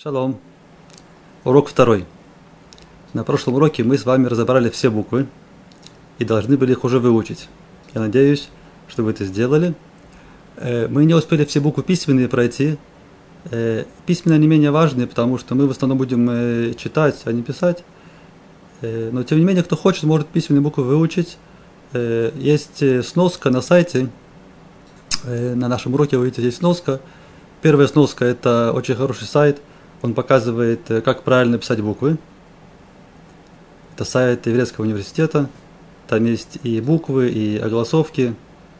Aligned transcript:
Шалом. 0.00 0.38
Урок 1.42 1.68
второй. 1.68 2.04
На 3.14 3.24
прошлом 3.24 3.54
уроке 3.54 3.82
мы 3.82 3.98
с 3.98 4.06
вами 4.06 4.26
разобрали 4.26 4.70
все 4.70 4.90
буквы 4.90 5.26
и 6.20 6.24
должны 6.24 6.56
были 6.56 6.70
их 6.70 6.84
уже 6.84 7.00
выучить. 7.00 7.48
Я 7.94 8.02
надеюсь, 8.02 8.48
что 8.86 9.02
вы 9.02 9.10
это 9.10 9.24
сделали. 9.24 9.74
Э, 10.54 10.86
мы 10.86 11.04
не 11.04 11.14
успели 11.14 11.44
все 11.44 11.58
буквы 11.58 11.82
письменные 11.82 12.28
пройти. 12.28 12.78
Э, 13.50 13.86
письменные 14.06 14.38
не 14.38 14.46
менее 14.46 14.70
важные, 14.70 15.08
потому 15.08 15.36
что 15.36 15.56
мы 15.56 15.66
в 15.66 15.72
основном 15.72 15.98
будем 15.98 16.30
э, 16.30 16.74
читать, 16.74 17.20
а 17.24 17.32
не 17.32 17.42
писать. 17.42 17.82
Но 18.80 19.24
тем 19.24 19.38
не 19.38 19.44
менее, 19.44 19.64
кто 19.64 19.74
хочет, 19.74 20.04
может 20.04 20.28
письменные 20.28 20.62
буквы 20.62 20.84
выучить. 20.84 21.38
Есть 21.92 23.04
сноска 23.04 23.50
на 23.50 23.62
сайте. 23.62 24.10
На 25.24 25.66
нашем 25.66 25.94
уроке 25.94 26.18
вы 26.18 26.26
видите 26.26 26.42
здесь 26.42 26.58
сноска. 26.58 27.00
Первая 27.62 27.88
сноска– 27.88 28.24
это 28.26 28.72
очень 28.72 28.94
хороший 28.94 29.26
сайт– 29.26 29.60
он 30.02 30.14
показывает, 30.14 30.90
э, 30.90 31.00
как 31.00 31.22
правильно 31.22 31.58
писать 31.58 31.80
буквы. 31.80 32.18
Это 33.94 34.04
сайт 34.04 34.46
еврейского 34.46 34.84
университета. 34.84 35.48
Там 36.06 36.24
есть 36.24 36.58
и 36.62 36.80
буквы, 36.80 37.28
и 37.28 37.58
огласовки, 37.58 38.34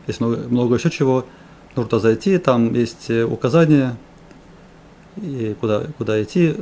есть 0.06 0.20
много, 0.20 0.36
много 0.48 0.76
еще 0.76 0.90
чего. 0.90 1.26
Нужно 1.76 1.98
зайти, 1.98 2.38
там 2.38 2.72
есть 2.72 3.10
э, 3.10 3.24
указания, 3.24 3.96
и 5.16 5.56
куда, 5.60 5.84
куда 5.98 6.22
идти. 6.22 6.54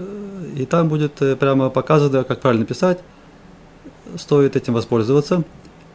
И 0.56 0.64
там 0.64 0.88
будет 0.88 1.20
э, 1.20 1.36
прямо 1.36 1.68
показано, 1.68 2.24
как 2.24 2.40
правильно 2.40 2.64
писать. 2.64 3.00
Стоит 4.16 4.56
этим 4.56 4.72
воспользоваться. 4.74 5.42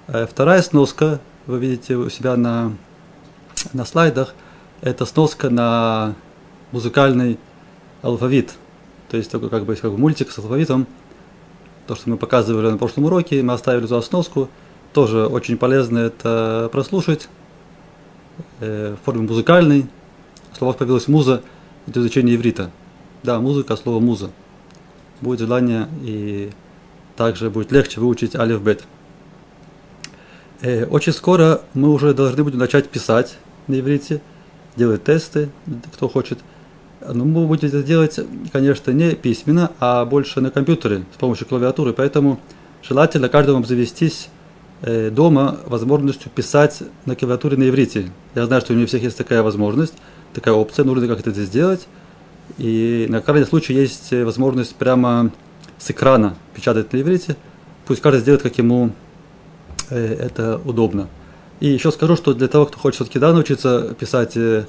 Вторая 0.07 0.61
сноска, 0.61 1.21
вы 1.47 1.59
видите 1.59 1.95
у 1.95 2.09
себя 2.09 2.35
на, 2.35 2.73
на 3.71 3.85
слайдах, 3.85 4.35
это 4.81 5.05
сноска 5.05 5.49
на 5.49 6.15
музыкальный 6.71 7.39
алфавит. 8.01 8.55
То 9.11 9.17
есть 9.17 9.29
такой 9.29 9.49
как 9.49 9.65
бы, 9.65 9.75
как 9.75 9.91
бы 9.91 9.97
мультик 9.97 10.31
с 10.31 10.37
алфавитом. 10.37 10.87
То, 11.85 11.95
что 11.95 12.09
мы 12.09 12.15
показывали 12.15 12.71
на 12.71 12.77
прошлом 12.77 13.03
уроке, 13.03 13.43
мы 13.43 13.51
оставили 13.53 13.85
за 13.85 13.99
сноску. 13.99 14.47
Тоже 14.93 15.27
очень 15.27 15.57
полезно 15.57 15.99
это 15.99 16.69
прослушать 16.71 17.27
э, 18.61 18.95
в 18.95 19.05
форме 19.05 19.27
музыкальной. 19.27 19.87
Слово 20.57 20.71
появилось 20.71 21.09
муза, 21.09 21.43
это 21.87 21.99
изучение 21.99 22.37
иврита. 22.37 22.71
Да, 23.21 23.41
музыка, 23.41 23.75
слово 23.75 23.99
муза. 23.99 24.31
Будет 25.19 25.39
желание 25.39 25.89
и 26.03 26.49
также 27.17 27.49
будет 27.49 27.73
легче 27.73 27.99
выучить 27.99 28.33
алиф 28.33 28.61
бет. 28.61 28.85
Э, 30.61 30.85
очень 30.85 31.11
скоро 31.11 31.63
мы 31.73 31.89
уже 31.89 32.13
должны 32.13 32.45
будем 32.45 32.59
начать 32.59 32.87
писать 32.87 33.35
на 33.67 33.77
иврите, 33.77 34.21
делать 34.77 35.03
тесты, 35.03 35.49
кто 35.93 36.07
хочет– 36.07 36.39
ну, 37.13 37.25
вы 37.25 37.47
будете 37.47 37.67
это 37.67 37.83
делать, 37.83 38.19
конечно, 38.51 38.91
не 38.91 39.15
письменно, 39.15 39.71
а 39.79 40.05
больше 40.05 40.41
на 40.41 40.51
компьютере 40.51 41.05
с 41.13 41.17
помощью 41.17 41.47
клавиатуры. 41.47 41.93
Поэтому 41.93 42.39
желательно 42.83 43.29
каждому 43.29 43.59
обзавестись 43.59 44.29
э, 44.81 45.09
дома 45.09 45.59
возможностью 45.65 46.31
писать 46.33 46.83
на 47.05 47.15
клавиатуре 47.15 47.57
на 47.57 47.69
иврите. 47.69 48.11
Я 48.35 48.45
знаю, 48.45 48.61
что 48.61 48.73
у 48.73 48.75
не 48.75 48.83
у 48.83 48.87
всех 48.87 49.03
есть 49.03 49.17
такая 49.17 49.43
возможность, 49.43 49.95
такая 50.33 50.53
опция, 50.53 50.85
нужно 50.85 51.07
как 51.07 51.19
это 51.19 51.31
сделать. 51.31 51.87
И 52.57 53.07
на 53.09 53.21
крайний 53.21 53.47
случай 53.47 53.73
есть 53.73 54.11
возможность 54.11 54.75
прямо 54.75 55.31
с 55.77 55.89
экрана 55.89 56.35
печатать 56.53 56.93
на 56.93 57.01
иврите. 57.01 57.35
Пусть 57.85 58.01
каждый 58.01 58.21
сделает, 58.21 58.43
как 58.43 58.57
ему 58.57 58.91
э, 59.89 60.15
это 60.19 60.61
удобно. 60.65 61.07
И 61.59 61.67
еще 61.67 61.91
скажу, 61.91 62.15
что 62.15 62.33
для 62.33 62.47
того, 62.47 62.65
кто 62.65 62.79
хочет 62.79 62.95
все-таки 62.95 63.19
да, 63.19 63.33
научиться 63.33 63.95
писать 63.99 64.35
э, 64.35 64.65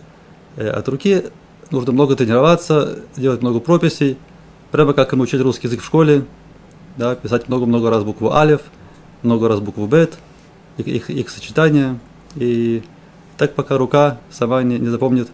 от 0.57 0.89
руки, 0.89 1.25
нужно 1.73 1.93
много 1.93 2.15
тренироваться, 2.15 3.01
делать 3.17 3.43
много 3.43 3.59
прописей, 3.59 4.17
прямо 4.71 4.93
как 4.93 5.13
и 5.13 5.17
научить 5.17 5.41
русский 5.41 5.67
язык 5.67 5.81
в 5.81 5.85
школе, 5.85 6.25
да, 6.97 7.17
писать 7.17 7.49
много-много 7.49 7.91
раз 7.91 8.05
букву 8.05 8.33
алиф, 8.33 8.61
много 9.23 9.49
раз 9.49 9.61
букву 9.61 9.87
бет, 9.87 10.19
их, 10.77 10.87
их, 10.87 11.11
их 11.11 11.31
сочетания, 11.31 11.99
и 12.37 12.83
так 13.39 13.55
пока 13.55 13.79
рука 13.79 14.21
сама 14.31 14.63
не, 14.63 14.79
не 14.79 14.89
запомнит, 14.89 15.29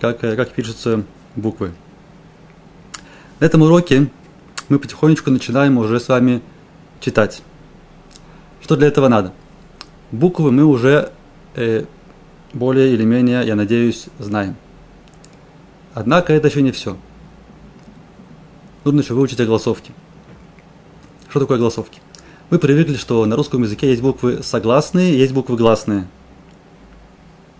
как, 0.00 0.20
как 0.20 0.50
пишутся 0.50 1.04
буквы. 1.34 1.72
На 3.40 3.46
этом 3.46 3.62
уроке 3.62 4.10
мы 4.68 4.78
потихонечку 4.78 5.30
начинаем 5.30 5.78
уже 5.78 5.98
с 5.98 6.08
вами 6.08 6.42
читать. 7.00 7.42
Что 8.60 8.76
для 8.76 8.88
этого 8.88 9.08
надо? 9.08 9.32
Буквы 10.12 10.52
мы 10.52 10.64
уже 10.64 11.10
э, 11.56 11.84
более 12.52 12.92
или 12.92 13.04
менее, 13.04 13.44
я 13.44 13.56
надеюсь, 13.56 14.06
знаем. 14.18 14.56
Однако 15.94 16.32
это 16.32 16.48
еще 16.48 16.62
не 16.62 16.72
все. 16.72 16.96
Нужно 18.84 19.00
еще 19.00 19.14
выучить 19.14 19.40
огласовки. 19.40 19.92
Что 21.28 21.40
такое 21.40 21.56
огласовки? 21.56 22.00
Мы 22.50 22.58
привыкли, 22.58 22.96
что 22.96 23.24
на 23.26 23.36
русском 23.36 23.62
языке 23.62 23.90
есть 23.90 24.02
буквы 24.02 24.42
согласные, 24.42 25.16
есть 25.16 25.32
буквы 25.32 25.56
гласные. 25.56 26.06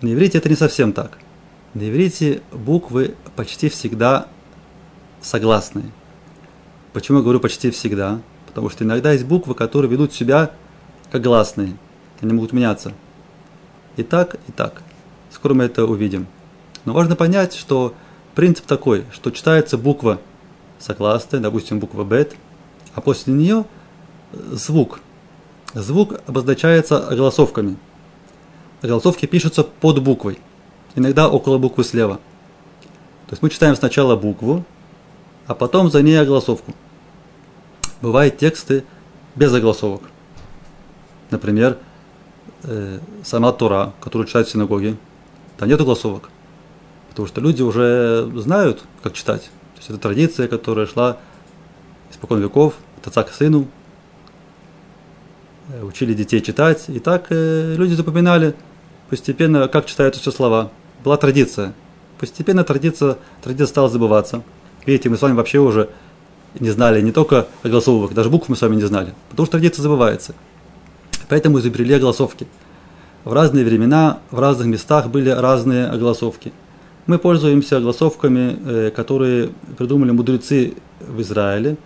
На 0.00 0.12
иврите 0.12 0.38
это 0.38 0.48
не 0.48 0.56
совсем 0.56 0.93
так. 0.93 1.19
На 1.75 1.88
иврите 1.88 2.43
буквы 2.53 3.15
почти 3.37 3.69
всегда 3.69 4.26
согласные. 5.20 5.91
Почему 6.93 7.19
я 7.19 7.22
говорю 7.22 7.41
почти 7.41 7.70
всегда? 7.70 8.20
Потому 8.47 8.69
что 8.69 8.84
иногда 8.84 9.12
есть 9.12 9.25
буквы, 9.25 9.54
которые 9.54 9.91
ведут 9.91 10.12
себя 10.12 10.50
как 11.10 11.22
гласные. 11.22 11.76
Они 12.20 12.32
могут 12.32 12.53
меняться. 12.53 12.93
И 13.97 14.03
так, 14.03 14.37
и 14.49 14.53
так. 14.53 14.82
Скоро 15.31 15.54
мы 15.54 15.64
это 15.64 15.87
увидим. 15.87 16.26
Но 16.84 16.93
важно 16.93 17.16
понять, 17.16 17.54
что 17.54 17.94
Принцип 18.34 18.66
такой, 18.66 19.04
что 19.12 19.31
читается 19.31 19.76
буква 19.76 20.19
согласная, 20.78 21.41
допустим, 21.41 21.78
буква 21.78 22.04
бет, 22.04 22.34
а 22.94 23.00
после 23.00 23.32
нее 23.32 23.65
звук. 24.32 25.00
Звук 25.75 26.20
обозначается 26.26 27.06
огласовками. 27.09 27.76
Огласовки 28.82 29.26
пишутся 29.26 29.62
под 29.65 30.03
буквой, 30.03 30.38
иногда 30.94 31.28
около 31.28 31.59
буквы 31.59 31.84
слева. 31.84 32.16
То 33.26 33.34
есть 33.34 33.43
мы 33.43 33.50
читаем 33.50 33.76
сначала 33.76 34.16
букву, 34.16 34.64
а 35.47 35.54
потом 35.54 35.91
за 35.91 36.03
ней 36.03 36.20
огласовку. 36.20 36.72
Бывают 38.00 38.38
тексты 38.38 38.84
без 39.37 39.54
огласовок. 39.54 40.03
Например, 41.31 41.78
э, 42.64 42.99
сама 43.25 43.53
Тора, 43.53 43.93
которую 44.00 44.26
читают 44.26 44.49
в 44.49 44.50
синагоге, 44.50 44.97
там 45.56 45.69
нет 45.69 45.81
огласовок. 45.81 46.28
Потому 47.12 47.28
что 47.28 47.42
люди 47.42 47.60
уже 47.60 48.30
знают, 48.36 48.84
как 49.02 49.12
читать. 49.12 49.42
То 49.42 49.78
есть 49.78 49.90
это 49.90 49.98
традиция, 49.98 50.48
которая 50.48 50.86
шла 50.86 51.18
испокон 52.10 52.40
веков, 52.40 52.72
от 52.98 53.06
отца 53.06 53.22
к 53.22 53.34
сыну. 53.34 53.68
Э, 55.68 55.84
учили 55.84 56.14
детей 56.14 56.40
читать. 56.40 56.84
И 56.88 57.00
так 57.00 57.26
э, 57.28 57.74
люди 57.76 57.92
запоминали 57.92 58.54
постепенно, 59.10 59.68
как 59.68 59.84
читаются 59.84 60.22
все 60.22 60.30
слова. 60.30 60.70
Была 61.04 61.18
традиция. 61.18 61.74
Постепенно 62.18 62.64
традиция, 62.64 63.18
традиция 63.42 63.66
стала 63.66 63.90
забываться. 63.90 64.42
Видите, 64.86 65.10
мы 65.10 65.18
с 65.18 65.22
вами 65.22 65.34
вообще 65.34 65.58
уже 65.58 65.90
не 66.58 66.70
знали 66.70 67.02
не 67.02 67.12
только 67.12 67.46
огласовок, 67.62 68.14
даже 68.14 68.30
букв 68.30 68.48
мы 68.48 68.56
с 68.56 68.62
вами 68.62 68.76
не 68.76 68.84
знали. 68.84 69.12
Потому 69.28 69.44
что 69.44 69.52
традиция 69.58 69.82
забывается. 69.82 70.34
Поэтому 71.28 71.58
изобрели 71.58 71.92
огласовки. 71.92 72.46
В 73.24 73.34
разные 73.34 73.66
времена, 73.66 74.20
в 74.30 74.40
разных 74.40 74.68
местах 74.68 75.08
были 75.08 75.28
разные 75.28 75.88
огласовки– 75.88 76.54
мы 77.06 77.18
пользуемся 77.18 77.78
огласовками, 77.78 78.58
э, 78.64 78.90
которые 78.90 79.50
придумали 79.76 80.10
мудрецы 80.12 80.74
в 81.00 81.20
Израиле, 81.20 81.76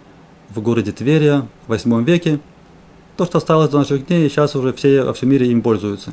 в 0.51 0.61
городе 0.61 0.93
Тверия 0.93 1.47
в 1.67 1.69
8 1.69 2.05
веке. 2.05 2.41
То, 3.17 3.25
что 3.25 3.39
осталось 3.39 3.71
до 3.71 3.79
наших 3.79 4.07
дней, 4.07 4.29
сейчас 4.29 4.55
уже 4.55 4.73
все 4.75 5.03
во 5.03 5.15
всем 5.15 5.31
мире 5.31 5.51
им 5.51 5.63
пользуются. 5.63 6.13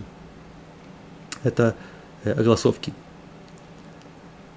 Это 1.44 1.76
э, 2.24 2.32
огласовки. 2.32 2.94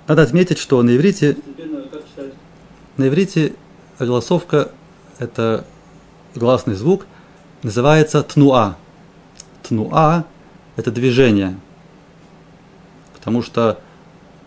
Надо 0.07 0.23
отметить, 0.23 0.59
что 0.59 0.81
на 0.83 0.95
иврите, 0.95 1.37
на 2.97 3.09
иврите 3.09 3.55
огласовка– 3.99 4.71
это 5.19 5.65
гласный 6.37 6.75
звук, 6.75 7.07
называется 7.65 8.23
тнуа. 8.23 8.77
Тнуа– 9.65 10.25
это 10.77 10.93
движение. 10.93 11.59
Потому 13.15 13.43
что 13.43 13.81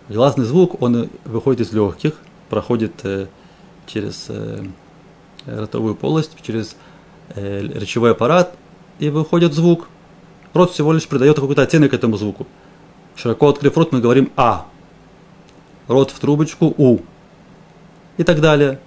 Гласный 0.10 0.46
звук, 0.46 0.82
он 0.82 1.08
выходит 1.24 1.62
из 1.62 1.72
легких, 1.72 2.16
проходит 2.50 2.94
э, 3.04 3.28
через 3.86 4.26
э, 4.30 4.66
ротовую 5.46 5.94
полость, 5.94 6.32
через 6.42 6.76
э, 7.36 7.62
речевой 7.62 8.14
аппарат, 8.14 8.56
и 8.98 9.10
выходит 9.12 9.54
звук. 9.54 9.88
Рот 10.56 10.72
всего 10.72 10.94
лишь 10.94 11.08
придает 11.08 11.36
какой-то 11.36 11.62
оттенок 11.62 11.94
этому 11.94 12.18
звуку. 12.18 12.48
Широко 13.16 13.50
открыв 13.50 13.78
рот, 13.78 13.92
мы 13.92 14.02
говорим 14.02 14.32
«а». 14.36 14.66
Рот 15.88 16.10
в 16.10 16.20
трубочку 16.20 16.74
«у». 16.76 17.02
И 18.18 18.24
так 18.24 18.42
далее. 18.42 18.80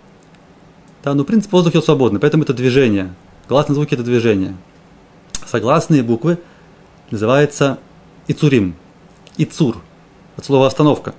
Да, 1.05 1.15
ну, 1.15 1.23
принцип 1.23 1.53
воздуха 1.53 1.81
свободный, 1.83 2.19
поэтому 2.19 2.43
это 2.43 2.53
движение. 2.53 3.15
Гласные 3.49 3.77
звуки– 3.77 3.95
это 3.97 4.03
движение. 4.03 4.57
Согласные 5.47 6.03
буквы 6.03 6.39
называются 7.13 7.79
ицурим. 8.27 8.75
Ицур– 9.37 9.77
от 10.37 10.45
слова 10.45 10.67
остановка. 10.67 11.15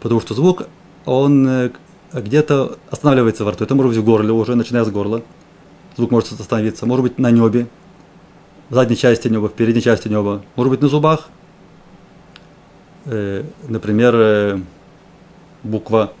Потому 0.00 0.20
что 0.20 0.34
звук, 0.34 0.66
он 1.04 1.46
э, 1.48 1.70
где-то 2.12 2.78
останавливается 2.90 3.44
во 3.44 3.52
рту. 3.52 3.64
Это 3.64 3.74
может 3.74 3.92
быть 3.92 3.98
в 3.98 4.04
горле 4.04 4.32
уже, 4.32 4.54
начиная 4.54 4.84
с 4.84 4.90
горла. 4.90 5.22
Звук 5.96 6.10
может 6.10 6.32
остановиться. 6.32 6.86
Может 6.86 7.02
быть 7.02 7.18
на 7.18 7.30
небе, 7.30 7.66
в 8.68 8.74
задней 8.74 8.96
части 8.96 9.28
неба, 9.28 9.48
в 9.48 9.52
передней 9.52 9.82
части 9.82 10.08
неба. 10.08 10.42
Может 10.56 10.70
быть 10.70 10.82
на 10.82 10.88
зубах. 10.88 11.28
Э, 13.04 13.44
например, 13.68 14.14
э, 14.16 14.60
буква 15.62 16.12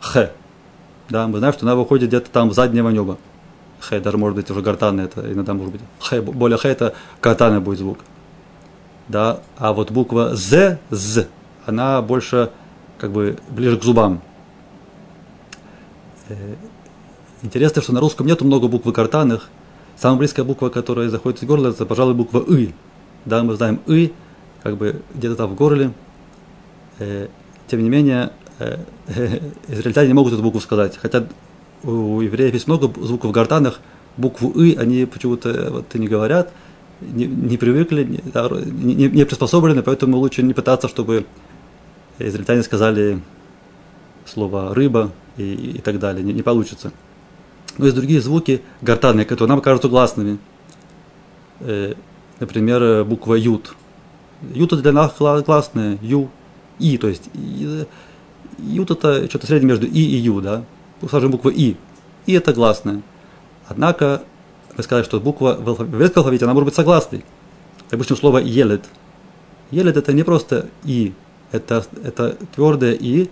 Х. 0.00 0.30
Да, 1.08 1.26
мы 1.26 1.38
знаем, 1.38 1.54
что 1.54 1.66
она 1.66 1.74
выходит 1.74 2.08
где-то 2.08 2.30
там 2.30 2.48
в 2.48 2.54
заднего 2.54 2.88
неба. 2.88 3.18
Х, 3.80 4.00
даже 4.00 4.16
может 4.16 4.36
быть 4.36 4.50
уже 4.50 4.62
гортанный, 4.62 5.04
это 5.04 5.30
иногда 5.32 5.54
может 5.54 5.72
быть. 5.72 5.82
Х, 6.00 6.22
более 6.22 6.56
Х 6.56 6.68
это 6.68 6.94
гортанный 7.20 7.60
будет 7.60 7.78
звук. 7.78 7.98
Да, 9.08 9.40
а 9.58 9.72
вот 9.72 9.90
буква 9.90 10.34
З, 10.34 10.78
З, 10.90 11.26
она 11.66 12.02
больше 12.02 12.50
как 12.98 13.12
бы 13.12 13.38
ближе 13.50 13.78
к 13.78 13.82
зубам. 13.82 14.22
Э, 16.28 16.54
интересно, 17.42 17.82
что 17.82 17.92
на 17.92 18.00
русском 18.00 18.26
нету 18.26 18.44
много 18.44 18.68
букв 18.68 18.86
гортанных. 18.86 19.48
Самая 19.96 20.18
близкая 20.18 20.44
буква, 20.44 20.68
которая 20.68 21.08
заходит 21.08 21.42
из 21.42 21.46
горла, 21.46 21.68
это, 21.68 21.86
пожалуй, 21.86 22.14
буква 22.14 22.40
И. 22.40 22.72
Да, 23.24 23.42
мы 23.42 23.54
знаем 23.54 23.80
И, 23.86 24.12
как 24.62 24.76
бы 24.76 25.02
где-то 25.14 25.36
там 25.36 25.50
в 25.50 25.54
горле. 25.54 25.92
Э, 26.98 27.28
тем 27.68 27.82
не 27.82 27.88
менее, 27.88 28.30
э, 28.58 28.78
израильтяне 29.68 30.08
не 30.08 30.14
могут 30.14 30.32
эту 30.32 30.42
букву 30.42 30.60
сказать. 30.60 30.96
Хотя 30.96 31.26
у 31.82 32.20
евреев 32.20 32.54
есть 32.54 32.66
много 32.66 32.90
звуков 33.04 33.30
в 33.30 33.34
гортанах, 33.34 33.80
букву 34.16 34.50
«и» 34.50 34.76
они 34.76 35.04
почему-то 35.06 35.68
вот, 35.70 35.94
не 35.94 36.08
говорят, 36.08 36.52
не, 37.00 37.26
не 37.26 37.56
привыкли, 37.56 38.04
не, 38.04 38.94
не, 38.94 39.08
не 39.08 39.26
приспособлены, 39.26 39.82
поэтому 39.82 40.16
лучше 40.16 40.42
не 40.42 40.54
пытаться, 40.54 40.88
чтобы 40.88 41.26
израильтяне 42.18 42.62
сказали 42.62 43.20
слово 44.26 44.74
«рыба» 44.74 45.10
и, 45.36 45.72
и 45.76 45.80
так 45.80 45.98
далее, 45.98 46.22
не, 46.24 46.32
не 46.32 46.42
получится. 46.42 46.92
Но 47.76 47.86
есть 47.86 47.96
другие 47.96 48.20
звуки 48.20 48.62
гортанные, 48.80 49.24
которые 49.24 49.50
нам 49.50 49.60
кажутся 49.60 49.88
гласными. 49.88 50.38
Э, 51.60 51.94
например, 52.40 53.04
буква 53.04 53.34
«ют». 53.34 53.74
«Ют» 54.52 54.72
это 54.72 54.82
для 54.82 54.92
нас 54.92 55.14
гласная, 55.18 55.98
«ю», 56.02 56.30
«и», 56.78 56.98
то 56.98 57.08
есть 57.08 57.30
«ют» 57.34 58.90
это 58.90 59.28
что-то 59.28 59.46
среднее 59.46 59.68
между 59.68 59.86
«и» 59.86 60.00
и 60.00 60.16
«ю», 60.16 60.40
да, 60.40 60.64
скажем, 61.06 61.30
буква 61.30 61.50
«и». 61.50 61.76
«И» 62.26 62.32
это 62.32 62.52
гласная. 62.52 63.02
Однако, 63.66 64.22
мы 64.76 64.82
сказали, 64.82 65.04
что 65.04 65.20
буква 65.20 65.56
в 65.58 65.68
алфавите, 65.68 66.44
она 66.44 66.54
может 66.54 66.66
быть 66.66 66.74
согласной. 66.74 67.24
Допустим, 67.90 68.16
слово 68.16 68.38
«елет». 68.38 68.84
«Елет» 69.70 69.96
это 69.96 70.12
не 70.12 70.22
просто 70.22 70.68
«и», 70.84 71.14
это, 71.54 71.84
это 72.02 72.36
твердое 72.54 72.92
«и», 72.92 73.30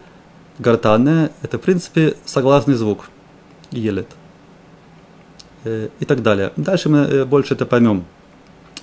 гортанное, 0.59 1.33
это, 1.43 1.59
в 1.59 1.63
принципе, 1.63 2.15
согласный 2.25 2.75
звук. 2.75 3.11
«Елет». 3.71 4.09
Э, 5.65 5.89
и 6.01 6.05
так 6.05 6.23
далее. 6.23 6.53
Дальше 6.57 6.89
мы 6.89 6.99
э, 6.99 7.25
больше 7.25 7.55
это 7.55 7.67
поймем. 7.67 8.05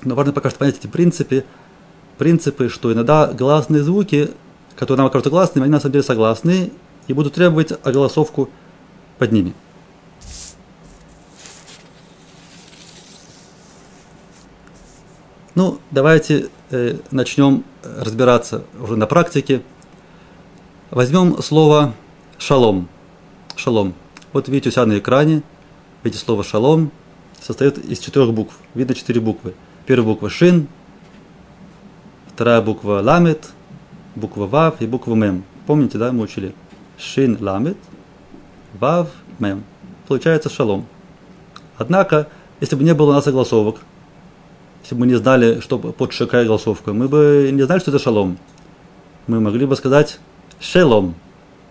Но 0.03 0.15
важно 0.15 0.31
пока 0.33 0.49
что 0.49 0.59
понять 0.59 0.77
эти 0.77 0.87
принципы, 0.87 1.43
принципы, 2.17 2.69
что 2.69 2.91
иногда 2.93 3.27
гласные 3.27 3.83
звуки, 3.83 4.31
которые 4.75 5.03
нам 5.03 5.11
кажутся 5.11 5.29
гласными, 5.29 5.65
они 5.65 5.73
на 5.73 5.79
самом 5.79 5.93
деле 5.93 6.03
согласны 6.03 6.71
и 7.07 7.13
будут 7.13 7.33
требовать 7.33 7.73
огласовку 7.83 8.49
под 9.17 9.31
ними. 9.31 9.53
Ну, 15.55 15.79
давайте 15.91 16.49
э, 16.69 16.97
начнем 17.11 17.63
разбираться 17.83 18.63
уже 18.79 18.95
на 18.95 19.07
практике. 19.07 19.61
Возьмем 20.91 21.41
слово 21.41 21.93
шалом. 22.37 22.87
Шалом. 23.55 23.93
Вот 24.31 24.47
видите 24.47 24.69
у 24.69 24.71
себя 24.71 24.85
на 24.85 24.99
экране, 24.99 25.41
видите 26.03 26.23
слово 26.23 26.43
шалом 26.43 26.91
состоит 27.41 27.77
из 27.77 27.99
четырех 27.99 28.33
букв. 28.33 28.55
Видно 28.75 28.95
четыре 28.95 29.21
буквы. 29.21 29.53
Первая 29.85 30.13
буква 30.13 30.29
шин, 30.29 30.67
вторая 32.33 32.61
буква 32.61 33.01
ламет, 33.01 33.49
буква 34.15 34.45
вав 34.45 34.81
и 34.81 34.85
буква 34.85 35.15
мем. 35.15 35.43
Помните, 35.65 35.97
да, 35.97 36.11
мы 36.11 36.23
учили? 36.23 36.53
Шин 36.97 37.37
ламет, 37.39 37.77
вав 38.79 39.09
мем. 39.39 39.63
Получается 40.07 40.49
шалом. 40.49 40.85
Однако, 41.77 42.27
если 42.59 42.75
бы 42.75 42.83
не 42.83 42.93
было 42.93 43.11
у 43.11 43.13
нас 43.13 43.23
согласовок, 43.23 43.77
если 44.89 44.95
бы 44.95 45.01
мы 45.01 45.07
не 45.11 45.19
знали, 45.19 45.59
что 45.59 45.77
под 45.77 46.15
какая 46.15 46.45
голосовка, 46.45 46.93
мы 46.93 47.07
бы 47.07 47.51
не 47.53 47.61
знали, 47.61 47.79
что 47.79 47.91
это 47.91 47.99
шалом. 47.99 48.39
Мы 49.27 49.39
могли 49.39 49.67
бы 49.67 49.75
сказать 49.75 50.17
шелом 50.59 51.13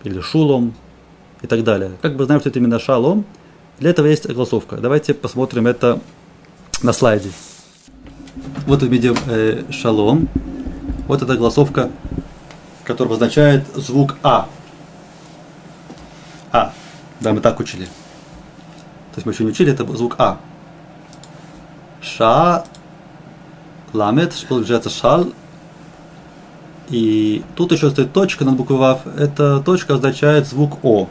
или 0.05 0.21
шулом 0.21 0.73
и 1.43 1.49
так 1.49 1.65
далее. 1.65 1.91
Как 2.01 2.15
бы 2.15 2.27
знаем, 2.27 2.41
что 2.41 2.51
это 2.51 2.61
именно 2.61 2.79
шалом, 2.79 3.25
для 3.81 3.91
этого 3.91 4.07
есть 4.07 4.27
огласовка. 4.27 4.77
Давайте 4.77 5.15
посмотрим 5.15 5.67
это 5.67 5.99
на 6.81 6.93
слайде. 6.93 7.33
Вот 8.69 8.83
мы 8.83 8.89
видим 8.89 9.17
э, 9.27 9.65
шалом. 9.73 10.29
Вот 11.09 11.21
эта 11.21 11.33
огласовка, 11.33 11.91
которая 12.85 13.09
обозначает 13.15 13.65
звук 13.75 14.15
А. 14.23 14.49
А. 16.53 16.73
Да, 17.19 17.33
мы 17.33 17.41
так 17.41 17.59
учили. 17.59 17.87
То 17.87 19.17
есть 19.17 19.27
мы 19.27 19.33
еще 19.33 19.43
не 19.43 19.51
учили, 19.51 19.73
это 19.73 19.85
звук 19.97 20.15
А. 20.19 20.39
Ша, 22.01 22.65
ламет, 23.93 24.35
получается 24.49 24.91
шал. 24.91 25.29
И 26.89 27.43
тут 27.55 27.73
еще 27.73 27.91
стоит 27.91 28.13
точка 28.13 28.45
над 28.45 28.57
буквой 28.57 28.79
Вав. 28.79 29.07
Эта 29.07 29.61
точка 29.61 29.95
означает 29.95 30.47
звук 30.47 30.79
О. 30.83 31.09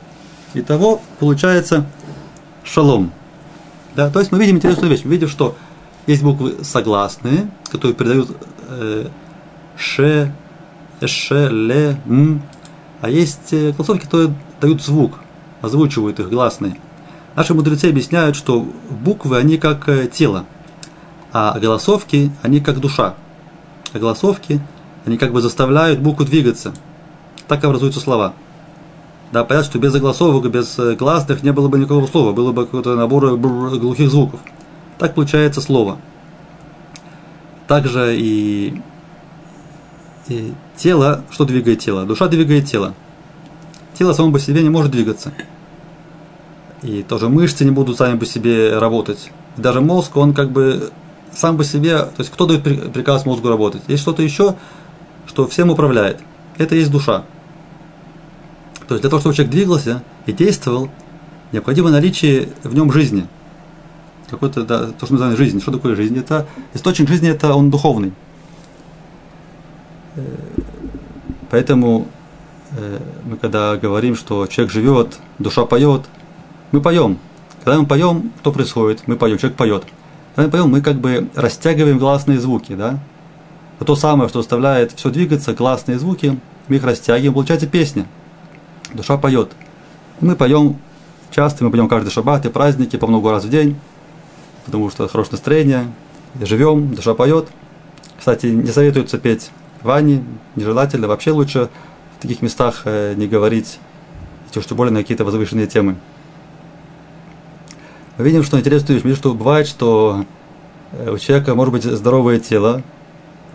Итого 0.53 1.01
получается 1.19 1.85
шалом. 2.63 3.12
Да, 3.95 4.09
то 4.09 4.19
есть 4.19 4.31
мы 4.31 4.39
видим 4.39 4.57
интересную 4.57 4.89
вещь. 4.89 5.01
Мы 5.03 5.12
видим, 5.12 5.27
что 5.27 5.56
есть 6.07 6.24
буквы 6.24 6.63
согласные, 6.63 7.50
которые 7.69 7.95
передают 7.95 8.29
э, 8.69 9.07
ше, 9.77 10.33
ше, 11.06 11.50
ле, 11.50 12.00
м, 12.06 12.41
а 13.01 13.09
есть 13.09 13.53
э, 13.53 13.71
голосовки, 13.71 14.06
которые 14.06 14.33
дают 14.62 14.81
звук, 14.81 15.19
озвучивают 15.62 16.19
их 16.19 16.29
гласные. 16.29 16.77
Наши 17.35 17.53
мудрецы 17.53 17.89
объясняют, 17.89 18.35
что 18.35 18.68
буквы, 18.89 19.38
они 19.38 19.57
как 19.57 19.88
э, 19.89 20.07
тело, 20.07 20.45
а 21.31 21.57
голосовки, 21.59 22.31
они 22.41 22.59
как 22.59 22.79
душа. 22.79 23.15
А 23.94 24.00
голосовки, 24.00 24.62
они 25.06 25.18
как 25.18 25.31
бы 25.31 25.41
заставляют 25.41 26.00
букву 26.00 26.25
двигаться. 26.25 26.74
Так 27.47 27.63
образуются 27.63 28.00
слова. 28.00 28.33
Да, 29.31 29.44
понятно, 29.44 29.69
что 29.69 29.79
без 29.79 29.94
огласовок, 29.94 30.50
без 30.50 30.79
э, 30.79 30.95
гласных 30.95 31.44
не 31.44 31.51
было 31.51 31.68
бы 31.68 31.77
никакого 31.77 32.07
слова, 32.07 32.31
было 32.31 32.53
бы 32.53 32.65
какой-то 32.65 32.96
набор 32.96 33.38
глухих 33.38 34.10
звуков. 34.10 34.39
Так 34.98 35.15
получается 35.15 35.60
слово. 35.60 35.98
Также 37.67 38.15
и, 38.17 38.81
и 40.29 40.53
тело, 40.77 41.24
что 41.29 41.43
двигает 41.43 41.79
тело? 41.79 42.05
Душа 42.05 42.27
двигает 42.27 42.65
тело. 42.65 42.93
Тело 43.93 44.13
само 44.13 44.31
по 44.31 44.39
себе 44.39 44.63
не 44.63 44.69
может 44.69 44.91
двигаться. 44.91 45.34
И 46.81 47.03
тоже 47.03 47.27
мышцы 47.27 47.65
не 47.65 47.72
будут 47.72 47.98
сами 47.98 48.17
по 48.17 48.25
себе 48.25 48.77
работать. 48.77 49.31
Даже 49.57 49.81
мозг, 49.81 50.15
он 50.15 50.34
как 50.34 50.51
бы 50.51 50.91
сам 51.38 51.56
по 51.58 51.63
себе, 51.63 52.00
то 52.00 52.15
есть 52.17 52.32
кто 52.32 52.48
дает 52.48 52.63
приказ 52.63 53.25
мозгу 53.25 53.48
работать? 53.48 53.84
Есть 53.88 54.01
что-то 54.01 54.24
еще, 54.24 54.56
что 55.27 55.48
всем 55.48 55.70
управляет. 55.70 56.20
Это 56.58 56.75
есть 56.75 56.89
душа. 56.89 57.24
То 58.88 58.96
есть 58.96 59.01
для 59.01 59.10
того, 59.10 59.20
чтобы 59.20 59.36
человек 59.36 59.51
двигался 59.51 60.03
и 60.25 60.32
действовал, 60.32 60.89
необходимо 61.51 61.91
наличие 61.91 62.50
в 62.63 62.74
нем 62.74 62.91
жизни. 62.91 63.27
Какой-то, 64.29 64.63
да, 64.63 64.88
то, 64.88 65.06
что 65.06 65.13
мы 65.13 65.20
называем 65.20 65.38
жизнь. 65.38 65.62
Что 65.62 65.72
такое 65.72 65.96
жизнь? 65.96 66.17
Это 66.17 66.48
источник 66.74 67.08
жизни, 67.08 67.29
это 67.29 67.53
он 67.53 67.70
духовный. 67.70 68.13
Э, 70.15 70.22
поэтому 71.51 72.08
э, 72.72 73.00
мы 73.25 73.38
когда 73.38 73.77
говорим, 73.77 74.15
что 74.15 74.48
человек 74.48 74.74
живет, 74.74 75.20
душа 75.38 75.65
поет, 75.65 76.01
мы 76.72 76.82
поем. 76.82 77.20
Когда 77.63 77.79
мы 77.79 77.86
поем, 77.86 78.32
что 78.41 78.51
происходит? 78.51 79.03
Мы 79.08 79.17
поем, 79.17 79.38
человек 79.38 79.58
поет. 79.58 79.84
Мы 80.38 80.50
поем, 80.50 80.70
мы 80.70 80.82
как 80.82 80.96
бы 80.96 81.27
растягиваем 81.36 81.98
гласные 81.98 82.39
звуки, 82.39 82.74
да? 82.74 83.00
Это 83.75 83.86
то 83.86 83.96
самое, 83.96 84.29
что 84.29 84.41
заставляет 84.41 84.94
все 84.94 85.10
двигаться, 85.10 85.53
гласные 85.53 86.00
звуки, 86.00 86.39
мы 86.70 86.77
их 86.77 86.84
растягиваем, 86.86 87.34
получается 87.34 87.67
песня– 87.67 88.06
душа 88.94 89.17
поет. 89.17 89.51
Мы 90.20 90.36
поем 90.36 90.77
часто, 91.32 91.63
мы 91.63 91.72
поем 91.72 91.88
каждый 91.88 92.10
шаббат 92.10 92.46
и 92.46 92.50
праздники 92.50 92.98
по 92.98 93.08
много 93.08 93.32
раз 93.32 93.46
в 93.46 93.50
день, 93.50 93.77
потому 94.65 94.89
что 94.89 95.08
хорошее 95.08 95.34
настроение, 95.34 95.86
живем, 96.41 96.94
душа 96.96 97.13
поет. 97.13 97.48
Кстати, 98.17 98.48
не 98.48 98.72
советуется 98.72 99.17
петь 99.17 99.51
в 99.82 99.86
ванне, 99.86 100.24
нежелательно, 100.56 101.08
вообще 101.08 101.32
лучше 101.32 101.70
в 102.17 102.22
таких 102.22 102.41
местах 102.41 102.82
э, 102.86 103.13
не 103.15 103.27
говорить, 103.27 103.79
тем 104.51 104.63
более 104.75 104.91
на 104.91 105.01
какие-то 105.01 105.24
возвышенные 105.24 105.67
темы. 105.67 105.98
Видим, 108.17 108.43
что 108.43 108.59
интересную 108.59 109.01
вещь, 109.01 109.17
что 109.17 109.33
бывает, 109.33 109.67
что 109.67 110.25
э, 110.91 111.12
у 111.12 111.17
человека 111.17 111.55
может 111.55 111.71
быть 111.71 111.83
здоровое 111.83 112.39
тело, 112.39 112.83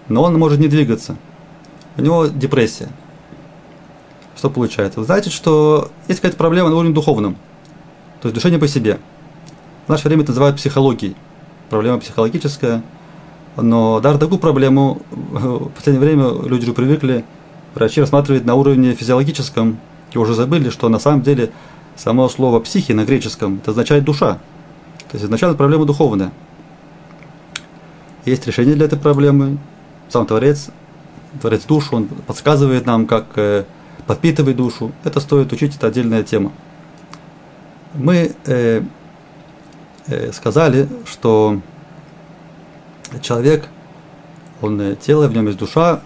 но 0.09 0.23
он 0.23 0.39
может 0.39 0.59
не 0.59 0.69
двигаться. 0.69 1.17
У 1.97 2.03
него 2.03 2.27
депрессия– 2.27 2.89
что 4.43 4.51
получается? 4.51 5.05
Значит, 5.05 5.33
что 5.33 5.93
есть 6.09 6.19
какая-то 6.19 6.37
проблема 6.37 6.69
на 6.69 6.75
уровне 6.75 6.93
духовном. 6.93 7.37
То 8.21 8.27
есть 8.27 8.35
душа 8.35 8.51
не 8.51 8.59
по 8.59 8.67
себе. 8.67 8.99
В 9.87 9.89
наше 9.89 10.09
время 10.09 10.25
это 10.25 10.33
называют 10.33 10.57
психологией. 10.57 11.15
Проблема 11.71 12.01
психологическая. 12.01 12.83
Но 13.57 14.01
даже 14.01 14.19
такую 14.19 14.41
проблему 14.41 15.01
в 15.11 15.69
последнее 15.69 16.01
время 16.01 16.43
люди 16.45 16.65
уже 16.65 16.73
привыкли 16.73 17.25
врачи 17.77 18.01
рассматривать 18.01 18.45
на 18.45 18.57
уровне 18.57 18.95
физиологическом 18.95 19.79
и 20.11 20.19
уже 20.19 20.35
забыли, 20.35 20.71
что 20.71 20.89
на 20.89 20.99
самом 20.99 21.23
деле 21.23 21.53
само 21.95 22.29
слово 22.29 22.59
психи 22.59 22.91
на 22.91 23.05
греческом 23.05 23.59
это 23.63 23.71
означает 23.71 24.03
душа. 24.03 24.39
То 25.13 25.17
есть 25.17 25.27
изначально 25.27 25.55
проблема 25.55 25.85
духовная. 25.85 26.33
Есть 28.25 28.47
решение 28.47 28.75
для 28.75 28.87
этой 28.87 28.99
проблемы. 28.99 29.59
Сам 30.09 30.25
Творец, 30.25 30.71
Творец 31.43 31.65
душу, 31.65 31.97
он 31.97 32.07
подсказывает 32.07 32.87
нам, 32.87 33.07
как 33.07 33.27
э, 33.37 33.65
подпитывать 34.07 34.57
душу. 34.57 34.93
Это 35.05 35.21
стоит 35.21 35.53
учить, 35.53 35.77
это 35.77 35.89
отдельная 35.89 36.23
тема. 36.23 36.51
Мы 37.93 38.35
э, 38.47 38.83
э, 40.07 40.33
сказали, 40.33 40.89
что 41.05 41.61
человек, 43.21 43.69
он 44.63 44.81
э, 44.81 44.97
тело, 44.97 45.29
в 45.29 45.35
нем 45.35 45.47
есть 45.47 45.59
душа, 45.59 46.01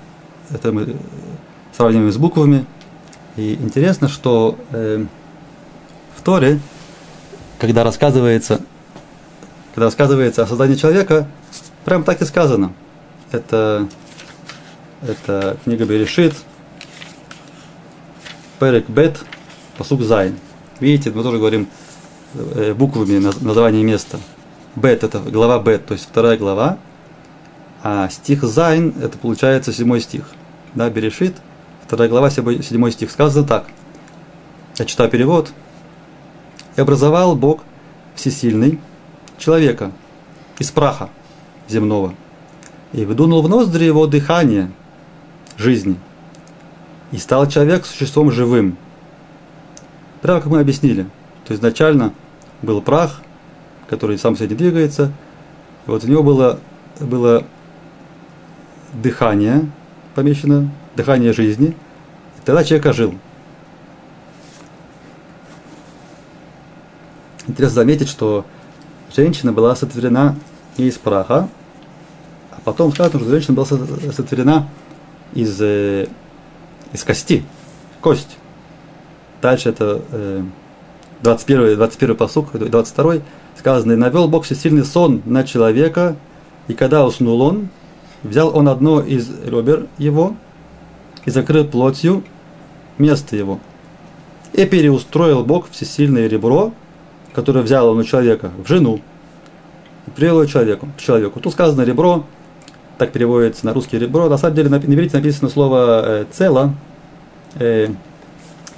это 0.50 0.72
мы 0.72 0.96
сравниваем 1.72 2.10
с 2.10 2.16
буквами. 2.16 2.66
И 3.36 3.54
интересно, 3.54 4.08
что 4.08 4.58
э, 4.72 5.04
в 6.16 6.22
Торе, 6.22 6.58
когда 7.60 7.84
рассказывается, 7.84 8.62
когда 9.76 9.88
рассказывается 9.88 10.42
о 10.42 10.47
создании 10.47 10.75
человека, 10.75 11.28
прям 11.85 12.02
так 12.02 12.23
и 12.23 12.25
сказано. 12.25 12.73
Это, 13.30 13.87
это 15.02 15.59
книга 15.64 15.85
Берешит, 15.85 16.33
פרק 18.59 18.88
בית, 18.88 19.23
פסוק 19.76 20.00
זין. 20.00 20.38
Видите, 20.80 21.11
мы 21.11 21.23
тоже 21.23 21.37
говорим 21.37 21.68
э, 22.33 22.73
буквами 22.73 23.18
название 23.18 23.85
места. 23.85 24.18
בית 24.76 25.04
это 25.04 25.18
глава 25.18 25.59
בית, 25.59 25.85
то 25.85 25.92
есть 25.92 26.09
вторая 26.09 26.38
глава, 26.38 26.78
а 27.83 28.09
стих 28.09 28.45
זין 28.45 28.95
это 29.02 29.18
получается 29.18 29.75
седьмой 29.75 30.00
стих. 30.00 30.25
Да, 30.75 30.88
בראשית, 30.88 31.37
вторая 31.85 32.09
глава, 32.09 32.30
седьмой 32.30 32.92
стих. 32.92 33.11
Сказано 33.11 33.47
так. 33.47 33.66
Я 34.78 34.87
читаю 34.87 35.11
перевод. 35.11 35.52
«И 36.76 36.80
образовал 36.80 37.37
Бог 37.37 37.61
всесильный 38.14 38.80
человека 39.38 39.93
из 40.59 40.71
праха 40.71 41.11
земного, 41.69 42.14
и 42.93 43.05
выдунул 43.05 43.43
в 43.43 43.49
ноздри 43.49 43.85
его 43.85 44.07
дыхание 44.07 44.71
жизни, 45.57 45.97
и 47.12 47.19
стал 47.19 47.49
человек 47.49 47.87
существом 47.87 48.31
живым». 48.31 48.76
Прямо 50.23 50.40
как 50.40 50.50
мы 50.50 50.61
объяснили. 50.61 51.02
То 51.45 51.52
есть 51.52 51.61
изначально 51.61 52.12
был 52.62 52.81
прах, 52.83 53.21
который 53.88 54.19
сам 54.19 54.37
себе 54.37 54.49
не 54.49 54.55
двигается, 54.55 55.12
и 55.87 55.90
вот 55.90 56.02
у 56.02 56.09
него 56.09 56.23
было, 56.23 56.59
было 56.99 57.45
дыхание 58.93 59.71
помещено, 60.14 60.71
дыхание 60.97 61.33
жизни, 61.33 61.69
и 61.69 62.45
тогда 62.45 62.64
человек 62.64 62.87
ожил. 62.87 63.14
Интересно 67.47 67.75
заметить, 67.75 68.09
что 68.09 68.45
женщина 69.16 69.52
была 69.52 69.75
сотворена 69.75 70.37
из 70.76 70.99
праха, 70.99 71.49
а 72.50 72.61
потом 72.64 72.92
сказано, 72.92 73.20
что 73.20 73.30
женщина 73.30 73.54
была 73.54 73.66
сотворена 73.66 74.68
из, 75.35 75.61
э, 75.61 76.06
из 76.92 77.02
кости, 77.02 77.42
кость. 78.00 78.37
Дальше 79.40 79.70
это 79.70 80.02
э, 80.12 80.42
21, 81.23 81.76
21 81.76 82.16
посук, 82.16 82.52
22 82.52 83.14
сказано, 83.58 83.92
«И 83.92 83.96
навел 83.96 84.28
Бог 84.28 84.44
всесильный 84.44 84.85
сон 84.85 85.23
на 85.25 85.44
человека, 85.44 86.16
и 86.68 86.75
когда 86.75 87.06
уснул 87.06 87.40
он, 87.40 87.68
взял 88.23 88.54
он 88.54 88.68
одно 88.68 89.00
из 89.00 89.30
ребер 89.44 89.87
его 89.99 90.37
и 91.25 91.30
закрыл 91.30 91.64
плотью 91.64 92.23
место 92.99 93.37
его. 93.37 93.61
И 94.52 94.64
переустроил 94.66 95.44
Бог 95.44 95.70
всесильное 95.70 96.28
ребро, 96.28 96.73
которое 97.37 97.61
взял 97.61 97.88
он 97.88 97.99
у 97.99 98.02
человека, 98.02 98.50
в 98.59 98.66
жену, 98.66 99.00
и 100.07 100.11
привел 100.11 100.40
его 100.40 100.47
человеку, 100.47 100.88
к 100.97 101.00
человеку. 101.00 101.38
Тут 101.38 101.52
сказано 101.52 101.83
ребро, 101.83 102.25
так 102.99 103.12
переводится 103.12 103.64
на 103.66 103.73
русский 103.73 103.99
ребро. 103.99 104.28
На 104.28 104.38
самом 104.38 104.57
деле 104.57 104.71
на 104.71 104.76
иврите 104.76 105.16
написано 105.16 105.49
слово 105.49 106.02
э, 106.05 106.25
цело 106.33 106.75
э, 107.61 107.88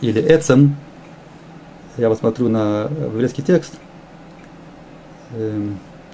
или 0.03 0.21
эцем. 0.21 0.77
Я 1.97 2.11
вот 2.11 2.19
смотрю 2.19 2.49
на 2.49 2.91
еврейский 3.01 3.43
текст. 3.43 3.75
Э, 5.33 5.71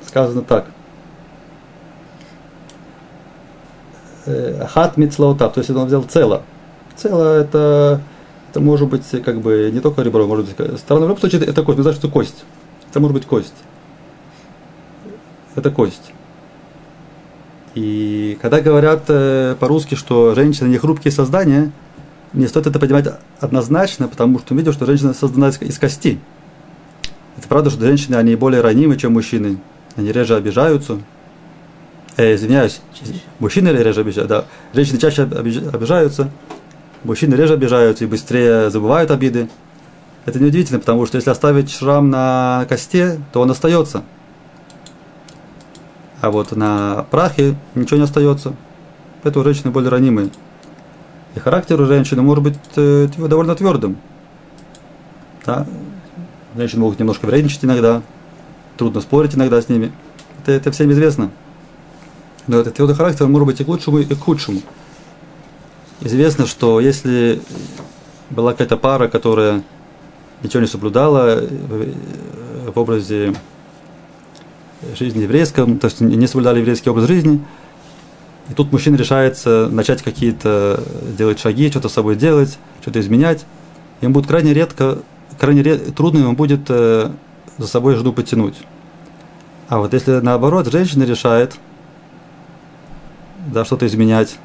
сказано 0.07 0.43
так– 0.43 0.67
Э, 4.27 4.67
хат 4.71 4.97
мицлаутав, 4.97 5.53
то 5.53 5.61
есть 5.61 5.71
он 5.71 5.87
взял 5.87 6.03
цело. 6.03 6.43
Цело 6.97 7.41
это, 7.41 8.01
это 8.55 8.61
может 8.61 8.89
быть 8.89 9.05
как 9.25 9.41
бы 9.41 9.69
не 9.73 9.81
только 9.81 10.03
ребро, 10.03 10.29
может 10.29 10.47
быть 10.47 10.79
сторона. 10.79 11.07
В 11.07 11.09
любом 11.09 11.19
случае 11.19 11.43
это 11.43 11.65
кость, 11.65 11.77
мы 11.77 11.83
знаем, 11.83 11.99
что 11.99 12.09
кость. 12.09 12.45
Это 12.89 13.01
может 13.01 13.15
быть 13.17 13.27
кость. 13.27 13.55
Это 15.57 15.73
кость. 15.73 16.13
И 17.75 18.39
когда 18.41 18.61
говорят 18.61 19.07
э, 19.09 19.57
по-русски, 19.59 19.97
что 19.97 20.37
женщина 20.37 20.69
не 20.69 20.79
хрупкие 20.79 21.11
создания, 21.11 21.73
не 22.33 22.47
стоит 22.47 22.69
это 22.69 22.79
понимать 22.79 23.09
однозначно, 23.41 24.07
потому 24.07 24.39
что 24.39 24.55
мы 24.55 24.61
видим, 24.61 24.73
что 24.73 24.87
женщина 24.87 25.15
создана 25.15 25.49
из, 25.49 25.61
из 25.61 25.77
кости. 25.81 26.21
Это 27.37 27.49
правда, 27.49 27.71
что 27.71 27.81
женщины, 27.81 28.15
они 28.15 28.37
более 28.37 28.61
ранимы, 28.61 28.97
чем 28.97 29.15
мужчины. 29.15 29.59
Они 29.97 30.13
реже 30.13 30.37
обижаются, 30.37 31.01
э, 32.17 32.37
извиняюсь, 32.37 32.81
мужчины 33.41 33.71
реже 33.71 34.03
обижаются, 34.03 34.29
да, 34.29 34.45
женщины 34.73 35.01
чаще 35.01 35.23
обижаются, 35.23 36.31
мужчины 37.05 37.35
реже 37.35 37.55
обижаются 37.55 38.05
и 38.05 38.09
быстрее 38.09 38.71
забывают 38.71 39.11
обиды. 39.11 39.49
Это 40.25 40.41
неудивительно, 40.41 40.81
потому 40.81 41.07
что 41.07 41.17
если 41.17 41.31
оставить 41.31 41.71
шрам 41.71 42.09
на 42.09 42.67
косте, 42.69 43.21
то 43.33 43.41
он 43.41 43.51
остается. 43.51 44.03
А 46.21 46.31
вот 46.31 46.53
на 46.53 47.05
прахе 47.11 47.55
ничего 47.75 47.99
не 47.99 48.05
остается. 48.05 48.55
Поэтому 49.23 49.45
женщины 49.45 49.71
более 49.71 49.91
ранимые. 49.91 50.31
И 51.35 51.39
характер 51.39 51.81
у 51.81 51.87
женщины 51.87 52.23
может 52.23 52.43
быть 52.45 52.59
э, 52.77 53.09
довольно 53.19 53.55
твердым. 53.55 53.97
Да? 55.45 55.67
Женщины 56.57 56.81
могут 56.81 56.99
немножко 56.99 57.27
вредничать 57.27 57.65
иногда, 57.65 58.03
трудно 58.77 59.01
спорить 59.01 59.35
иногда 59.35 59.61
с 59.61 59.69
ними. 59.69 59.93
Это, 60.43 60.53
это 60.53 60.71
всем 60.71 60.91
известно. 60.93 61.31
Но 62.47 62.59
этот 62.59 62.75
твердый 62.75 62.95
характер 62.95 63.27
может 63.27 63.47
быть 63.47 63.61
и 63.61 63.65
к 63.65 63.69
лучшему, 63.69 63.99
и 63.99 64.05
к 64.05 64.19
худшему. 64.19 64.61
Известно, 66.01 66.47
что 66.47 66.81
если 66.81 67.41
была 68.31 68.53
какая-то 68.53 68.77
пара, 68.77 69.09
которая 69.09 69.63
ничего 70.43 70.61
не 70.61 70.67
соблюдала 70.67 71.41
в 72.75 72.79
образе 72.79 73.35
жизни 74.99 75.23
еврейском, 75.23 75.79
то 75.79 75.87
есть 75.87 76.01
не 76.01 76.27
соблюдали 76.27 76.61
еврейский 76.61 76.91
образ 76.91 77.07
жизни, 77.07 77.41
и 78.51 78.55
тут 78.55 78.73
мужчина 78.73 78.97
решается 78.97 79.69
начать 79.71 80.03
какие-то 80.03 80.83
делать 81.17 81.39
шаги, 81.39 81.71
что-то 81.71 81.89
с 81.89 81.93
собой 81.93 82.17
делать, 82.17 82.59
что-то 82.83 83.01
изменять, 83.01 83.47
ему 84.01 84.15
будет 84.15 84.27
крайне 84.27 84.53
редко, 84.53 84.99
крайне 85.39 85.63
ред, 85.63 85.95
трудно 85.95 86.19
ему 86.19 86.35
будет 86.35 86.67
э, 86.69 87.11
за 87.57 87.67
собой 87.67 87.95
жену 87.95 88.13
потянуть. 88.13 88.57
А 89.69 89.79
вот 89.79 89.95
если 89.95 90.21
наоборот 90.21 90.71
женщина 90.71 91.05
решает– 91.05 91.55
да, 93.47 93.65
что-то 93.65 93.87
изменять, 93.87 94.39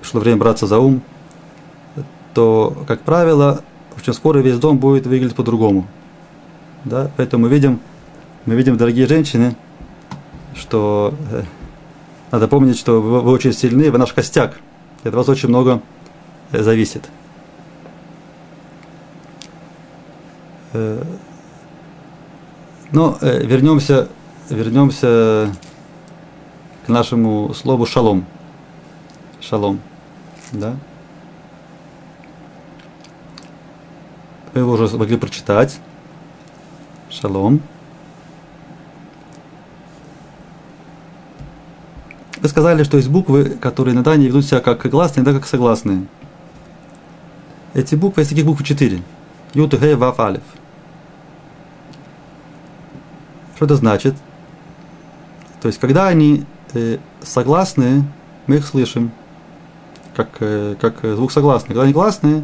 пришло 0.00 0.20
время 0.20 0.38
браться 0.38 0.66
за 0.66 0.78
ум, 0.78 1.02
то, 2.34 2.76
как 2.86 3.00
правило, 3.02 3.62
очень 3.96 4.12
скоро 4.12 4.38
весь 4.38 4.58
дом 4.58 4.78
будет 4.78 5.06
выглядеть 5.06 5.34
по-другому. 5.34 5.86
Да? 6.84 7.10
Поэтому 7.16 7.44
мы 7.44 7.48
видим, 7.48 7.80
мы 8.46 8.54
видим, 8.54 8.76
дорогие 8.76 9.06
женщины, 9.06 9.56
что 10.54 11.14
э, 11.32 11.42
надо 12.30 12.48
помнить, 12.48 12.78
что 12.78 13.00
вы, 13.00 13.20
вы 13.20 13.30
очень 13.32 13.52
сильны, 13.52 13.90
вы 13.90 13.98
наш 13.98 14.12
костяк. 14.12 14.58
От 15.04 15.14
вас 15.14 15.28
очень 15.28 15.48
много 15.48 15.80
э, 16.52 16.62
зависит. 16.62 17.08
Э, 20.72 21.02
но 22.92 23.18
э, 23.20 23.44
вернемся, 23.44 24.08
вернемся 24.48 25.52
к 26.86 26.88
нашему 26.88 27.52
слову 27.54 27.84
шалом. 27.86 28.24
Шалом. 29.48 29.80
Да? 30.52 30.76
Вы 34.52 34.60
его 34.60 34.72
уже 34.72 34.94
могли 34.96 35.16
прочитать. 35.16 35.78
Шалом. 37.08 37.62
Вы 42.40 42.48
сказали, 42.48 42.82
что 42.84 42.98
есть 42.98 43.08
буквы, 43.08 43.44
которые 43.44 43.94
иногда 43.94 44.16
не 44.16 44.26
ведут 44.26 44.44
себя 44.44 44.60
как 44.60 44.86
гласные, 44.86 45.24
иногда 45.24 45.40
как 45.40 45.48
согласные. 45.48 46.06
эти 47.72 47.94
буквы, 47.94 48.20
есть 48.20 48.30
таких 48.30 48.44
букв 48.44 48.62
четыре. 48.62 49.02
Ют, 49.54 49.72
Г, 49.72 49.96
Ваф, 49.96 50.20
Алиф. 50.20 50.42
Что 53.56 53.64
это 53.64 53.76
значит? 53.76 54.14
То 55.62 55.68
есть, 55.68 55.80
когда 55.80 56.06
они 56.06 56.44
э, 56.74 56.98
согласные, 57.22 58.04
мы 58.46 58.56
их 58.56 58.66
слышим, 58.66 59.10
как, 60.18 60.30
э, 60.40 60.74
как 60.80 60.98
звук 61.02 61.30
согласный. 61.30 61.68
Когда 61.68 61.84
они 61.84 61.92
гласные, 61.92 62.42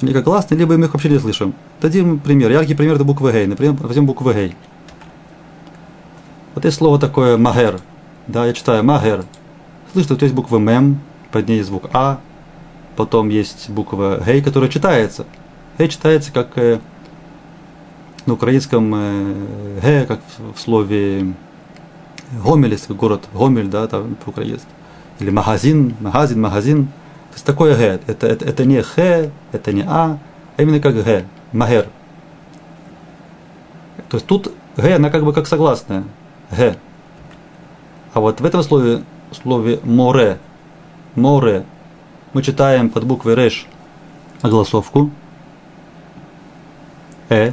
они 0.00 0.14
как 0.14 0.24
гласные, 0.24 0.58
либо 0.58 0.74
мы 0.78 0.86
их 0.86 0.94
вообще 0.94 1.10
не 1.10 1.18
слышим. 1.18 1.52
Дадим 1.82 2.18
пример. 2.18 2.50
Яркий 2.50 2.74
пример 2.74 2.94
это 2.94 3.04
буква 3.04 3.30
Гей. 3.30 3.46
Например, 3.46 3.74
возьмем 3.74 4.06
букву 4.06 4.32
Гей. 4.32 4.56
Вот 6.54 6.64
есть 6.64 6.78
слово 6.78 6.98
такое 6.98 7.36
магер. 7.36 7.80
Да, 8.26 8.46
я 8.46 8.54
читаю 8.54 8.82
магер. 8.82 9.26
Слышно, 9.92 10.16
то 10.16 10.24
есть 10.24 10.34
буква 10.34 10.56
мем, 10.56 11.00
под 11.30 11.46
ней 11.46 11.60
звук 11.60 11.90
А, 11.92 12.20
потом 12.96 13.28
есть 13.28 13.68
буква 13.68 14.22
Гей, 14.24 14.40
которая 14.40 14.70
читается. 14.70 15.26
Гей 15.78 15.88
читается 15.88 16.32
как 16.32 16.56
э, 16.56 16.80
на 18.24 18.32
украинском 18.32 18.94
э, 18.94 19.78
Г, 19.82 20.06
как 20.06 20.20
в 20.54 20.58
слове 20.58 21.34
Гомель, 22.42 22.78
город 22.88 23.28
Гомель, 23.34 23.68
да, 23.68 23.86
там 23.88 24.16
по-украински. 24.24 24.79
Или 25.20 25.30
магазин, 25.30 25.94
магазин, 26.00 26.40
магазин. 26.40 26.86
То 26.86 27.34
есть 27.34 27.44
такое 27.44 27.76
Г. 27.76 28.00
Это, 28.06 28.26
это, 28.26 28.44
это 28.44 28.64
не 28.64 28.82
Х, 28.82 29.30
это 29.52 29.72
не 29.72 29.82
А, 29.82 30.18
а 30.56 30.62
именно 30.62 30.80
как 30.80 30.94
Г. 30.94 31.24
Магер. 31.52 31.86
То 34.08 34.16
есть 34.16 34.26
тут 34.26 34.52
Г, 34.76 34.96
она 34.96 35.10
как 35.10 35.24
бы 35.24 35.32
как 35.32 35.46
согласная. 35.46 36.04
Г. 36.50 36.76
А 38.12 38.20
вот 38.20 38.40
в 38.40 38.44
этом 38.44 38.62
слове, 38.62 39.04
слове 39.30 39.78
море, 39.84 40.38
море, 41.14 41.64
мы 42.32 42.42
читаем 42.42 42.90
под 42.90 43.04
буквой 43.04 43.34
Реш 43.34 43.66
огласовку. 44.42 45.10
Э, 47.28 47.52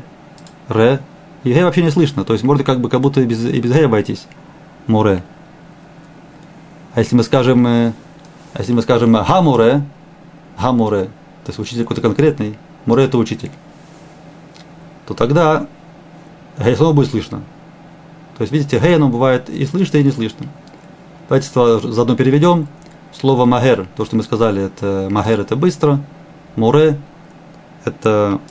Ре. 0.70 1.00
И 1.44 1.54
Г 1.54 1.66
вообще 1.66 1.84
не 1.84 1.92
слышно. 1.92 2.24
То 2.24 2.34
есть 2.34 2.44
можно 2.46 2.64
как 2.64 2.80
бы 2.80 2.90
как 2.90 3.02
будто 3.02 3.22
и 3.22 3.26
без, 3.26 3.46
и 3.46 3.60
без 3.60 3.72
Г 3.72 3.86
обойтись. 3.86 4.26
Море. 4.88 5.22
А 6.98 7.02
если 7.02 7.16
мы 7.16 7.22
скажем, 7.22 7.68
э, 7.68 7.94
а 8.54 8.58
если 8.58 8.74
мы 8.74 8.82
скажем 8.82 9.14
Хамуре, 9.14 9.84
Хамуре, 10.58 11.04
то 11.44 11.50
есть 11.50 11.60
учитель 11.60 11.84
какой-то 11.84 12.02
конкретный, 12.02 12.58
Море 12.88 13.04
это 13.04 13.20
учитель, 13.20 13.52
то 15.06 15.14
тогда 15.14 15.68
Г 16.58 16.76
снова 16.76 16.94
будет 16.94 17.12
слышно. 17.12 17.44
То 18.40 18.42
есть, 18.42 18.52
видите, 18.52 18.80
Г 18.80 18.96
оно 18.96 19.10
бывает 19.10 19.48
и 19.48 19.64
слышно, 19.68 19.98
и 19.98 20.04
не 20.04 20.10
слышно. 20.10 20.48
Давайте 21.30 21.52
заодно 21.54 22.16
переведем. 22.16 22.68
Слово 23.14 23.46
магер, 23.46 23.86
то, 23.96 24.04
что 24.04 24.16
мы 24.16 24.24
сказали, 24.24 24.64
это 24.64 25.08
магер 25.12 25.42
это 25.42 25.56
быстро, 25.56 26.00
море 26.56 27.00
это 27.86 28.42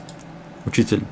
учитель. 0.67 1.03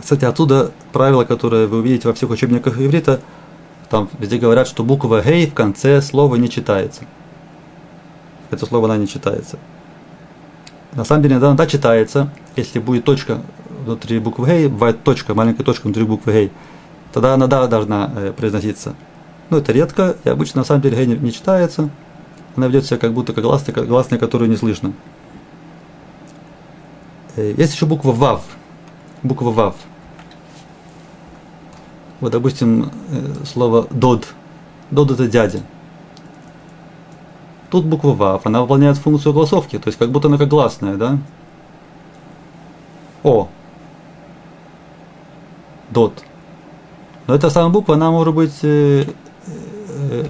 Кстати, 0.00 0.24
отсюда 0.24 0.72
правило, 0.94 1.24
которое 1.24 1.66
вы 1.66 1.80
увидите 1.80 2.08
во 2.08 2.14
всех 2.14 2.30
учебниках 2.30 2.80
иврита, 2.80 3.20
там 3.88 4.08
везде 4.18 4.38
говорят, 4.38 4.66
что 4.66 4.82
буква 4.82 5.22
«гей» 5.22 5.46
в 5.46 5.54
конце 5.54 6.02
слова 6.02 6.34
не 6.36 6.50
читается. 6.50 7.02
Это 8.50 8.66
слово 8.66 8.86
она 8.86 8.96
не 8.96 9.06
читается. 9.06 9.58
На 10.92 11.04
самом 11.04 11.22
деле, 11.22 11.38
да, 11.38 11.52
да, 11.52 11.66
читается, 11.66 12.30
если 12.56 12.78
будет 12.78 13.04
точка 13.04 13.42
внутри 13.84 14.18
буквы 14.18 14.46
«гей», 14.46 14.68
бывает 14.68 15.04
точка, 15.04 15.34
маленькая 15.34 15.62
точка 15.62 15.84
внутри 15.84 16.04
буквы 16.04 16.32
«гей», 16.32 16.52
тогда 17.12 17.34
она 17.34 17.46
да 17.46 17.66
должна 17.66 18.10
э, 18.16 18.32
произноситься. 18.32 18.94
Но 19.50 19.58
это 19.58 19.72
редко, 19.72 20.16
и 20.24 20.28
обычно 20.28 20.62
на 20.62 20.64
самом 20.64 20.82
деле 20.82 20.96
«гей» 20.96 21.06
не, 21.06 21.16
не 21.16 21.32
читается, 21.32 21.90
она 22.56 22.66
ведет 22.66 22.86
себя 22.86 22.98
как 22.98 23.12
будто 23.12 23.32
как 23.32 23.44
гласная, 23.44 23.74
как 23.74 23.86
гласная, 23.86 24.18
которую 24.18 24.50
не 24.50 24.56
слышно. 24.56 24.92
Э, 27.36 27.54
есть 27.56 27.74
еще 27.74 27.86
буква 27.86 28.12
«вав», 28.12 28.42
буква 29.22 29.50
«вав». 29.50 29.76
Вот, 32.20 32.32
допустим, 32.32 32.90
э, 33.10 33.44
слово 33.44 33.86
«дод». 33.90 34.26
«Дод»– 34.90 35.10
это 35.12 35.26
дядя. 35.26 35.60
Тут 37.70 37.84
буква 37.84 38.12
«вав», 38.12 38.46
она 38.46 38.62
выполняет 38.62 38.96
функцию 38.96 39.32
голосовки, 39.32 39.78
то 39.78 39.88
есть 39.88 39.98
как 39.98 40.10
будто 40.10 40.28
она 40.28 40.38
как 40.38 40.48
гласная, 40.48 40.94
да? 40.94 41.18
О. 43.22 43.48
Дот. 45.90 46.22
Но 47.26 47.34
эта 47.34 47.50
самая 47.50 47.70
буква, 47.70 47.96
она 47.96 48.10
может 48.10 48.34
быть 48.34 48.58
э, 48.62 49.04
э, 49.46 50.26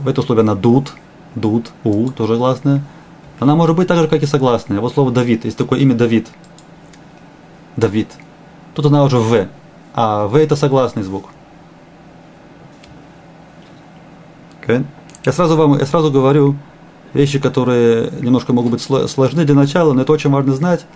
в 0.00 0.08
этом 0.08 0.24
слове 0.24 0.40
она 0.40 0.54
дуд, 0.54 0.94
дуд, 1.34 1.70
у, 1.84 2.08
тоже 2.10 2.36
гласная. 2.36 2.82
Она 3.38 3.54
может 3.54 3.76
быть 3.76 3.86
так 3.86 3.98
же, 3.98 4.08
как 4.08 4.22
и 4.22 4.26
согласная. 4.26 4.80
Вот 4.80 4.94
слово 4.94 5.12
Давид, 5.12 5.44
есть 5.44 5.56
такое 5.56 5.78
имя 5.80 5.94
Давид. 5.94 6.28
Давид. 7.76 8.08
Тут 8.74 8.86
она 8.86 9.04
уже 9.04 9.18
В 9.18 9.48
а 10.00 10.28
В 10.28 10.36
это 10.36 10.54
согласный 10.54 11.02
звук. 11.02 11.24
Я 15.24 15.32
сразу 15.32 15.56
вам, 15.56 15.76
я 15.76 15.86
сразу 15.86 16.12
говорю 16.12 16.54
вещи, 17.14 17.40
которые 17.40 18.12
немножко 18.20 18.52
могут 18.52 18.70
быть 18.70 18.80
сложны 18.80 19.44
для 19.44 19.56
начала, 19.56 19.94
но 19.94 20.02
это 20.02 20.12
очень 20.12 20.30
важно 20.30 20.54
знать 20.54 20.86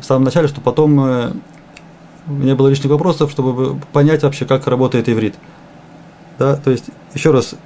в 0.00 0.04
самом 0.04 0.24
начале, 0.24 0.48
чтобы 0.48 0.62
потом 0.62 0.98
э, 1.00 1.32
не 2.28 2.54
было 2.54 2.68
лишних 2.68 2.90
вопросов, 2.90 3.30
чтобы 3.30 3.78
понять 3.92 4.22
вообще, 4.22 4.46
как 4.46 4.66
работает 4.68 5.10
иврит. 5.10 5.34
Да, 6.38 6.56
то 6.56 6.70
есть, 6.70 6.86
еще 7.12 7.30
раз 7.30 7.56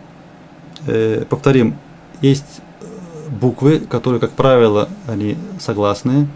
э, 0.89 1.25
повторим, 1.29 1.77
есть 2.21 2.63
буквы, 3.29 3.79
которые, 3.79 4.19
как 4.19 4.33
правило, 4.33 4.89
они 5.07 5.37
согласные, 5.61 6.27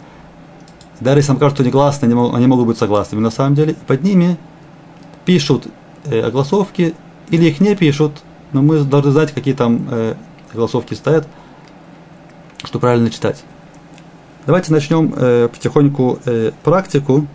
даже 1.00 1.18
если 1.18 1.32
нам 1.32 1.38
кажется, 1.38 1.56
что 1.56 1.62
они 1.62 1.70
гласные, 1.70 2.34
они 2.34 2.46
могут 2.46 2.66
быть 2.66 2.78
согласными 2.78 3.20
на 3.20 3.30
самом 3.30 3.54
деле. 3.54 3.74
Под 3.86 4.02
ними 4.02 4.36
пишут 5.24 5.66
э, 6.04 6.20
огласовки 6.20 6.94
или 7.28 7.46
их 7.46 7.60
не 7.60 7.74
пишут, 7.76 8.22
но 8.52 8.62
мы 8.62 8.82
должны 8.84 9.10
знать, 9.10 9.32
какие 9.32 9.54
там 9.54 9.86
э, 9.90 10.14
огласовки 10.52 10.94
стоят, 10.94 11.26
что 12.64 12.78
правильно 12.78 13.10
читать. 13.10 13.44
Давайте 14.46 14.72
начнем 14.72 15.12
э, 15.16 15.48
потихоньку 15.48 16.20
э, 16.24 16.52
практику. 16.62 17.26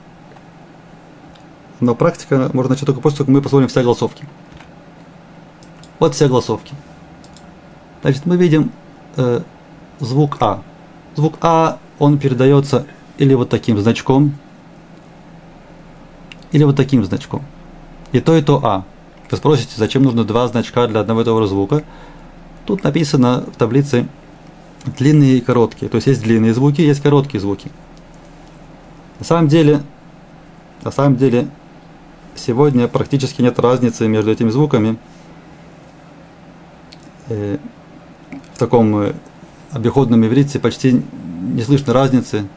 Но 1.82 1.94
практика 1.96 2.50
можно 2.54 2.70
начать 2.70 2.86
только 2.86 3.02
после 3.02 3.18
того, 3.18 3.26
как 3.26 3.34
мы 3.34 3.42
посмотрим 3.42 3.68
все 3.68 3.82
огласовки. 3.82 4.24
Вот 6.00 6.16
все 6.16 6.26
огласовки. 6.26 6.74
Значит, 8.02 8.26
мы 8.26 8.38
видим 8.38 8.72
э, 9.18 9.42
звук 10.00 10.38
А. 10.40 10.62
Звук 11.16 11.38
А, 11.42 11.80
он 12.00 12.18
передается 12.18 12.86
или 13.22 13.36
вот 13.36 13.50
таким 13.50 13.78
значком, 13.78 14.34
или 16.52 16.64
вот 16.64 16.76
таким 16.76 17.06
значком. 17.06 17.44
И 18.12 18.20
то, 18.20 18.36
и 18.36 18.42
то 18.42 18.60
А. 18.64 18.84
Вы 19.30 19.38
спросите, 19.38 19.74
зачем 19.78 20.02
нужно 20.02 20.24
два 20.24 20.48
значка 20.48 20.88
для 20.88 21.02
одного 21.02 21.22
и 21.22 21.24
того 21.24 21.40
же 21.44 21.48
звука? 21.48 21.84
Тут 22.66 22.84
написано 22.84 23.46
в 23.54 23.56
таблице 23.58 24.08
длинные 24.98 25.38
и 25.38 25.42
короткие. 25.42 25.88
То 25.88 25.98
есть 25.98 26.08
есть 26.08 26.24
длинные 26.24 26.56
звуки, 26.56 26.82
есть 26.82 27.00
короткие 27.04 27.40
звуки. 27.40 27.70
На 29.20 29.26
самом 29.26 29.50
деле, 29.50 29.84
на 30.84 30.90
самом 30.90 31.16
деле, 31.16 31.48
сегодня 32.36 32.88
практически 32.88 33.44
нет 33.44 33.60
разницы 33.60 34.08
между 34.08 34.32
этими 34.32 34.50
звуками. 34.50 34.98
Э, 37.30 37.60
в 38.56 38.58
таком 38.58 38.98
э, 38.98 39.14
обиходном 39.70 40.26
иврите 40.26 40.58
почти 40.58 41.04
не 41.54 41.62
слышно 41.62 41.94
разницы 41.94 42.48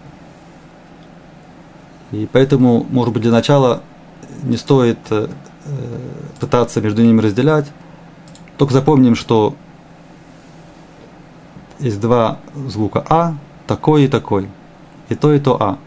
и 2.15 2.27
поэтому, 2.27 2.87
может 2.91 3.13
быть, 3.13 3.23
для 3.23 3.33
начала 3.33 3.83
не 4.43 4.57
стоит 4.57 4.99
э, 5.11 5.29
пытаться 6.39 6.81
между 6.81 7.03
ними 7.03 7.21
разделять. 7.21 7.67
Только 8.57 8.73
запомним, 8.73 9.17
что 9.17 9.55
есть 11.81 12.01
два 12.01 12.39
звука 12.69 13.05
А, 13.09 13.35
такой 13.67 14.05
и 14.05 14.09
такой. 14.09 14.49
И 15.09 15.15
то, 15.15 15.33
и 15.33 15.41
то 15.41 15.61
А. 15.61 15.79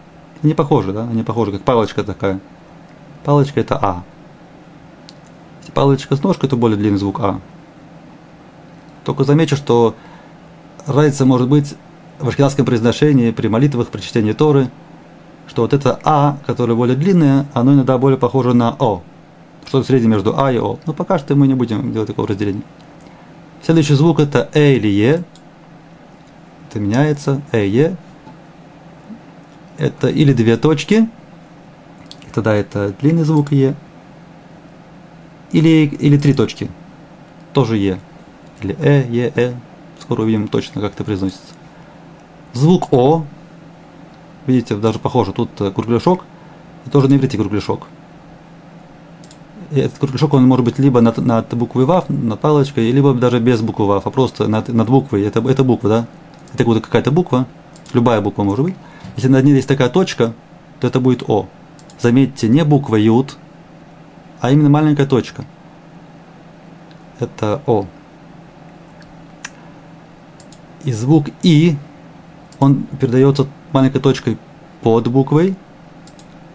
Они 0.43 0.53
похожи, 0.53 0.91
да? 0.91 1.03
Они 1.03 1.23
похожи, 1.23 1.51
как 1.51 1.61
палочка 1.61 2.03
такая. 2.03 2.39
Палочка 3.23 3.59
это 3.59 3.77
А. 3.81 4.03
Если 5.61 5.71
палочка 5.71 6.15
с 6.15 6.23
ножкой, 6.23 6.49
то 6.49 6.57
более 6.57 6.77
длинный 6.77 6.99
звук 6.99 7.19
А. 7.21 7.39
Только 9.05 9.23
замечу, 9.23 9.55
что 9.55 9.95
разница 10.85 11.25
может 11.25 11.47
быть 11.47 11.75
в 12.19 12.27
ашкенадском 12.27 12.65
произношении 12.65 13.31
при 13.31 13.47
молитвах, 13.47 13.87
при 13.87 14.01
чтении 14.01 14.33
Торы– 14.33 14.69
что 15.47 15.62
вот 15.63 15.73
это 15.73 15.99
А, 16.03 16.38
которое 16.45 16.75
более 16.75 16.95
длинное, 16.95 17.45
оно 17.53 17.73
иногда 17.73 17.97
более 17.97 18.17
похоже 18.17 18.53
на 18.53 18.75
О. 18.79 19.01
Что-то 19.65 19.88
среднее 19.88 20.10
между 20.10 20.39
А 20.39 20.51
и 20.51 20.57
О. 20.57 20.77
Но 20.86 20.93
пока 20.93 21.17
что 21.17 21.36
мы 21.36 21.47
не 21.47 21.53
будем 21.53 21.91
делать 21.91 22.07
такого 22.07 22.27
разделения. 22.27 22.62
Следующий 23.63 23.95
звук 23.95 24.19
это 24.19 24.49
Э 24.53 24.75
или 24.75 24.88
Е. 24.88 25.23
Это 26.69 26.79
меняется. 26.79 27.41
Э, 27.51 27.65
Е. 27.65 27.95
Это 29.77 30.10
или 30.10 30.33
две 30.33 30.57
точки. 30.57 31.10
Тогда 32.33 32.53
это 32.53 32.93
длинный 32.99 33.23
звук 33.23 33.51
Е. 33.51 33.75
Или, 35.51 35.86
или 35.86 36.17
три 36.17 36.33
точки. 36.33 36.69
Тоже 37.53 37.77
Е. 37.77 37.99
Или 38.62 38.75
Э, 38.79 39.05
Е, 39.10 39.31
Э. 39.36 39.53
Скоро 39.99 40.21
увидим 40.21 40.47
точно, 40.47 40.81
как 40.81 40.93
это 40.93 41.03
произносится. 41.03 41.53
Звук 42.53 42.93
О, 42.93 43.25
видите, 44.47 44.75
даже 44.75 44.99
похоже, 44.99 45.33
тут 45.33 45.49
э, 45.62 45.71
кругляшок, 45.71 46.23
и 46.86 46.89
тоже 46.89 47.10
на 47.10 47.15
иврите 47.15 47.38
кругляшок. 47.38 47.88
И 49.71 49.79
этот 49.79 49.99
кругляшок, 49.99 50.33
он 50.33 50.47
может 50.47 50.65
быть 50.65 50.79
либо 50.79 51.01
над, 51.01 51.17
над 51.17 51.53
буквой 51.53 51.86
ВАВ, 51.86 52.10
над 52.10 52.39
палочкой, 52.39 52.89
либо 52.91 53.13
даже 53.13 53.39
без 53.39 53.62
буквы 53.62 53.86
ВАВ, 53.86 54.07
а 54.07 54.10
просто 54.10 54.47
над, 54.47 54.69
над 54.69 54.89
буквой. 54.89 55.23
Это, 55.23 55.39
это 55.47 55.63
буква, 55.63 55.89
да? 55.89 56.07
Это 56.53 56.63
какая-то 56.79 57.12
буква, 57.12 57.45
любая 57.93 58.21
буква 58.21 58.43
может 58.43 58.65
быть. 58.65 58.75
Если 59.17 59.27
над 59.27 59.43
ней 59.43 59.55
есть 59.55 59.67
такая 59.67 59.89
точка, 59.89 60.33
то 60.79 60.88
это 60.88 60.99
будет 60.99 61.23
О. 61.27 61.47
Заметьте, 61.99 62.47
не 62.47 62.63
буква 62.63 62.95
Ют, 62.95 63.38
а 64.39 64.51
именно 64.51 64.69
маленькая 64.69 65.05
точка. 65.05 65.43
Это 67.19 67.62
О. 67.65 67.86
И 70.86 70.93
звук 70.93 71.25
И, 71.43 71.75
он 72.60 72.83
передается 72.99 73.47
маленькой 73.73 74.01
точкой 74.01 74.38
под 74.82 75.08
буквой, 75.08 75.56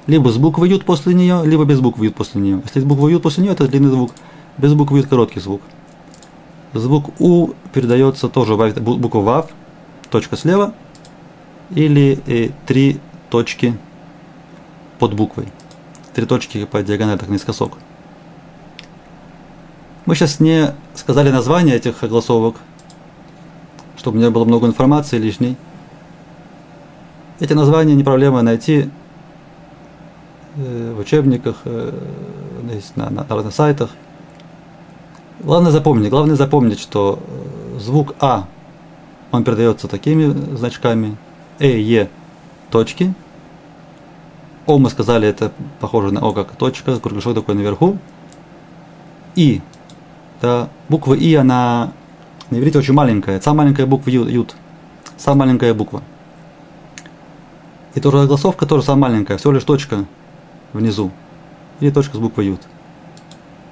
либо 0.07 0.31
с 0.31 0.37
буквой 0.37 0.68
Ют 0.70 0.85
после 0.85 1.14
нее, 1.14 1.42
либо 1.44 1.64
без 1.64 1.81
буквы 1.81 2.07
Ют 2.07 2.14
после 2.14 2.40
нее. 2.40 2.61
Если 2.64 2.81
с 2.81 2.85
буквой 2.85 3.12
Ют 3.12 3.22
после 3.22 3.42
нее, 3.42 3.53
это 3.53 3.68
длинный 3.68 3.90
звук. 3.90 4.12
Без 4.59 4.75
буквы 4.75 4.98
Ют 4.98 5.09
короткий 5.09 5.40
звук. 5.40 5.62
Звук 6.75 7.20
У 7.20 7.51
передается 7.72 8.29
тоже 8.29 8.57
буква 8.57 9.20
ВАВ, 9.20 9.51
точка 10.11 10.37
слева, 10.37 10.75
или 11.70 12.20
э, 12.27 12.51
три 12.66 13.01
точки 13.31 13.79
под 14.98 15.14
буквой. 15.14 15.48
Три 16.14 16.27
точки 16.27 16.64
по 16.64 16.83
диагонали, 16.83 17.18
так 17.18 17.29
наискосок. 17.29 17.79
Мы 20.05 20.14
сейчас 20.14 20.40
не 20.40 20.75
сказали 20.94 21.31
название 21.31 21.77
этих 21.77 22.01
голосовок, 22.03 22.57
чтобы 23.96 24.18
не 24.18 24.29
было 24.31 24.44
много 24.44 24.66
информации 24.66 25.18
лишней. 25.18 25.57
Эти 27.42 27.55
названия 27.55 27.96
не 27.96 28.05
проблема 28.05 28.40
найти 28.42 28.88
э, 30.55 30.94
в 30.96 31.00
учебниках, 31.00 31.57
э, 31.64 31.92
на, 32.94 33.11
на, 33.11 33.24
на 33.24 33.35
разных 33.35 33.52
сайтах. 33.52 33.90
Главное 35.40 35.72
запомнить, 35.72 36.09
главное 36.09 36.37
запомнить, 36.37 36.78
что 36.78 37.18
э, 37.18 37.81
звук 37.81 38.14
А, 38.20 38.46
он 39.33 39.42
передается 39.42 39.88
такими 39.88 40.26
значками, 40.55 41.16
Э, 41.59 41.81
Е, 41.81 42.09
точки. 42.70 43.12
О, 44.66 44.78
мы 44.78 44.88
сказали, 44.88 45.26
это 45.26 45.50
похоже 45.81 46.14
на 46.14 46.20
О 46.20 46.33
как 46.33 46.55
точка, 46.55 47.00
кругляшок 47.00 47.35
такой 47.35 47.57
наверху. 47.57 47.98
И, 49.35 49.61
да, 50.40 50.68
буква 50.88 51.14
И, 51.14 51.35
она 51.35 51.92
на 52.50 52.59
иврите 52.61 52.78
очень 52.78 52.94
маленькая, 52.94 53.40
самая 53.40 53.64
маленькая 53.64 53.87
буква 53.87 54.11
Ют, 54.11 54.55
самая 55.16 55.48
маленькая 55.48 55.74
буква. 55.74 56.02
И 57.94 58.00
тоже 58.00 58.26
голосовка 58.26 58.66
тоже 58.66 58.83
самая 58.85 59.11
маленькая, 59.11 59.37
всего 59.37 59.52
лишь 59.52 59.64
точка 59.64 60.05
внизу. 60.72 61.11
Или 61.81 61.90
точка 61.90 62.16
с 62.16 62.20
буквой 62.20 62.46
Ют. 62.46 62.61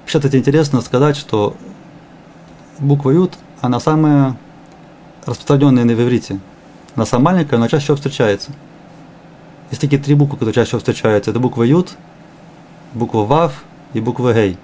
Вообще, 0.03 0.19
это 0.19 0.39
интересно 0.39 0.81
сказать, 0.81 1.17
что 1.17 1.57
буква 2.79 3.11
Ют, 3.11 3.35
она 3.61 3.81
самая 3.81 4.37
распространенная 5.25 5.85
на 5.85 5.93
иврите. 5.93 6.41
Она 6.97 7.07
самая 7.07 7.35
маленькая, 7.37 7.59
но 7.59 7.69
чаще 7.69 7.85
всего 7.85 7.97
встречается. 7.97 8.51
Есть 9.71 9.81
такие 9.81 10.03
три 10.03 10.15
буквы, 10.15 10.37
которые 10.37 10.55
чаще 10.55 10.69
всего 10.69 10.81
встречаются. 10.81 11.31
Это 11.31 11.39
буква 11.39 11.63
Ют, 11.63 11.97
буква 12.93 13.25
Вав 13.25 13.65
и 13.95 14.01
буква 14.01 14.35
Гей. 14.35 14.59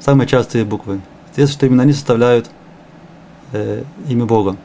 Самые 0.00 0.26
частые 0.26 0.64
буквы. 0.64 1.00
Интересно, 1.30 1.54
что 1.54 1.66
именно 1.66 1.84
они 1.84 1.92
составляют 1.92 2.50
э, 3.52 3.84
имя 4.08 4.26
Бога. 4.26 4.56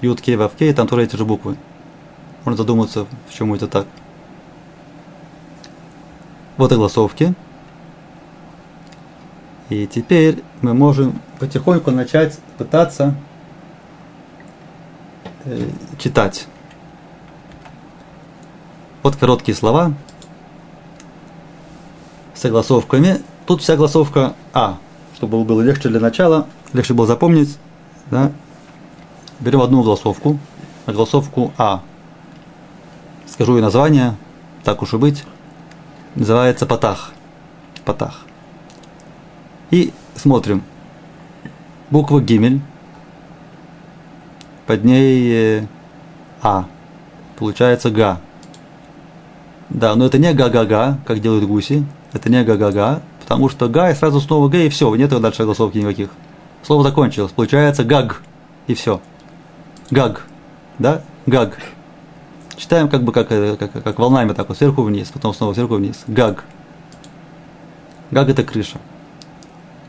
Ют, 0.00 0.20
Кей, 0.20 0.36
Вав, 0.36 0.52
Кей, 0.58 0.72
там 0.74 0.88
тоже 0.88 1.04
эти 1.04 1.16
же 1.16 1.24
буквы. 1.24 1.56
Можно 2.48 2.62
задуматься, 2.62 3.06
почему 3.26 3.56
это 3.56 3.66
так. 3.68 3.86
Вот 6.56 6.72
и 6.72 6.76
голосовки. 6.76 7.34
И 9.68 9.86
теперь 9.86 10.42
мы 10.62 10.72
можем 10.72 11.20
потихоньку 11.40 11.90
начать 11.90 12.38
пытаться 12.56 13.14
э, 15.44 15.68
читать. 15.98 16.46
Вот 19.02 19.16
короткие 19.16 19.54
слова 19.54 19.92
с 22.32 22.40
согласовками. 22.40 23.20
Тут 23.44 23.60
вся 23.60 23.76
голосовка 23.76 24.34
А, 24.54 24.78
чтобы 25.16 25.44
было 25.44 25.60
легче 25.60 25.90
для 25.90 26.00
начала, 26.00 26.46
легче 26.72 26.94
было 26.94 27.06
запомнить. 27.06 27.58
Да? 28.10 28.32
Берем 29.38 29.60
одну 29.60 29.82
голосовку, 29.82 30.38
голосовку 30.86 31.52
А. 31.58 31.82
Скажу 33.28 33.56
ей 33.56 33.62
название, 33.62 34.16
так 34.64 34.82
уж 34.82 34.94
и 34.94 34.96
быть. 34.96 35.24
Называется 36.14 36.66
Патах. 36.66 37.12
Патах. 37.84 38.22
И 39.70 39.92
смотрим. 40.16 40.62
Буква 41.90 42.20
Гимель. 42.20 42.60
Под 44.66 44.84
ней 44.84 45.60
э, 45.60 45.66
А. 46.42 46.64
Получается 47.36 47.90
Га. 47.90 48.20
Да, 49.70 49.94
но 49.94 50.06
это 50.06 50.18
не 50.18 50.32
га-га-га, 50.32 50.98
как 51.06 51.20
делают 51.20 51.44
гуси. 51.44 51.84
Это 52.12 52.30
не 52.30 52.42
га-га-га, 52.42 53.02
потому 53.20 53.48
что 53.48 53.68
га 53.68 53.90
и 53.90 53.94
сразу 53.94 54.20
снова 54.20 54.48
га 54.48 54.58
и 54.58 54.70
все, 54.70 54.94
нет 54.94 55.10
дальше 55.10 55.42
голосовки 55.44 55.76
никаких. 55.76 56.08
Слово 56.62 56.82
закончилось. 56.82 57.32
Получается 57.32 57.84
гаг 57.84 58.22
и 58.66 58.74
все. 58.74 59.00
Гаг. 59.90 60.26
Да? 60.78 61.02
Гаг. 61.26 61.58
Читаем 62.58 62.88
как 62.88 63.04
бы 63.04 63.12
как, 63.12 63.30
э, 63.30 63.56
как, 63.56 63.70
как 63.70 63.98
волнами 64.00 64.32
так 64.32 64.48
вот 64.48 64.58
сверху 64.58 64.82
вниз, 64.82 65.10
потом 65.12 65.32
снова 65.32 65.54
сверху 65.54 65.76
вниз. 65.76 66.02
Гаг. 66.08 66.44
Гаг 68.10 68.28
это 68.28 68.42
крыша. 68.42 68.78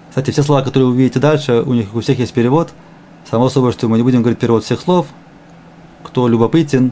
Кстати, 0.10 0.30
все 0.30 0.44
слова, 0.44 0.62
которые 0.62 0.88
вы 0.88 0.94
увидите 0.94 1.20
дальше, 1.20 1.64
у 1.64 1.74
них 1.74 1.96
у 1.96 2.02
всех 2.02 2.20
есть 2.20 2.32
перевод. 2.32 2.72
Само 3.30 3.50
собой, 3.50 3.72
что 3.72 3.88
мы 3.88 3.98
не 3.98 4.04
будем 4.04 4.22
говорить 4.22 4.38
перевод 4.38 4.64
всех 4.64 4.82
слов. 4.82 5.08
Кто 6.04 6.28
любопытен 6.28 6.92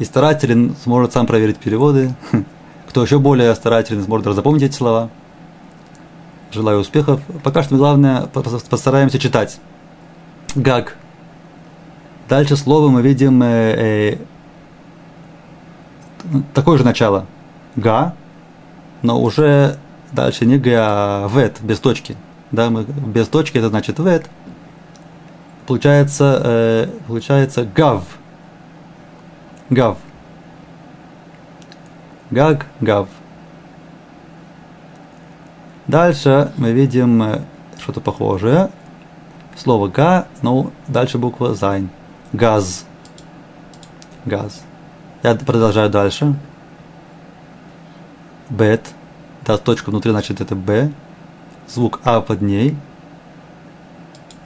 и 0.00 0.04
старателен, 0.04 0.74
сможет 0.82 1.12
сам 1.12 1.26
проверить 1.26 1.58
переводы. 1.58 2.12
Кто 2.88 3.02
еще 3.02 3.20
более 3.20 3.54
старателен, 3.54 4.02
сможет 4.02 4.34
запомнить 4.34 4.64
эти 4.64 4.74
слова. 4.74 5.10
Желаю 6.50 6.80
успехов. 6.80 7.20
Пока 7.44 7.62
что 7.62 7.76
главное 7.76 8.22
постараемся 8.68 9.20
читать. 9.20 9.60
Гаг. 10.56 10.96
Дальше 12.28 12.56
слово 12.56 12.88
мы 12.88 13.02
видим 13.02 13.42
э, 13.42 14.16
э, 14.16 14.18
такое 16.54 16.78
же 16.78 16.84
начало. 16.84 17.26
Га, 17.76 18.14
но 19.02 19.20
уже 19.20 19.78
дальше 20.12 20.46
не 20.46 20.58
га, 20.58 21.24
а 21.24 21.28
вет, 21.28 21.60
без 21.62 21.78
точки. 21.80 22.16
Да, 22.52 22.70
мы 22.70 22.84
без 22.84 23.28
точки, 23.28 23.58
это 23.58 23.68
значит 23.68 23.98
вет. 23.98 24.28
Получается, 25.66 26.40
э, 26.44 26.88
получается 27.06 27.64
гав. 27.64 28.04
Гав. 29.68 29.98
גג, 32.30 32.66
גב. 32.80 33.08
Дальше 35.86 36.52
мы 36.56 36.72
видим 36.72 37.22
э, 37.22 37.42
что-то 37.78 38.00
похожее. 38.00 38.70
Слово 39.56 39.88
га, 39.88 40.26
но 40.42 40.70
дальше 40.88 41.18
буква 41.18 41.54
זין. 41.54 41.88
גז. 42.32 42.84
גז. 44.24 44.65
Я 45.26 45.34
продолжаю 45.34 45.90
дальше. 45.90 46.36
בית. 48.48 48.94
Да, 49.44 49.58
точка 49.58 49.90
внутри, 49.90 50.12
значит, 50.12 50.40
это 50.40 50.54
Б. 50.54 50.92
Звук 51.66 52.00
А 52.04 52.20
под 52.20 52.42
ней. 52.42 52.76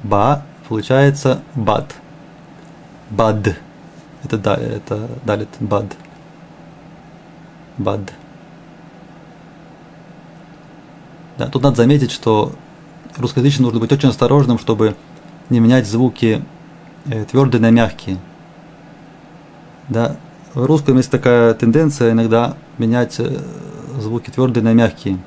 Ба. 0.03 0.43
Получается 0.67 1.43
בד. 1.55 1.95
Бад. 3.11 3.59
Это, 4.25 4.39
да, 4.39 4.57
это 4.57 5.07
далит. 5.23 5.51
Бад. 5.61 5.85
Бад. 7.77 8.01
Да, 11.37 11.49
тут 11.49 11.63
надо 11.63 11.77
заметить, 11.77 12.11
что 12.11 12.55
русскоязычным 13.19 13.65
нужно 13.65 13.81
быть 13.81 13.93
очень 13.93 14.09
осторожным, 14.09 14.59
чтобы 14.59 14.97
не 15.51 15.61
менять 15.61 15.87
звуки 15.87 16.43
э, 17.05 17.27
твердые 17.27 17.61
на 17.61 17.69
мягкие. 17.69 18.17
Да, 19.91 20.17
в 20.55 20.65
русском 20.65 20.97
есть 20.97 21.11
такая 21.11 21.55
тенденция 21.55 22.11
иногда 22.11 22.57
менять 22.79 23.21
э, 23.21 23.39
звуки 23.99 24.31
твердые 24.31 24.65
на 24.65 24.73
мягкие. 24.73 25.19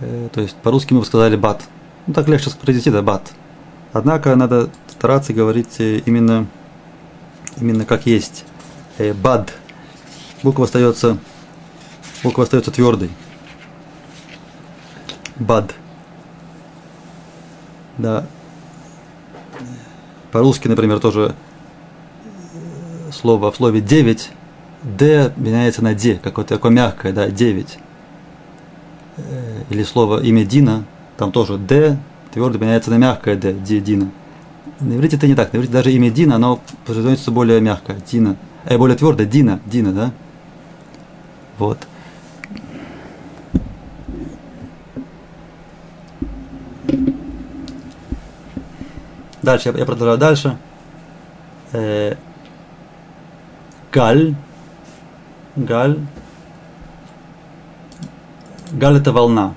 Э, 0.00 0.28
то 0.32 0.40
есть 0.40 0.56
по-русски 0.56 0.92
мы 0.92 1.00
бы 1.00 1.06
сказали 1.06 1.36
бат. 1.36 1.62
Ну 2.06 2.14
так 2.14 2.26
легче 2.26 2.50
произнести, 2.50 2.90
да, 2.90 3.02
бат. 3.02 3.32
Однако 3.92 4.34
надо 4.34 4.68
стараться 4.88 5.32
говорить 5.32 5.78
э, 5.78 5.98
именно, 6.06 6.46
именно 7.58 7.84
как 7.84 8.06
есть. 8.06 8.44
Бад. 9.22 9.52
Буква 10.42 10.64
остается, 10.64 11.18
буква 12.24 12.44
остается 12.44 12.72
твердой. 12.72 13.10
Бад. 15.36 15.72
Да. 17.96 18.26
По-русски, 20.32 20.66
например, 20.68 20.98
тоже 20.98 21.34
слово 23.22 23.52
в 23.52 23.56
слове 23.56 23.80
9, 23.80 24.30
Д 24.82 25.32
меняется 25.36 25.82
на 25.82 25.94
Д, 25.94 26.18
какое-то 26.20 26.56
такое 26.56 26.72
мягкое, 26.72 27.12
да, 27.12 27.28
9. 27.28 27.78
Э, 29.16 29.62
или 29.70 29.84
слово 29.84 30.22
имя 30.24 30.44
Дина, 30.44 30.84
там 31.16 31.30
тоже 31.30 31.56
Д 31.56 31.96
твердо 32.34 32.58
меняется 32.58 32.90
на 32.90 32.98
мягкое 32.98 33.36
Д, 33.36 33.52
Ди, 33.52 33.80
Дина. 33.80 34.10
На 34.80 34.94
иврите 34.94 35.16
это 35.16 35.28
не 35.28 35.36
так. 35.36 35.52
На 35.52 35.58
иврите 35.58 35.72
даже 35.72 35.92
имя 35.92 36.10
Дина, 36.10 36.34
оно 36.34 36.60
произносится 36.84 37.30
более 37.30 37.60
мягко. 37.60 37.94
Дина. 38.10 38.36
Э, 38.64 38.76
более 38.76 38.96
твердо. 38.96 39.22
Дина. 39.22 39.60
Дина, 39.66 39.92
да? 39.92 40.10
Вот. 41.58 41.78
Дальше, 49.42 49.68
я, 49.68 49.78
я 49.78 49.86
продолжаю 49.86 50.18
дальше. 50.18 50.56
Э, 51.72 52.16
галь. 53.92 54.34
Галь. 55.54 55.98
Галь 58.72 58.96
это 58.96 59.12
волна. 59.12 59.52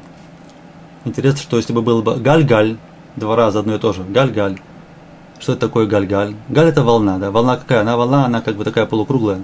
Интересно, 1.06 1.39
что 1.39 1.58
если 1.58 1.71
бы 1.71 1.82
был 1.82 2.02
бы 2.02 2.15
галь-галь, 2.15 2.78
два 3.15 3.36
раза 3.36 3.60
одно 3.60 3.76
и 3.76 3.80
то 3.80 3.93
же, 3.93 4.04
галь-галь, 4.04 4.60
что 5.39 5.54
это 5.54 5.62
такое 5.62 5.86
галь-галь? 5.86 6.36
Галь 6.50 6.67
это 6.67 6.84
волна, 6.84 7.17
да? 7.17 7.32
Волна 7.32 7.56
какая? 7.56 7.82
Она 7.82 7.95
волна, 7.95 8.26
она 8.26 8.41
как 8.41 8.56
бы 8.56 8.65
такая 8.65 8.86
полукруглая. 8.86 9.43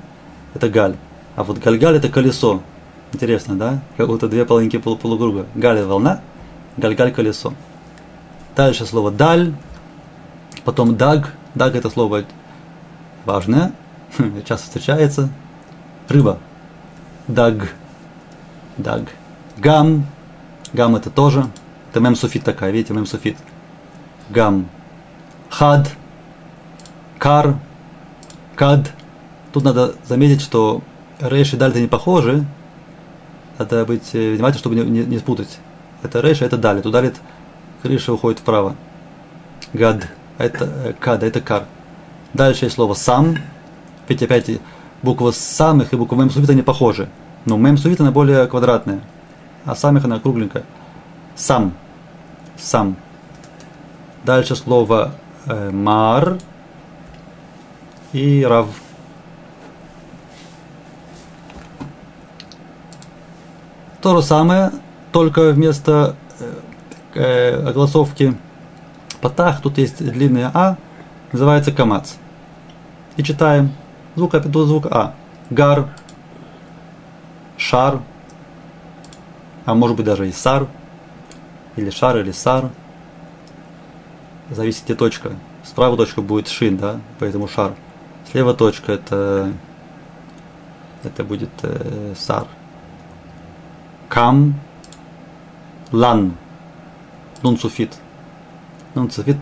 Это 0.54 0.70
галь. 0.70 0.96
А 1.36 1.44
вот 1.44 1.60
галь-галь 1.60 1.96
это 1.96 2.10
колесо. 2.10 2.62
Интересно, 3.14 3.56
да? 3.56 3.80
Как 3.96 4.08
будто 4.08 4.28
две 4.28 4.46
половинки 4.46 4.78
полу 4.78 4.98
полукруга. 4.98 5.46
Галь 5.56 5.78
это 5.78 5.88
волна, 5.88 6.22
галь-галь 6.76 7.14
колесо. 7.14 7.54
Дальше 8.56 8.86
слово 8.86 9.12
даль, 9.12 9.54
потом 10.66 10.98
даг. 10.98 11.34
Даг 11.56 11.76
это 11.76 11.90
слово 11.90 12.24
важное, 13.26 13.74
часто 14.48 14.68
встречается. 14.68 15.30
Рыба. 16.08 16.40
Даг. 17.28 17.74
Даг. 18.78 19.10
Гам. 19.58 20.06
Гам 20.74 20.96
это 20.96 21.10
тоже. 21.10 21.48
Это 21.90 22.00
мемсуфит 22.00 22.44
такая, 22.44 22.72
видите, 22.72 22.94
мемсуфит. 22.94 23.38
Гам. 24.30 24.68
Хад. 25.50 25.92
Кар. 27.18 27.56
Кад. 28.56 28.92
Тут 29.54 29.64
надо 29.64 29.96
заметить, 30.06 30.42
что 30.42 30.82
рейш 31.20 31.54
и 31.54 31.58
даль 31.58 31.74
не 31.76 31.88
похожи. 31.88 32.46
Надо 33.58 33.86
быть 33.86 34.10
э, 34.14 34.34
внимательным, 34.34 34.60
чтобы 34.60 34.76
не, 34.76 34.84
не, 34.84 35.06
не 35.06 35.20
спутать. 35.20 35.60
Это 36.04 36.22
рейш, 36.22 36.42
а 36.42 36.46
это 36.46 36.58
далит. 36.58 36.84
Тут 36.84 36.94
далит 36.94 37.16
крыша 37.82 38.14
уходит 38.14 38.40
вправо. 38.40 38.76
Гад. 39.74 40.08
Это 40.38 40.66
э, 40.66 40.94
кад, 41.00 41.24
это 41.24 41.42
кар. 41.42 41.66
Дальше 42.34 42.66
есть 42.66 42.76
слово 42.76 42.94
сам. 42.94 43.38
Ведь 44.08 44.24
опять 44.24 44.50
буква 45.02 45.32
самых 45.32 45.94
и 45.94 45.96
буква 45.96 46.16
мем 46.16 46.30
сувит 46.30 46.50
они 46.50 46.62
похожи. 46.62 47.10
Но 47.46 47.58
мем 47.58 47.78
сувит 47.78 48.02
она 48.02 48.12
более 48.12 48.48
квадратная. 48.48 49.02
А 49.66 49.76
самих 49.76 50.06
она 50.06 50.20
кругленькая. 50.20 50.64
Сам. 51.36 51.74
Сам. 52.58 52.96
Дальше 54.24 54.56
слово 54.56 55.12
э, 55.46 55.72
мар 55.72 56.38
и 58.14 58.46
рав. 58.48 58.68
То 64.02 64.16
же 64.16 64.24
самое, 64.24 64.72
только 65.12 65.52
вместо 65.52 66.16
э, 66.40 66.54
э, 67.14 67.68
огласовки 67.68 68.36
патах, 69.22 69.62
тут 69.62 69.78
есть 69.78 70.04
длинное 70.04 70.52
А, 70.54 70.78
называется 71.32 71.72
камац. 71.72 72.14
И 73.18 73.24
читаем 73.24 73.72
звук, 74.16 74.40
до 74.42 74.66
звук 74.66 74.88
А. 74.90 75.14
Гар, 75.50 75.90
шар, 77.58 78.02
а 79.66 79.74
может 79.74 79.98
быть 79.98 80.06
даже 80.06 80.28
и 80.28 80.32
сар, 80.32 80.68
или 81.76 81.90
шар, 81.90 82.18
или 82.18 82.32
сар. 82.32 82.70
Зависит 84.50 84.86
где 84.86 84.96
точка. 84.96 85.32
Справа 85.64 85.96
точка 85.96 86.22
будет 86.22 86.48
шин, 86.48 86.78
да, 86.78 87.00
поэтому 87.20 87.48
шар. 87.48 87.74
Слева 88.32 88.54
точка 88.54 88.94
это, 88.94 89.54
это 91.04 91.24
будет 91.24 91.52
э, 91.62 92.14
сар. 92.18 92.48
Кам, 94.10 94.60
лан, 95.92 96.36
нун 97.44 97.58
суфит. 97.58 97.96
Нун 98.96 99.10
суфит. 99.12 99.38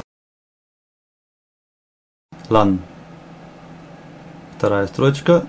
Лан. 2.50 2.80
Вторая 4.60 4.88
строчка. 4.88 5.46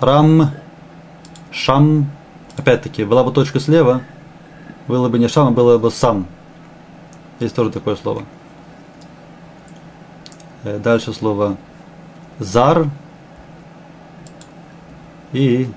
Рам, 0.00 0.52
шам. 1.50 2.06
Опять-таки, 2.56 3.04
была 3.04 3.22
бы 3.22 3.30
точка 3.30 3.60
слева, 3.60 4.00
было 4.86 5.10
бы 5.10 5.18
не 5.18 5.28
шам, 5.28 5.48
а 5.48 5.50
было 5.50 5.76
бы 5.76 5.90
сам. 5.90 6.26
Есть 7.40 7.54
тоже 7.54 7.70
такое 7.70 7.94
слово. 7.96 8.22
Э, 10.64 10.78
дальше 10.78 11.12
слово 11.12 11.58
зар 12.38 12.86
и 15.32 15.68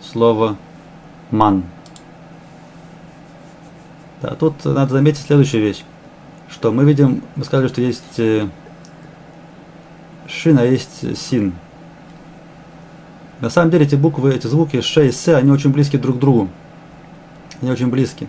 слово 0.00 0.56
ман. 1.32 1.64
Да, 4.20 4.36
тут 4.36 4.64
надо 4.64 4.92
заметить 4.92 5.26
следующую 5.26 5.64
вещь, 5.64 5.82
что 6.48 6.70
мы 6.70 6.84
видим, 6.84 7.24
мы 7.34 7.44
сказали, 7.44 7.66
что 7.66 7.80
есть 7.80 8.20
э, 8.20 8.48
шин, 10.28 10.60
а 10.60 10.64
есть 10.64 11.18
син. 11.18 11.54
На 13.42 13.50
самом 13.50 13.72
деле 13.72 13.84
эти 13.84 13.96
буквы, 13.96 14.32
эти 14.32 14.46
звуки 14.46 14.80
ш 14.80 15.04
и 15.04 15.10
с, 15.10 15.26
они 15.26 15.50
очень 15.50 15.72
близки 15.72 15.98
друг 15.98 16.16
к 16.16 16.20
другу. 16.20 16.48
Они 17.60 17.72
очень 17.72 17.88
близки. 17.88 18.28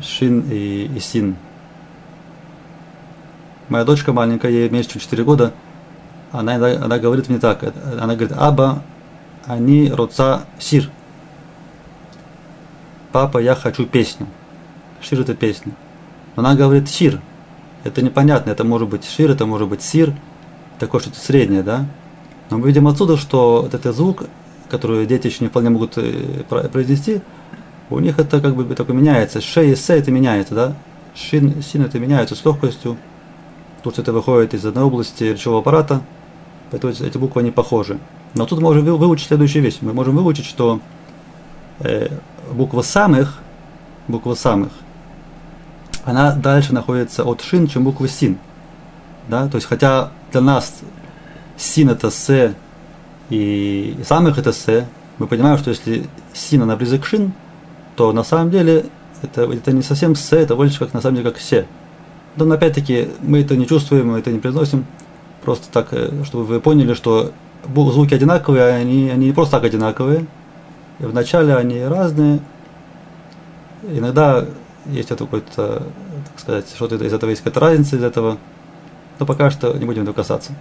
Шин 0.00 0.44
и, 0.48 0.88
и 0.94 1.00
син. 1.00 1.34
Моя 3.68 3.84
дочка 3.84 4.12
маленькая, 4.12 4.52
ей 4.52 4.68
меньше, 4.70 4.90
чем 4.90 5.00
4 5.00 5.24
года, 5.24 5.52
она, 6.30 6.54
она 6.54 6.98
говорит 7.00 7.28
мне 7.28 7.40
так, 7.40 7.64
она 8.00 8.14
говорит, 8.14 8.32
Аба, 8.38 8.84
они 9.44 9.90
роца 9.90 10.44
сир. 10.60 10.88
Папа, 13.10 13.38
я 13.38 13.56
хочу 13.56 13.86
песню. 13.86 14.28
Шир 15.00 15.20
это 15.20 15.34
песня. 15.34 15.72
Но 16.36 16.44
она 16.44 16.54
говорит 16.54 16.88
шир. 16.88 17.20
Это 17.82 18.02
непонятно, 18.02 18.50
это 18.50 18.62
может 18.62 18.88
быть 18.88 19.04
шир, 19.04 19.32
это 19.32 19.46
может 19.46 19.68
быть 19.68 19.82
сир, 19.82 20.14
такое 20.78 21.00
что-то 21.00 21.18
среднее, 21.18 21.64
да? 21.64 21.86
Но 22.50 22.58
мы 22.58 22.66
видим 22.68 22.88
отсюда, 22.88 23.16
что 23.16 23.62
вот 23.62 23.74
этот 23.74 23.94
звук, 23.94 24.24
который 24.68 25.06
дети 25.06 25.26
еще 25.26 25.44
не 25.44 25.48
вполне 25.48 25.70
могут 25.70 25.98
э, 25.98 26.44
произнести, 26.72 27.20
у 27.90 27.98
них 28.00 28.18
это 28.18 28.40
как 28.40 28.54
бы 28.54 28.74
такое 28.74 28.96
меняется. 28.96 29.40
Ше 29.40 29.70
и 29.70 29.74
се 29.74 29.98
это 29.98 30.10
меняется, 30.10 30.54
да? 30.54 30.74
Шин, 31.14 31.62
син 31.62 31.82
это 31.82 31.98
меняется 31.98 32.34
с 32.34 32.44
легкостью. 32.44 32.96
Тут 33.82 33.98
это 33.98 34.12
выходит 34.12 34.54
из 34.54 34.64
одной 34.64 34.84
области 34.84 35.24
речевого 35.24 35.60
аппарата, 35.60 36.02
поэтому 36.70 36.92
эти 36.92 37.16
буквы 37.18 37.42
не 37.42 37.50
похожи. 37.50 37.98
Но 38.34 38.44
тут 38.46 38.58
мы 38.58 38.64
можем 38.64 38.84
выучить 38.84 39.28
следующую 39.28 39.62
вещь. 39.62 39.78
Мы 39.80 39.92
можем 39.92 40.16
выучить, 40.16 40.44
что 40.44 40.80
э, 41.80 42.08
буква 42.52 42.82
самых, 42.82 43.38
буква 44.06 44.34
самых, 44.34 44.70
она 46.04 46.32
дальше 46.34 46.74
находится 46.74 47.24
от 47.24 47.42
шин, 47.42 47.66
чем 47.68 47.84
буква 47.84 48.08
син. 48.08 48.38
Да? 49.28 49.48
То 49.48 49.56
есть, 49.56 49.66
хотя 49.66 50.10
для 50.32 50.40
нас 50.40 50.80
син 51.58 51.90
это 51.90 52.10
с 52.10 52.54
и 53.30 53.96
самых 54.04 54.38
это 54.38 54.52
с, 54.52 54.86
мы 55.18 55.26
понимаем, 55.26 55.58
что 55.58 55.70
если 55.70 56.06
син 56.32 56.62
она 56.62 56.76
близок 56.76 57.02
к 57.02 57.06
шин, 57.06 57.32
то 57.96 58.12
на 58.12 58.22
самом 58.22 58.50
деле 58.50 58.86
это, 59.22 59.42
это 59.42 59.72
не 59.72 59.82
совсем 59.82 60.14
с, 60.14 60.32
это 60.32 60.54
больше 60.56 60.78
как 60.78 60.94
на 60.94 61.02
самом 61.02 61.16
деле 61.16 61.30
как 61.30 61.40
се. 61.40 61.66
Но 62.36 62.54
опять-таки 62.54 63.08
мы 63.20 63.40
это 63.40 63.56
не 63.56 63.66
чувствуем, 63.66 64.12
мы 64.12 64.20
это 64.20 64.30
не 64.30 64.38
произносим. 64.38 64.86
Просто 65.42 65.66
так, 65.72 65.88
э, 65.92 66.24
чтобы 66.24 66.44
вы 66.44 66.60
поняли, 66.60 66.94
что 66.94 67.32
звуки 67.74 68.14
одинаковые, 68.14 68.62
а 68.62 68.76
они, 68.76 69.10
они 69.10 69.26
не 69.26 69.32
просто 69.32 69.56
так 69.56 69.64
одинаковые. 69.64 70.26
И 71.00 71.04
вначале 71.04 71.56
они 71.56 71.82
разные. 71.82 72.40
Иногда 73.82 74.44
есть 74.86 75.10
это 75.10 75.24
какой-то, 75.24 75.82
так 76.32 76.38
сказать, 76.38 76.66
что-то 76.74 76.94
из 76.96 77.12
этого 77.12 77.30
есть 77.30 77.42
какая-то 77.42 77.60
разница 77.60 77.96
из 77.96 78.04
этого. 78.04 78.38
Но 79.18 79.26
пока 79.26 79.50
что 79.50 79.76
не 79.76 79.84
будем 79.84 80.02
этого 80.02 80.14
касаться. 80.14 80.52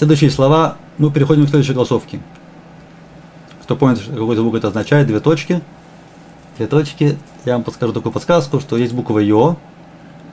Следующие 0.00 0.30
слова, 0.30 0.78
мы 0.96 1.12
переходим 1.12 1.44
к 1.44 1.50
следующей 1.50 1.74
голосовке. 1.74 2.20
Кто 3.60 3.76
помнит, 3.76 4.00
какой 4.00 4.34
звук 4.34 4.54
это 4.54 4.68
означает, 4.68 5.06
две 5.06 5.20
точки. 5.20 5.60
Две 6.56 6.66
точки, 6.68 7.18
я 7.44 7.52
вам 7.52 7.64
подскажу 7.64 7.92
такую 7.92 8.10
подсказку, 8.10 8.60
что 8.60 8.78
есть 8.78 8.94
буква 8.94 9.18
Йо. 9.18 9.58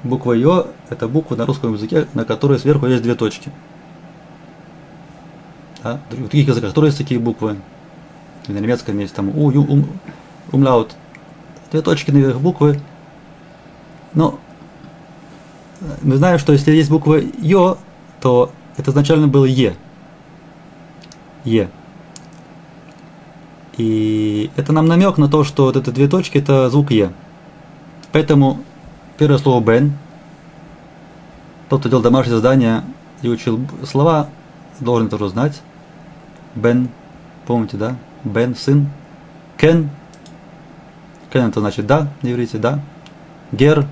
Буква 0.04 0.32
Йо– 0.32 0.68
это 0.90 1.10
буква 1.10 1.36
на 1.36 1.46
русском 1.46 1.74
языке, 1.74 2.08
на 2.14 2.24
которой 2.24 2.60
сверху 2.60 2.86
есть 2.88 3.04
две 3.04 3.14
точки. 3.14 3.52
Да? 5.84 6.00
В 6.12 6.16
других 6.16 6.48
языках 6.48 6.72
тоже 6.72 6.88
есть 6.88 6.98
такие 7.00 7.20
буквы. 7.20 7.58
И 8.48 8.54
на 8.54 8.60
немецком 8.60 8.98
есть 9.00 9.14
там 9.16 9.38
у, 9.38 9.52
ю, 9.52 9.66
ум, 9.68 9.86
умлаут. 10.54 10.96
Две 11.72 11.82
точки 11.82 12.12
наверх 12.12 12.40
буквы. 12.40 12.80
Но 14.14 14.40
мы 16.02 16.16
знаем, 16.16 16.40
что 16.40 16.54
если 16.54 16.72
есть 16.72 16.90
буква 16.90 17.20
Йо, 17.42 17.78
то 18.22 18.54
это 18.78 18.92
изначально 18.92 19.28
было 19.28 19.46
Е. 19.46 19.76
Е. 21.44 21.70
И 23.78 24.50
это 24.56 24.74
нам 24.74 24.86
намек 24.86 25.18
на 25.18 25.28
то, 25.28 25.44
что 25.44 25.66
вот 25.66 25.76
эти 25.76 25.90
две 25.90 26.08
точки 26.08 26.38
это 26.38 26.70
звук 26.70 26.92
Е. 26.92 27.12
Поэтому 28.12 28.60
первое 29.18 29.38
слово 29.40 29.64
Бен, 29.64 29.94
тот, 31.70 31.82
кто 31.82 31.90
делал 31.90 32.04
домашнее 32.04 32.38
задание 32.38 32.84
и 33.22 33.30
учил 33.30 33.60
слова, 33.84 34.30
должен 34.80 35.10
тоже 35.10 35.30
знать. 35.30 35.62
Бен, 36.56 36.90
помните, 37.46 37.78
да? 37.78 37.96
Бен, 38.24 38.56
сын. 38.56 38.90
Кен. 39.58 39.90
Кен 41.32 41.50
это 41.50 41.60
значит 41.60 41.86
да, 41.88 42.10
не 42.22 42.32
иврите, 42.32 42.58
да. 42.58 42.80
Гер. 43.52 43.88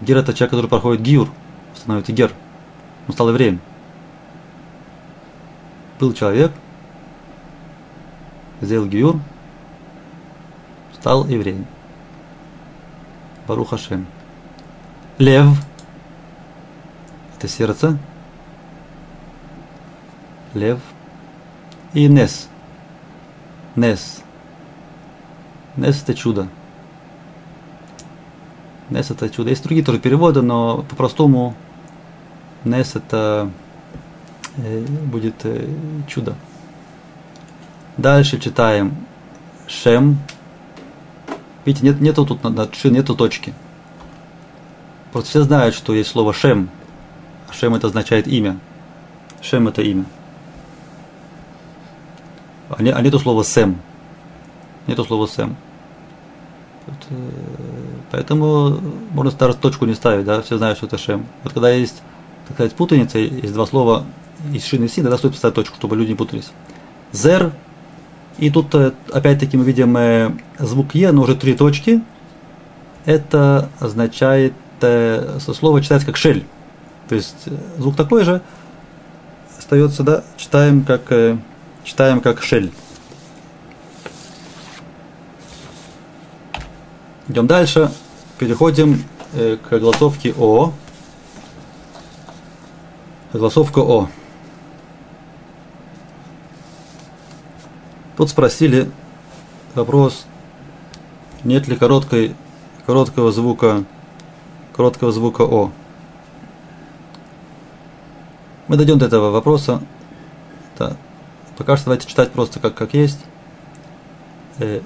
Гер 0.00 0.18
это 0.18 0.32
человек, 0.32 0.50
который 0.50 0.68
проходит 0.68 1.02
гиур, 1.02 1.28
становится 1.74 2.12
гер. 2.12 2.32
Он 3.10 3.14
стал 3.14 3.30
евреем. 3.30 3.60
Был 5.98 6.12
человек, 6.12 6.52
сделал 8.60 8.86
гиур, 8.86 9.18
стал 10.94 11.26
евреем. 11.26 11.66
Барух 13.48 13.70
Хашем. 13.70 14.06
Лев– 15.18 15.48
это 17.36 17.48
сердце. 17.48 17.98
Лев. 20.54 20.78
И 21.92 22.06
Нес. 22.06 22.48
Нес. 23.74 24.22
Нес– 25.74 26.00
это 26.04 26.14
чудо. 26.14 26.46
Нес– 28.88 29.10
это 29.10 29.28
чудо. 29.28 29.50
Есть 29.50 29.64
другие 29.64 29.84
тоже 29.84 29.98
переводы, 29.98 30.42
но 30.42 30.84
по-простому 30.88 31.56
Нес– 32.64 32.94
это 32.96 33.50
э, 34.56 34.80
будет 34.80 35.44
э, 35.44 35.66
чудо. 36.06 36.34
Дальше 37.96 38.38
читаем 38.38 38.96
Шем. 39.66 40.18
Видите, 41.64 41.86
нет, 41.86 42.00
нету 42.00 42.26
тут 42.26 42.42
над 42.42 42.84
нету 42.84 43.14
точки. 43.14 43.54
Просто 45.12 45.30
все 45.30 45.42
знают, 45.42 45.74
что 45.74 45.94
есть 45.94 46.10
слово 46.10 46.32
Шем. 46.32 46.70
А 47.48 47.52
Шем 47.52 47.74
это 47.74 47.88
означает 47.88 48.26
имя. 48.28 48.58
Шем 49.42 49.68
это 49.68 49.82
имя. 49.82 50.04
А, 52.68 52.82
не, 52.82 52.90
а 52.90 53.00
нету 53.00 53.18
слова 53.18 53.42
Сэм. 53.42 53.80
Нету 54.86 55.04
слова 55.04 55.26
Сэм. 55.26 55.56
Э, 56.86 57.14
поэтому 58.10 58.80
можно 59.12 59.32
даже 59.32 59.56
точку 59.56 59.86
не 59.86 59.94
ставить, 59.94 60.24
да, 60.24 60.42
все 60.42 60.58
знают, 60.58 60.78
что 60.78 60.86
это 60.86 60.98
Шем. 60.98 61.26
Вот 61.42 61.52
когда 61.52 61.70
есть, 61.70 62.02
так 62.50 62.56
сказать, 62.56 62.74
путаница, 62.74 63.18
есть 63.18 63.54
два 63.54 63.64
слова 63.64 64.04
из 64.52 64.64
шины 64.64 64.88
си, 64.88 65.02
тогда 65.02 65.16
стоит 65.16 65.34
поставить 65.34 65.54
точку, 65.54 65.76
чтобы 65.76 65.94
люди 65.96 66.10
не 66.10 66.16
путались. 66.16 66.50
Зер 67.12 67.52
и 68.38 68.50
тут 68.50 68.74
э, 68.74 68.92
опять-таки 69.12 69.56
мы 69.56 69.64
видим 69.64 69.96
э, 69.96 70.32
звук 70.58 70.94
Е, 70.96 71.12
но 71.12 71.22
уже 71.22 71.36
три 71.36 71.54
точки. 71.54 72.02
Это 73.04 73.68
означает, 73.78 74.54
э, 74.80 75.38
слово 75.40 75.80
читается 75.80 76.06
как 76.06 76.16
шель. 76.16 76.44
То 77.08 77.14
есть 77.14 77.48
звук 77.78 77.96
такой 77.96 78.24
же, 78.24 78.40
остается, 79.56 80.02
да, 80.02 80.24
читаем 80.36 80.84
как, 80.84 81.02
читаем 81.84 82.20
как 82.20 82.42
шель. 82.42 82.72
Идем 87.28 87.46
дальше, 87.46 87.92
переходим 88.38 89.04
к 89.32 89.78
голосовке 89.78 90.34
О. 90.36 90.72
Голосовка 93.32 93.78
О. 93.78 94.08
Тут 98.16 98.28
спросили 98.28 98.90
вопрос, 99.76 100.26
нет 101.44 101.68
ли 101.68 101.76
короткой, 101.76 102.34
короткого 102.86 103.30
звука, 103.30 103.84
короткого 104.74 105.12
звука 105.12 105.42
О. 105.42 105.70
Мы 108.66 108.76
дойдем 108.76 108.98
до 108.98 109.06
этого 109.06 109.30
вопроса. 109.30 109.80
Да. 110.76 110.96
Пока 111.56 111.76
что 111.76 111.86
давайте 111.86 112.08
читать 112.08 112.32
просто 112.32 112.58
как, 112.58 112.74
как 112.74 112.94
есть. 112.94 113.20
Э, 114.58 114.80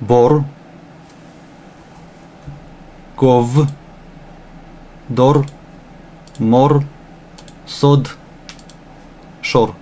бор, 0.00 0.44
ков, 3.16 3.68
дор, 5.08 5.46
мор, 6.40 6.82
сод, 7.66 8.16
шор. 9.42 9.74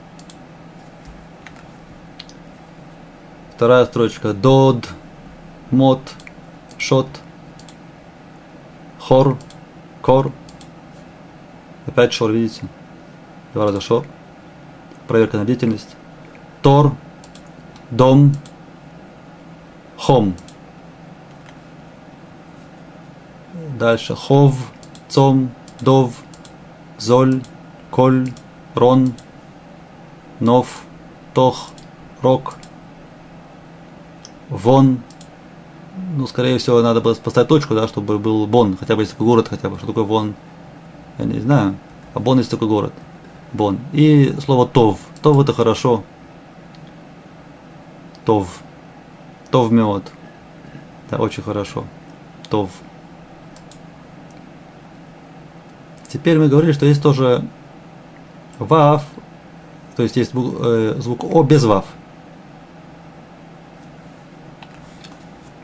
Вторая 3.55 3.87
строчка. 3.87 4.35
Дод, 4.35 4.89
мот, 5.71 6.01
шот, 6.77 7.09
хор, 8.99 9.39
кор. 10.03 10.33
Опять 11.87 12.13
шор, 12.13 12.33
видите? 12.33 12.67
Два 13.55 13.65
раза 13.65 13.81
шор. 13.81 14.05
Проверка 15.07 15.39
на 15.39 15.45
деятельность. 15.45 15.97
Тор, 16.61 16.93
дом, 17.91 18.35
хом. 19.97 20.35
Дальше. 23.79 24.15
Хов, 24.15 24.55
цом, 25.09 25.51
дов, 25.81 26.15
золь, 26.99 27.43
коль, 27.91 28.31
рон, 28.75 29.15
нов, 30.41 30.83
тох, 31.35 31.71
рок, 32.23 32.55
Вон, 34.49 35.01
ну, 36.17 36.27
скорее 36.27 36.57
всего, 36.59 36.81
надо 36.81 37.01
поставить 37.01 37.49
точку, 37.49 37.75
да, 37.75 37.87
чтобы 37.87 38.19
был 38.19 38.47
Бон, 38.47 38.77
хотя 38.79 38.97
бы 38.97 39.03
есть 39.03 39.13
такой 39.13 39.27
город, 39.27 39.49
хотя 39.49 39.69
бы, 39.69 39.77
что 39.77 39.87
такое 39.87 40.05
Вон, 40.05 40.35
я 41.19 41.27
не 41.27 41.41
знаю, 41.41 41.77
а 42.15 42.21
Бон 42.21 42.39
есть 42.39 42.51
такой 42.51 42.67
город, 42.67 42.93
Бон. 43.53 43.79
И 43.93 44.35
слово 44.43 44.67
Тов, 44.67 45.01
Тов 45.21 45.39
это 45.39 45.53
хорошо, 45.53 46.03
Тов, 48.25 48.61
Тов 49.51 49.71
мед, 49.71 50.11
да, 51.11 51.19
очень 51.19 51.43
хорошо, 51.43 51.85
Тов. 52.49 52.71
Теперь 56.09 56.39
мы 56.39 56.49
говорили, 56.49 56.73
что 56.73 56.87
есть 56.87 57.03
тоже 57.03 57.45
Вав, 58.59 59.05
то 59.97 60.03
есть 60.03 60.17
есть 60.17 60.31
звук, 60.31 60.55
э, 60.61 60.97
звук 60.99 61.25
О 61.25 61.43
без 61.43 61.65
Вав. 61.65 61.85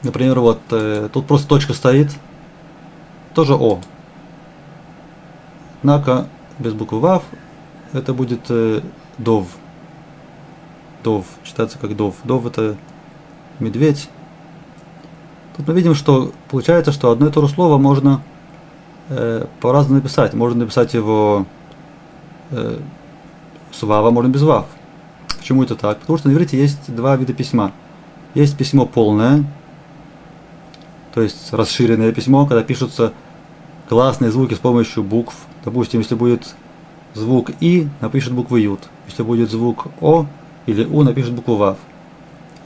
Например, 0.02 0.40
вот 0.40 0.61
э, 0.70 1.09
тут 1.12 1.26
просто 1.26 1.48
точка 1.48 1.72
стоит, 1.72 2.11
тоже 3.35 3.54
О. 3.54 3.80
Однако 5.80 6.28
без 6.59 6.72
буквы 6.72 7.00
ВАВ 7.00 7.22
это 7.92 8.14
будет 8.14 8.40
э, 8.48 8.80
ДОВ. 9.18 9.46
ДОВ, 11.02 11.26
читается 11.42 11.78
как 11.78 11.96
ДОВ. 11.96 12.16
ДОВ 12.24 12.46
это 12.46 12.76
медведь. 13.61 14.09
Тут 15.57 15.68
мы 15.68 15.74
видим, 15.74 15.94
что 15.94 16.33
получается, 16.50 16.90
что 16.90 17.11
одно 17.11 17.28
и 17.28 17.30
то 17.30 17.40
же 17.40 17.48
слово 17.48 17.78
можно 17.78 18.22
э, 19.08 19.46
по-разному 19.60 19.96
написать. 19.96 20.34
Можно 20.34 20.60
написать 20.60 20.94
его 20.94 21.46
э, 22.50 22.78
с 23.72 23.82
ВАВа, 23.82 24.10
можно 24.10 24.28
без 24.28 24.42
ВАВ. 24.42 24.66
Почему 25.38 25.62
это 25.62 25.74
так? 25.74 25.98
Потому 25.98 26.18
что 26.18 26.28
на 26.28 26.32
иврите 26.32 26.58
есть 26.58 26.94
два 26.94 27.16
вида 27.16 27.32
письма. 27.32 27.72
Есть 28.35 28.56
письмо 28.56 28.87
полное, 28.87 29.44
то 31.14 31.22
есть 31.22 31.52
расширенное 31.52 32.12
письмо, 32.12 32.46
когда 32.46 32.64
пишутся 32.64 33.12
классные 33.88 34.33
звуки 34.33 34.54
с 34.54 34.58
помощью 34.58 35.04
букв. 35.04 35.37
Допустим, 35.64 36.00
если 36.00 36.16
будет 36.16 36.54
звук 37.14 37.50
И, 37.60 37.88
напишет 38.00 38.33
букву 38.33 38.56
Ют. 38.56 38.81
Если 39.06 39.22
будет 39.22 39.50
звук 39.50 39.87
О 40.00 40.26
или 40.66 40.85
У, 40.85 41.02
напишет 41.02 41.33
букву 41.33 41.56
Вав. 41.56 41.79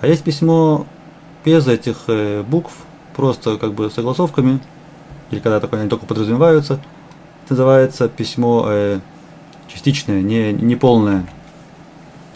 А 0.00 0.06
есть 0.06 0.24
письмо 0.24 0.86
без 1.44 1.66
этих 1.66 2.04
э, 2.06 2.42
букв, 2.42 2.72
просто 3.14 3.58
как 3.58 3.74
бы 3.74 3.90
согласовками, 3.90 4.60
или 5.30 5.40
когда 5.40 5.60
только 5.60 5.78
они 5.78 5.88
только 5.88 6.06
подразумеваются, 6.06 6.74
это 7.44 7.54
называется 7.54 8.08
письмо 8.08 8.64
э, 8.68 9.00
частичное, 9.68 10.22
не, 10.22 10.52
не 10.52 10.76
полное. 10.76 11.26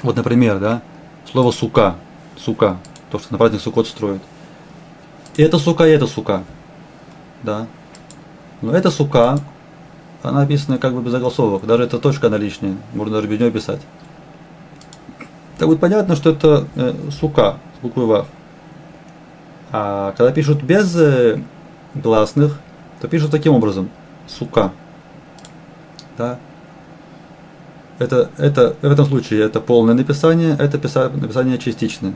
Вот, 0.02 0.16
например, 0.16 0.58
да, 0.58 0.82
слово 1.30 1.52
сука, 1.52 1.96
сука, 2.36 2.78
то, 3.10 3.18
что 3.18 3.32
на 3.32 3.38
праздник 3.38 3.60
сукот 3.60 3.86
строят. 3.86 4.22
И 5.36 5.42
это 5.42 5.58
сука, 5.58 5.86
и 5.86 5.90
это 5.90 6.06
сука. 6.06 6.44
Да. 7.42 7.66
Но 8.60 8.72
эта 8.74 8.90
сука, 8.90 9.38
она 10.22 10.40
написана 10.40 10.78
как 10.78 10.94
бы 10.94 11.02
без 11.02 11.14
огласовок. 11.14 11.66
Даже 11.66 11.84
эта 11.84 11.98
точка 11.98 12.26
она 12.26 12.36
лишняя. 12.36 12.76
Можно 12.92 13.16
даже 13.16 13.28
без 13.28 13.40
нее 13.40 13.50
писать. 13.50 13.80
Так 15.58 15.68
будет 15.68 15.80
понятно, 15.80 16.16
что 16.16 16.30
это 16.30 16.66
э, 16.74 16.94
сука 17.10 17.58
с 17.78 17.82
буквой 17.82 18.06
Вав. 18.06 18.26
А 19.70 20.12
когда 20.16 20.32
пишут 20.32 20.62
без, 20.62 20.94
э, 20.96 21.40
гласных, 21.94 22.58
то 23.02 23.08
пишут 23.08 23.32
таким 23.32 23.52
образом. 23.52 23.90
Сука. 24.28 24.70
Да? 26.16 26.38
Это, 27.98 28.30
это, 28.38 28.76
в 28.80 28.92
этом 28.92 29.06
случае 29.06 29.42
это 29.42 29.60
полное 29.60 29.94
написание, 29.94 30.54
это 30.56 30.76
написание 30.76 31.58
частичное. 31.58 32.14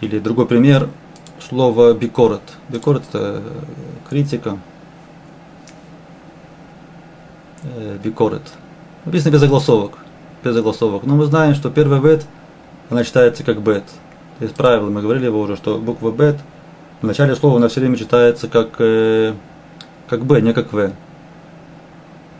Или 0.00 0.20
другой 0.20 0.46
пример, 0.46 0.88
слово 1.40 1.92
бикорот. 1.92 2.42
Бикорот 2.68 3.02
это 3.08 3.42
критика. 4.08 4.56
Э, 7.64 7.98
бикорот. 8.02 8.42
Написано 9.04 9.32
без 9.32 9.42
огласовок. 9.42 9.98
Без 10.44 10.56
огласовок. 10.56 11.02
Но 11.02 11.16
мы 11.16 11.24
знаем, 11.24 11.56
что 11.56 11.68
первый 11.68 12.00
бет, 12.00 12.24
она 12.90 13.02
читается 13.02 13.42
как 13.42 13.60
бет. 13.60 13.82
Есть 14.38 14.54
правило, 14.54 14.88
мы 14.88 15.02
говорили 15.02 15.24
его 15.24 15.40
уже, 15.40 15.56
что 15.56 15.78
буква 15.78 16.12
бет 16.12 16.36
в 17.00 17.06
начале 17.06 17.34
слова 17.34 17.56
она 17.56 17.68
все 17.68 17.80
время 17.80 17.96
читается 17.96 18.48
как, 18.48 18.68
э, 18.78 19.34
как 20.08 20.24
б, 20.24 20.40
не 20.40 20.52
как 20.52 20.72
в. 20.72 20.92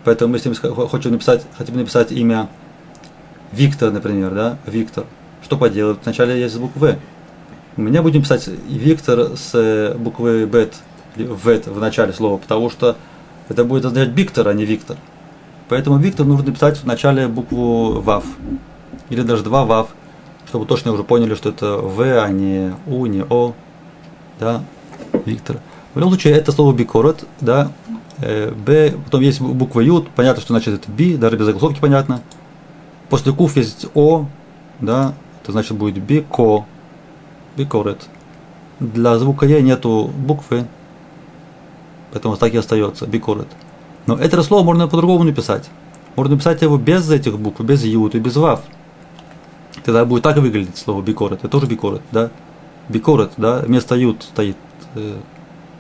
Поэтому 0.05 0.35
если 0.35 0.49
мы 0.49 0.89
хотим 0.89 1.13
написать, 1.13 1.47
хотим 1.57 1.77
написать 1.77 2.13
имя 2.13 2.49
Виктор, 3.53 3.91
например, 3.91 4.31
да, 4.33 4.59
Виктор, 4.67 5.05
что 5.43 5.57
поделать? 5.57 5.99
Вначале 6.05 6.41
есть 6.41 6.59
буква 6.59 6.79
В. 6.79 6.97
У 7.77 7.83
меня 7.83 8.03
будем 8.03 8.23
писать 8.23 8.49
Виктор 8.49 9.37
с 9.37 9.51
э, 9.55 9.95
буквы 9.97 10.45
Бет, 10.47 10.75
В 11.17 11.71
в 11.71 11.81
начале 11.81 12.13
слова, 12.13 12.39
потому 12.39 12.71
что 12.71 12.97
это 13.49 13.65
будет 13.65 13.85
означать 13.85 14.15
Виктор, 14.15 14.49
а 14.49 14.53
не 14.53 14.65
Виктор. 14.65 14.97
Поэтому 15.69 15.99
Виктор 15.99 16.27
нужно 16.27 16.53
писать 16.53 16.79
в 16.79 16.85
начале 16.85 17.29
букву 17.29 18.01
ВАВ. 18.01 18.25
Или 19.09 19.23
даже 19.23 19.43
два 19.43 19.65
ВАВ, 19.65 19.89
чтобы 20.49 20.67
точно 20.67 20.93
уже 20.93 21.05
поняли, 21.05 21.35
что 21.35 21.49
это 21.49 21.77
В, 21.77 22.01
а 22.23 22.29
не 22.29 22.75
У, 22.87 23.07
не 23.07 23.25
О. 23.25 23.55
Да, 24.41 24.63
Виктор. 25.27 25.59
В 25.93 25.99
любом 25.99 26.15
случае, 26.15 26.35
это 26.35 26.51
слово 26.51 26.73
бикорот, 26.73 27.27
да, 27.41 27.71
э, 28.19 28.51
Б, 28.51 28.95
потом 29.05 29.21
есть 29.21 29.41
буква 29.41 29.81
Ют, 29.81 30.09
понятно, 30.17 30.41
что 30.41 30.55
значит 30.55 30.75
это 30.75 30.91
Би, 30.91 31.17
даже 31.17 31.37
без 31.37 31.45
заголовки 31.45 31.79
понятно. 31.79 32.23
После 33.11 33.33
куф 33.33 33.57
есть 33.57 33.87
О, 33.95 34.27
да, 34.81 35.13
это 35.43 35.53
значит 35.53 35.77
будет 35.77 36.03
бико, 36.03 36.65
бикорет. 37.57 38.09
Для 38.79 39.19
звука 39.19 39.45
Е 39.45 39.61
нету 39.61 40.11
буквы, 40.17 40.67
поэтому 42.13 42.37
так 42.37 42.55
и 42.55 42.57
остается, 42.57 43.07
бикорет. 43.07 43.49
Но 44.07 44.17
это 44.17 44.43
слово 44.43 44.65
можно 44.65 44.89
по-другому 44.89 45.25
написать. 45.25 45.69
Можно 46.17 46.37
написать 46.37 46.63
его 46.63 46.79
без 46.79 47.11
этих 47.11 47.39
букв, 47.39 47.61
без 47.61 47.85
ют 47.85 48.15
и 48.15 48.19
без 48.19 48.37
вав. 48.37 48.63
Тогда 49.85 50.07
будет 50.07 50.23
так 50.23 50.39
выглядеть 50.39 50.79
слово 50.79 51.03
бикорет. 51.03 51.41
Это 51.41 51.49
тоже 51.49 51.67
бикорет, 51.67 52.01
да? 52.11 52.31
Бикорет, 52.91 53.33
да? 53.37 53.61
Вместо 53.61 53.95
ют 53.95 54.25
стоит 54.25 54.57
э, 54.97 55.17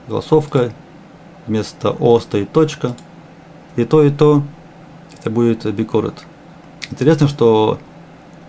голосовка, 0.06 0.72
вместо 1.46 1.90
о 1.90 2.20
стоит 2.20 2.52
точка. 2.52 2.94
И 3.76 3.84
то, 3.84 4.02
и 4.02 4.11
то 4.11 4.42
это 5.18 5.30
будет 5.30 5.66
бикорет. 5.74 6.14
Интересно, 6.90 7.26
что 7.26 7.78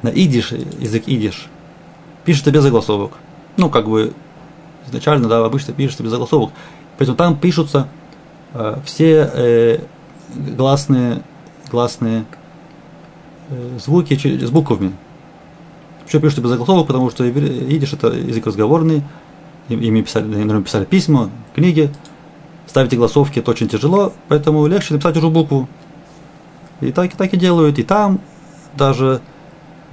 на 0.04 0.10
идиш, 0.10 0.52
язык 0.52 1.08
идиш, 1.08 1.48
пишется 2.24 2.52
без 2.52 2.62
загласовок. 2.62 3.14
Ну, 3.58 3.70
как 3.70 3.90
бы 3.90 4.14
изначально, 4.88 5.28
да, 5.28 5.44
обычно 5.44 5.74
пишется 5.74 6.04
без 6.04 6.12
загласовок. 6.12 6.52
Поэтому 6.98 7.18
там 7.18 7.38
пишутся 7.38 7.88
э, 8.54 8.78
все 8.86 9.30
э, 9.34 9.80
гласные, 10.36 11.24
гласные 11.72 12.26
э, 13.50 13.80
звуки 13.80 14.16
с 14.16 14.52
буквами. 14.52 14.94
Почему 16.12 16.24
пишут 16.24 16.44
без 16.44 16.50
заголовок? 16.50 16.88
Потому 16.88 17.10
что 17.10 17.26
идиш 17.26 17.94
это 17.94 18.08
язык 18.08 18.46
разговорный, 18.46 19.02
ими 19.70 20.02
писали, 20.02 20.26
наверное, 20.26 20.62
писали 20.62 20.84
письма, 20.84 21.30
книги, 21.56 21.90
ставить 22.68 22.94
голосовки 22.94 23.40
это 23.40 23.50
очень 23.50 23.70
тяжело, 23.70 24.12
поэтому 24.28 24.68
легче 24.68 24.94
написать 24.94 25.16
уже 25.16 25.30
букву. 25.30 25.70
И 26.82 26.92
так, 26.92 27.14
и 27.14 27.16
так 27.16 27.34
и 27.34 27.38
делают, 27.38 27.80
и 27.80 27.84
там 27.84 28.20
даже 28.76 29.22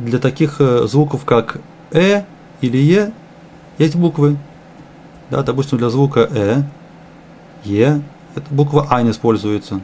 для 0.00 0.18
таких 0.18 0.56
э, 0.60 0.88
звуков, 0.88 1.24
как 1.24 1.60
«э» 1.92 2.24
или 2.62 2.78
«е» 2.78 3.12
есть 3.78 3.94
буквы. 3.94 4.38
Да, 5.30 5.44
допустим, 5.44 5.78
для 5.78 5.88
звука 5.88 6.28
«э» 6.28 6.64
Е, 7.62 8.02
это 8.34 8.46
буква 8.50 8.88
А 8.90 9.02
не 9.02 9.12
используется. 9.12 9.82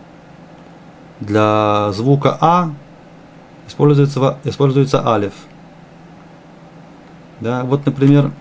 Для 1.20 1.93
звука 1.93 2.37
А 2.41 2.72
используется, 3.68 4.39
используется 4.43 5.07
алиф. 5.07 5.32
Да, 7.45 7.62
вот, 7.62 7.84
например, 7.84 8.32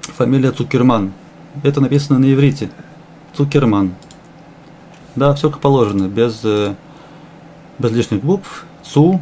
фамилия 0.00 0.50
Цукерман. 0.50 1.12
Это 1.62 1.82
написано 1.82 2.18
на 2.18 2.32
иврите. 2.32 2.70
Цукерман. 3.34 3.92
Да, 5.14 5.34
все 5.34 5.50
как 5.50 5.60
положено, 5.60 6.08
без, 6.08 6.40
э, 6.42 6.74
без 7.78 7.90
лишних 7.90 8.24
букв. 8.24 8.64
Цу, 8.82 9.20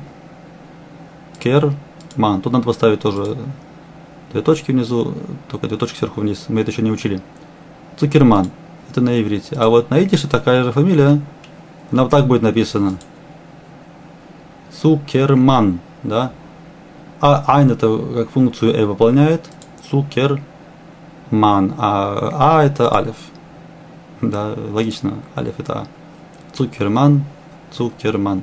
кер, 1.41 1.73
ман. 2.15 2.43
Тут 2.43 2.53
надо 2.53 2.65
поставить 2.65 3.01
тоже 3.01 3.37
две 4.31 4.41
точки 4.41 4.71
внизу, 4.71 5.15
только 5.51 5.67
две 5.67 5.77
точки 5.77 5.99
сверху 5.99 6.21
вниз. 6.21 6.45
Мы 6.47 6.61
это 6.61 6.71
еще 6.71 6.83
не 6.83 6.93
учили. 6.93 7.21
Цукерман 7.97 8.53
это 8.89 9.01
на 9.01 9.21
иврите. 9.21 9.57
А 9.57 9.69
вот 9.69 9.91
на 9.91 10.01
идише 10.05 10.29
такая 10.29 10.63
же 10.63 10.71
фамилия, 10.71 11.21
она 11.91 12.05
вот 12.05 12.11
так 12.11 12.29
будет 12.29 12.43
написана. 12.43 12.97
Цукерман, 14.81 15.81
да. 16.05 16.31
А 17.21 17.45
айн 17.47 17.71
это 17.71 17.99
как 18.15 18.31
функцию 18.31 18.75
э 18.75 18.85
выполняет. 18.85 19.49
Цукерман. 19.91 20.43
А 21.79 22.31
а 22.33 22.65
это 22.65 22.95
алиф. 22.95 23.17
Да, 24.21 24.55
логично. 24.71 25.15
Алиф 25.37 25.59
это 25.59 25.73
а. 25.81 25.87
Цукерман, 26.53 27.25
Цукерман. 27.73 28.43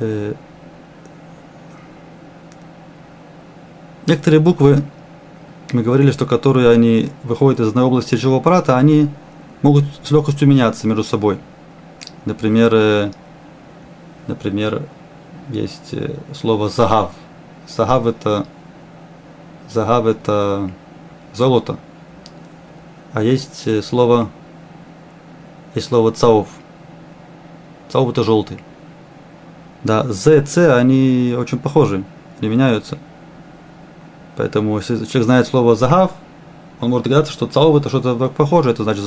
Э, 0.00 0.34
некоторые 4.06 4.40
буквы 4.40 4.82
мы 5.72 5.82
говорили, 5.82 6.10
что 6.10 6.26
которые 6.26 6.70
они 6.70 7.10
выходят 7.22 7.60
из 7.60 7.68
одной 7.68 7.84
области 7.84 8.14
речевого 8.14 8.38
аппарата, 8.38 8.76
они 8.76 9.08
могут 9.62 9.84
с 10.02 10.10
легкостью 10.10 10.48
меняться 10.48 10.86
между 10.86 11.04
собой. 11.04 11.38
Например, 12.24 12.70
э, 12.72 13.10
например, 14.26 14.82
есть 15.50 15.92
э, 15.92 16.14
слово 16.32 16.68
загав. 16.68 17.12
Загав 17.68 18.06
это 18.06 18.46
загав 19.70 20.06
это 20.06 20.70
золото. 21.34 21.76
А 23.12 23.22
есть 23.22 23.62
э, 23.66 23.82
слово 23.82 24.28
есть 25.74 25.88
слово 25.88 26.12
цаов. 26.12 26.48
Цаов 27.88 28.10
это 28.10 28.22
желтый. 28.22 28.58
Да, 29.82 30.04
З, 30.04 30.42
Ц, 30.42 30.74
они 30.74 31.34
очень 31.36 31.58
похожи, 31.58 32.04
не 32.40 32.48
меняются. 32.48 32.98
Поэтому, 34.36 34.76
если 34.78 34.96
человек 35.04 35.24
знает 35.24 35.46
слово 35.46 35.76
загав, 35.76 36.12
он 36.80 36.90
может 36.90 37.04
догадаться, 37.04 37.32
что 37.32 37.46
цаов 37.46 37.76
это 37.76 37.88
что-то 37.88 38.28
похожее, 38.28 38.72
это 38.72 38.84
значит 38.84 39.04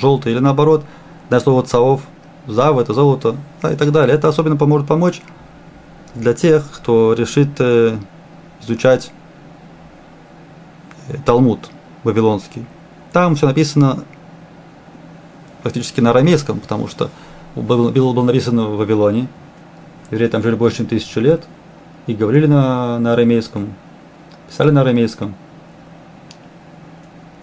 желтый 0.00 0.32
или 0.32 0.38
наоборот. 0.38 0.84
Да, 1.30 1.40
слово 1.40 1.62
цаов, 1.62 2.02
зав 2.46 2.78
это 2.78 2.92
золото, 2.92 3.36
да, 3.62 3.72
и 3.72 3.76
так 3.76 3.92
далее. 3.92 4.14
Это 4.16 4.28
особенно 4.28 4.56
поможет 4.56 4.86
помочь 4.86 5.22
для 6.14 6.34
тех, 6.34 6.64
кто 6.70 7.12
решит 7.12 7.48
э, 7.58 7.96
изучать 8.62 9.10
э, 11.08 11.16
Талмуд 11.24 11.70
вавилонский. 12.02 12.64
Там 13.12 13.36
все 13.36 13.46
написано 13.46 14.04
практически 15.62 16.00
на 16.00 16.10
арамейском, 16.10 16.60
потому 16.60 16.88
что 16.88 17.10
был, 17.54 17.90
был 17.90 18.12
написан 18.22 18.60
в 18.60 18.76
Вавилоне. 18.76 19.28
Евреи 20.10 20.28
там 20.28 20.42
жили 20.42 20.54
больше, 20.54 20.78
чем 20.78 20.86
тысячу 20.86 21.20
лет 21.20 21.44
и 22.06 22.14
говорили 22.14 22.46
на, 22.46 22.98
на 22.98 23.14
арамейском 23.14 23.74
писали 24.54 24.70
на 24.70 24.82
арамейском. 24.82 25.34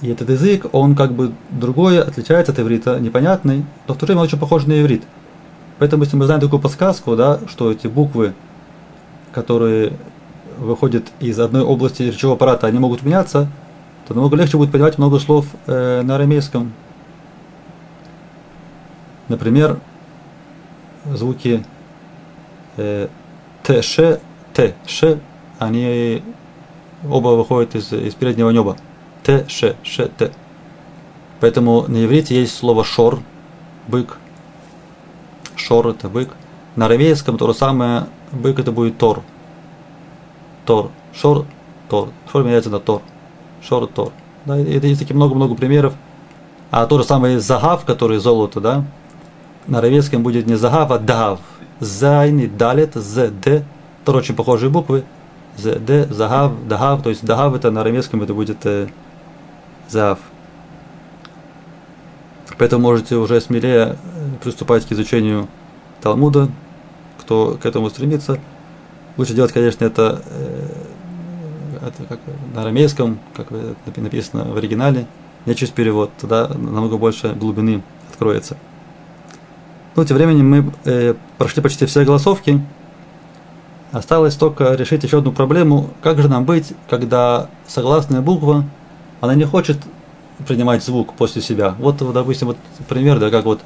И 0.02 0.10
этот 0.10 0.30
язык, 0.30 0.66
он 0.72 0.96
как 0.96 1.14
бы 1.14 1.32
другой, 1.52 2.02
отличается 2.02 2.52
от 2.52 2.60
иврита, 2.60 3.00
непонятный, 3.00 3.66
но 3.88 3.94
в 3.94 3.98
то 3.98 4.06
же 4.06 4.14
время 4.14 4.24
очень 4.24 4.40
похож 4.40 4.66
на 4.66 4.82
иврит. 4.82 5.04
Поэтому, 5.78 6.04
если 6.04 6.18
мы 6.18 6.26
знаем 6.26 6.42
такую 6.42 6.60
подсказку, 6.60 7.16
да, 7.16 7.40
что 7.48 7.72
эти 7.72 7.88
буквы, 7.88 8.34
которые 9.32 9.94
выходят 10.58 11.06
из 11.20 11.40
одной 11.40 11.62
области 11.62 12.04
речевого 12.04 12.36
аппарата, 12.36 12.68
они 12.68 12.80
могут 12.80 13.04
меняться, 13.04 13.48
то 14.08 14.14
намного 14.14 14.36
легче 14.36 14.58
будет 14.58 14.72
понимать 14.72 14.98
много 14.98 15.20
слов 15.20 15.46
э, 15.68 16.02
на 16.02 16.16
арамейском. 16.16 16.74
Например, 19.28 19.80
звуки 21.06 21.64
э, 22.78 23.08
т, 23.64 23.82
ш, 23.82 24.20
т, 24.54 24.76
ш, 24.86 25.20
они 25.60 26.24
оба 27.08 27.30
выходят 27.30 27.76
из, 27.76 27.94
из 27.94 28.14
переднего 28.16 28.50
неба. 28.50 28.78
Т, 29.24 29.46
ш, 29.48 29.76
ш, 29.84 30.08
т. 30.08 30.32
Поэтому 31.40 31.86
на 31.88 32.06
иврите 32.06 32.40
есть 32.40 32.56
слово 32.56 32.84
шор, 32.84 33.20
бык. 33.88 34.18
Шор 35.56 35.88
это 35.88 36.10
бык. 36.10 36.30
На 36.76 36.86
арамейском 36.86 37.38
то 37.38 37.48
же 37.48 37.54
самое, 37.54 38.08
бык 38.32 38.60
это 38.60 38.72
будет 38.72 38.98
тор. 38.98 39.22
Тор. 40.66 40.92
Шор 41.14 41.46
Тор. 41.92 42.10
Шор 42.32 42.46
меняется 42.46 42.70
на 42.70 42.80
Тор. 42.80 43.02
Шор 43.62 43.86
Тор. 43.88 44.14
Да, 44.46 44.58
это 44.58 44.88
есть 44.88 45.02
такие 45.02 45.16
много-много 45.16 45.56
примеров. 45.56 45.94
А 46.72 46.86
то 46.86 46.98
же 46.98 47.04
самое 47.04 47.40
Загав, 47.42 47.84
который 47.84 48.18
золото, 48.18 48.62
да, 48.62 48.86
на 49.68 49.80
аравийском 49.80 50.24
будет 50.24 50.48
не 50.48 50.56
Загав, 50.56 50.92
а 50.92 51.00
Дагав. 51.00 51.40
Зайн 51.82 52.40
и 52.40 52.48
Далет, 52.48 52.94
З, 52.94 53.30
Д. 53.30 53.66
Тоже 54.06 54.20
очень 54.20 54.36
похожие 54.36 54.70
буквы. 54.70 55.04
З, 55.58 55.76
Д, 55.80 56.08
Загав, 56.10 56.66
Дагав. 56.68 57.04
То 57.04 57.10
есть 57.10 57.26
Дагав 57.26 57.56
это 57.56 57.72
на 57.72 57.82
арамейском 57.82 58.22
это 58.22 58.34
будет 58.34 58.66
э, 59.92 59.94
Загав. 59.94 60.20
Поэтому 62.58 62.84
можете 62.84 63.16
уже 63.16 63.42
смелее 63.42 63.98
приступать 64.44 64.86
к 64.86 64.92
изучению 64.92 65.48
Талмуда, 66.02 66.50
кто 67.20 67.58
к 67.62 67.66
этому 67.66 67.90
стремится. 67.90 68.40
Лучше 69.18 69.34
делать, 69.34 69.52
конечно, 69.52 69.86
это, 69.86 70.22
э, 70.26 70.68
это 71.78 72.04
как 72.08 72.20
на 72.54 72.62
арамейском, 72.62 73.20
как 73.36 73.48
написано 73.98 74.46
в 74.46 74.58
оригинале, 74.58 75.08
не 75.46 75.56
через 75.56 75.72
перевод, 75.72 76.12
тогда 76.20 76.48
намного 76.50 76.98
больше 76.98 77.34
глубины 77.34 77.82
откроется. 78.10 78.58
Ну, 79.96 80.06
тем 80.06 80.18
временем 80.18 80.50
мы 80.50 80.74
э, 80.86 81.16
прошли 81.38 81.62
почти 81.62 81.86
все 81.86 82.06
голосовки. 82.06 82.62
Осталось 83.92 84.36
только 84.36 84.74
решить 84.76 85.04
еще 85.04 85.18
одну 85.18 85.34
проблему. 85.34 85.90
Как 86.02 86.22
же 86.22 86.30
нам 86.30 86.46
быть, 86.46 86.74
когда 86.90 87.50
согласная 87.68 88.22
буква, 88.22 88.64
она 89.22 89.36
не 89.36 89.46
хочет 89.46 89.78
принимать 90.48 90.84
звук 90.84 91.14
после 91.14 91.42
себя. 91.42 91.76
Вот, 91.80 91.98
допустим, 91.98 92.48
вот 92.48 92.58
пример, 92.90 93.20
да, 93.20 93.30
как 93.30 93.46
вот 93.46 93.62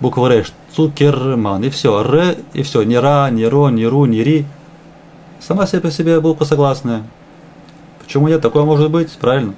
буква 0.00 0.28
Р, 0.30 0.46
Цукерман, 0.74 1.62
и 1.64 1.70
все, 1.70 2.00
Р, 2.00 2.36
и 2.52 2.62
все, 2.62 2.82
ни 2.82 2.96
Ра, 2.96 3.30
ни 3.30 3.44
Ро, 3.44 3.70
ни 3.70 3.84
Ру, 3.84 4.04
ни 4.06 4.18
Ри. 4.18 4.44
Сама 5.40 5.66
себе 5.66 5.80
по 5.80 5.90
себе 5.90 6.20
буква 6.20 6.44
согласная. 6.44 7.04
Почему 8.02 8.28
нет? 8.28 8.42
Такое 8.42 8.64
может 8.64 8.90
быть, 8.90 9.10
правильно. 9.12 9.54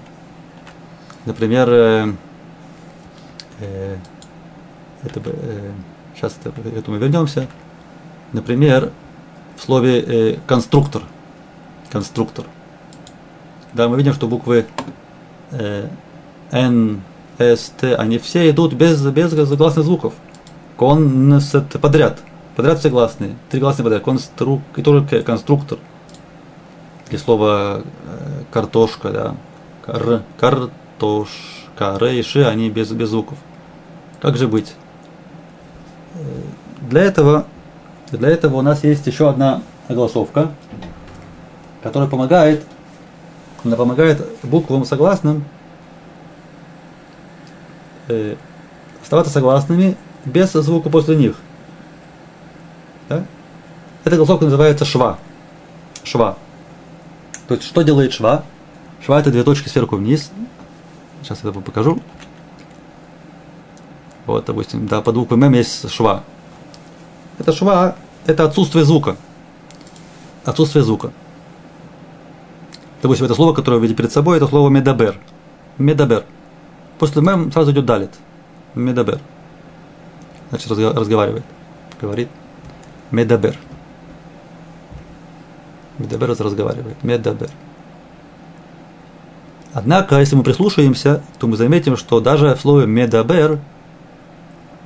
Например, 1.24 1.68
э, 1.70 2.12
э, 3.60 3.96
это, 5.02 5.20
э, 5.24 5.72
сейчас 6.14 6.36
это, 6.42 6.50
к 6.50 6.66
этому 6.66 6.98
вернемся. 6.98 7.48
Например, 8.32 8.90
в 9.56 9.62
слове 9.62 10.00
э, 10.00 10.38
конструктор. 10.46 11.02
Конструктор. 11.90 12.44
Да, 13.72 13.88
мы 13.88 13.96
видим, 13.96 14.12
что 14.12 14.28
буквы 14.28 14.66
э, 15.52 15.88
Н, 16.50 17.02
С, 17.38 17.72
Т, 17.78 17.94
они 17.94 18.18
все 18.18 18.50
идут 18.50 18.74
без, 18.74 19.00
без 19.02 19.30
загласных 19.30 19.84
звуков. 19.84 20.14
Конст 20.76 21.56
подряд. 21.80 22.20
Подряд 22.56 22.78
все 22.80 22.90
гласные. 22.90 23.36
Три 23.50 23.60
гласные 23.60 23.84
подряд. 23.84 24.02
Конструк, 24.02 24.62
и 24.76 24.82
тоже 24.82 25.04
конструктор. 25.22 25.78
И 27.10 27.16
слово 27.16 27.82
э, 27.82 28.42
картошка, 28.50 29.10
да. 29.10 29.34
Кар, 29.84 30.22
картошка. 30.38 31.96
Р 32.00 32.04
и 32.06 32.22
Ш, 32.22 32.48
они 32.48 32.70
без, 32.70 32.90
без 32.90 33.10
звуков. 33.10 33.38
Как 34.20 34.36
же 34.36 34.48
быть? 34.48 34.74
Э, 36.14 36.18
для 36.88 37.02
этого, 37.02 37.46
для 38.10 38.28
этого 38.28 38.56
у 38.56 38.62
нас 38.62 38.82
есть 38.84 39.06
еще 39.06 39.28
одна 39.28 39.62
огласовка, 39.88 40.50
которая 41.82 42.08
помогает, 42.08 42.64
она 43.64 43.76
помогает 43.76 44.24
буквам 44.42 44.84
согласным 44.84 45.44
э, 48.08 48.36
оставаться 49.02 49.32
согласными 49.32 49.96
без 50.24 50.52
звука 50.52 50.90
после 50.90 51.16
них. 51.16 51.36
Да? 53.08 53.24
Эта 54.04 54.16
огласовка 54.16 54.44
называется 54.44 54.84
шва. 54.84 55.18
Шва. 56.04 56.36
То 57.46 57.54
есть, 57.54 57.66
что 57.66 57.82
делает 57.82 58.12
шва? 58.12 58.44
Шва 59.04 59.20
это 59.20 59.30
две 59.30 59.42
точки 59.42 59.68
сверху 59.68 59.96
вниз. 59.96 60.30
Сейчас 61.22 61.42
я 61.42 61.50
это 61.50 61.60
покажу. 61.60 62.00
Вот, 64.26 64.44
допустим, 64.44 64.86
да, 64.86 65.00
под 65.00 65.14
буквой 65.14 65.40
М 65.40 65.54
есть 65.54 65.90
шва. 65.90 66.22
Это 67.38 67.52
шва, 67.52 67.96
это 68.26 68.44
отсутствие 68.44 68.84
звука. 68.84 69.16
Отсутствие 70.44 70.84
звука. 70.84 71.12
Допустим, 73.02 73.26
это 73.26 73.34
слово, 73.34 73.54
которое 73.54 73.76
вы 73.76 73.82
видите 73.82 73.96
перед 73.96 74.12
собой, 74.12 74.38
это 74.38 74.46
слово 74.46 74.68
מדבר. 74.68 75.16
מדבר. 75.78 76.24
После 76.98 77.22
мем 77.22 77.52
сразу 77.52 77.70
идет 77.70 77.86
далит. 77.86 78.10
מדבר. 78.74 79.20
Значит, 80.50 80.70
разговаривает. 80.70 81.44
Говорит. 82.00 82.28
מדבר. 83.10 83.56
מדבר 85.98 86.30
разговаривает. 86.30 87.02
מדבר. 87.02 87.50
Однако, 89.72 90.18
если 90.18 90.34
мы 90.34 90.42
прислушаемся, 90.42 91.22
то 91.38 91.46
мы 91.46 91.56
заметим, 91.56 91.96
что 91.96 92.20
даже 92.20 92.54
в 92.54 92.60
слове 92.60 92.86
מדבר 92.86 93.60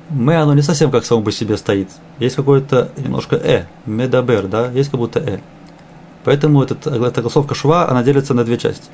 мы, 0.09 0.35
оно 0.35 0.53
не 0.53 0.61
совсем 0.61 0.91
как 0.91 1.05
само 1.05 1.23
по 1.23 1.31
себе 1.31 1.57
стоит. 1.57 1.89
Есть 2.19 2.35
какое-то 2.35 2.91
немножко 2.97 3.35
э, 3.37 3.65
מדבר, 3.85 4.47
да, 4.47 4.69
есть 4.69 4.91
как 4.91 4.99
будто 4.99 5.19
э. 5.19 5.39
Поэтому 6.23 6.63
этот, 6.63 6.87
эта 6.87 7.21
огласовка 7.21 7.55
шва, 7.55 7.89
она 7.89 8.03
делится 8.03 8.33
на 8.33 8.43
две 8.43 8.57
части. 8.57 8.85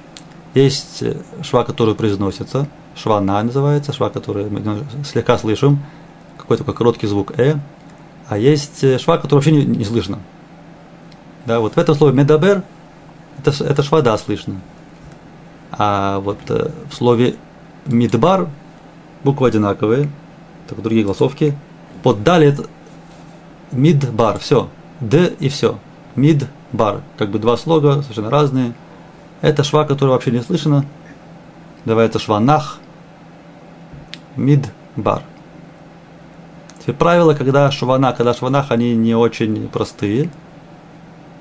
Есть 0.55 1.03
э, 1.03 1.17
шва, 1.43 1.63
который 1.63 1.93
произносится, 1.95 2.67
шва 2.95 3.21
на 3.21 3.43
называется, 3.43 3.93
шва, 3.93 4.09
который 4.09 4.49
мы 4.49 4.83
слегка 5.05 5.37
слышим, 5.37 5.79
какой-то 6.37 6.63
такой 6.63 6.75
короткий 6.75 7.07
звук 7.07 7.37
э, 7.39 7.55
а 8.27 8.37
есть 8.37 8.83
э, 8.83 8.97
шва, 8.97 9.17
который 9.17 9.35
вообще 9.35 9.51
не, 9.51 9.65
не 9.65 9.85
слышно. 9.85 10.19
Да, 11.45 11.59
вот 11.59 11.73
в 11.73 11.77
этом 11.77 11.95
слове 11.95 12.15
медабер 12.15 12.63
это, 13.39 13.63
это 13.63 13.83
шва 13.83 14.01
да 14.01 14.17
слышно. 14.17 14.61
А 15.71 16.19
вот 16.19 16.39
э, 16.49 16.71
в 16.89 16.95
слове 16.95 17.35
мидбар 17.85 18.47
буквы 19.23 19.47
одинаковые, 19.47 20.09
только 20.67 20.83
другие 20.83 21.03
голосовки. 21.03 21.57
Под 22.03 22.23
далит 22.23 22.67
мидбар, 23.71 24.39
все. 24.39 24.69
Д 24.99 25.33
и 25.39 25.49
все. 25.49 25.79
Мидбар. 26.15 26.49
Как 26.71 27.29
бы 27.29 27.39
два 27.39 27.57
слога, 27.57 28.01
совершенно 28.01 28.29
разные. 28.29 28.73
Это 29.41 29.63
шва, 29.63 29.85
которая 29.85 30.13
вообще 30.13 30.31
не 30.31 30.41
слышно. 30.41 30.85
Называется 31.85 32.19
шва 32.19 32.39
нах. 32.39 32.79
Мидбар. 34.35 35.23
Теперь 36.79 36.95
правила, 36.95 37.33
когда 37.33 37.69
швана, 37.71 38.13
когда 38.13 38.33
шванах, 38.33 38.71
они 38.71 38.95
не 38.95 39.15
очень 39.15 39.67
простые. 39.67 40.29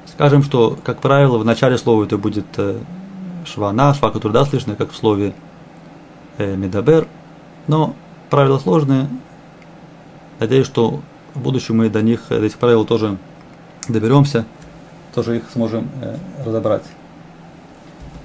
Скажем, 0.06 0.42
что, 0.42 0.76
как 0.82 1.00
правило, 1.00 1.38
в 1.38 1.44
начале 1.44 1.78
слова 1.78 2.04
это 2.04 2.18
будет 2.18 2.46
э, 2.56 2.78
швана, 3.44 3.94
шва, 3.94 4.10
который 4.10 4.32
да 4.32 4.44
слышно, 4.44 4.74
как 4.74 4.90
в 4.90 4.96
слове 4.96 5.34
э, 6.38 6.56
медабер. 6.56 7.06
Но 7.66 7.94
правила 8.30 8.58
сложные. 8.58 9.08
Надеюсь, 10.40 10.66
что 10.66 11.00
в 11.34 11.40
будущем 11.40 11.76
мы 11.78 11.88
до 11.88 12.02
них, 12.02 12.22
до 12.28 12.44
этих 12.44 12.58
правил 12.58 12.84
тоже 12.84 13.16
доберемся, 13.88 14.44
тоже 15.18 15.38
их 15.38 15.42
сможем 15.52 15.88
э, 16.00 16.16
разобрать. 16.46 16.84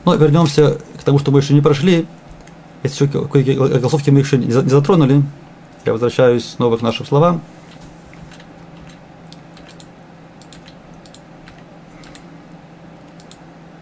Но 0.05 0.13
вернемся 0.13 0.77
к 0.99 1.03
тому, 1.03 1.17
что 1.17 1.31
мы 1.31 1.39
еще 1.39 1.55
не 1.55 1.61
прошли. 1.61 2.05
Есть 2.83 2.99
еще 2.99 3.07
кое-какие 3.07 3.55
голосовки 3.55 4.11
мы 4.11 4.19
еще 4.19 4.37
не 4.37 4.51
затронули. 4.51 5.23
Я 5.85 5.93
возвращаюсь 5.93 6.45
снова 6.45 6.77
к 6.77 6.83
нашим 6.83 7.07
словам. 7.07 7.41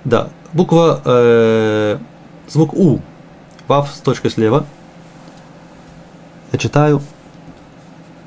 Да, 0.05 0.29
буква, 0.53 1.01
э, 1.03 1.97
звук 2.47 2.73
У, 2.73 3.01
вав 3.67 3.91
с 3.93 3.99
точкой 3.99 4.31
слева– 4.31 4.65
я 6.53 6.59
читаю 6.59 7.01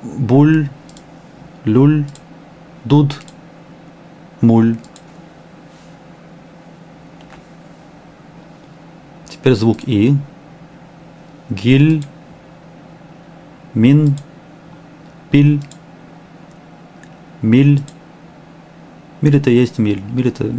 буль, 0.03 0.69
люль, 1.65 2.05
дуд, 2.85 3.15
муль. 4.45 4.77
Теперь 9.29 9.55
звук 9.55 9.79
И. 9.87 10.15
Гиль, 11.51 12.05
мин, 13.75 14.17
пиль, 15.31 15.61
миль. 17.43 17.83
Миль 19.21 19.37
это 19.37 19.51
есть 19.51 19.79
миль. 19.79 20.03
Миль 20.13 20.29
это 20.29 20.53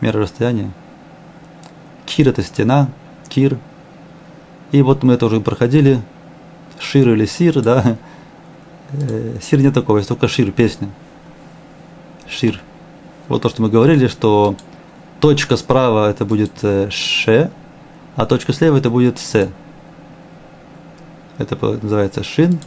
мера 0.00 0.20
расстояния. 0.20 0.70
Кир 2.06 2.28
это 2.28 2.42
стена, 2.42 2.88
кир. 3.28 3.58
И 4.72 4.82
вот 4.82 5.02
мы 5.02 5.14
это 5.14 5.26
уже 5.26 5.40
проходили 5.40 6.00
шир 6.80 7.08
или 7.10 7.26
сир, 7.26 7.60
да, 7.60 7.96
э, 8.92 9.36
сир 9.40 9.60
нет 9.60 9.74
такого, 9.74 9.98
есть 9.98 10.08
только 10.08 10.28
шир, 10.28 10.50
песня. 10.50 10.88
Шир. 12.26 12.60
Вот 13.30 13.42
то, 13.42 13.48
что 13.48 13.62
мы 13.62 13.70
говорили, 13.70 14.08
что 14.08 14.56
точка 15.20 15.56
справа 15.56 16.10
это 16.10 16.24
будет 16.24 16.50
э, 16.62 16.90
ше, 16.90 17.52
а 18.16 18.26
точка 18.26 18.52
слева 18.52 18.76
это 18.76 18.90
будет 18.90 19.20
се. 19.20 19.50
Это 21.38 21.56
называется 21.80 22.24
шин, 22.24 22.58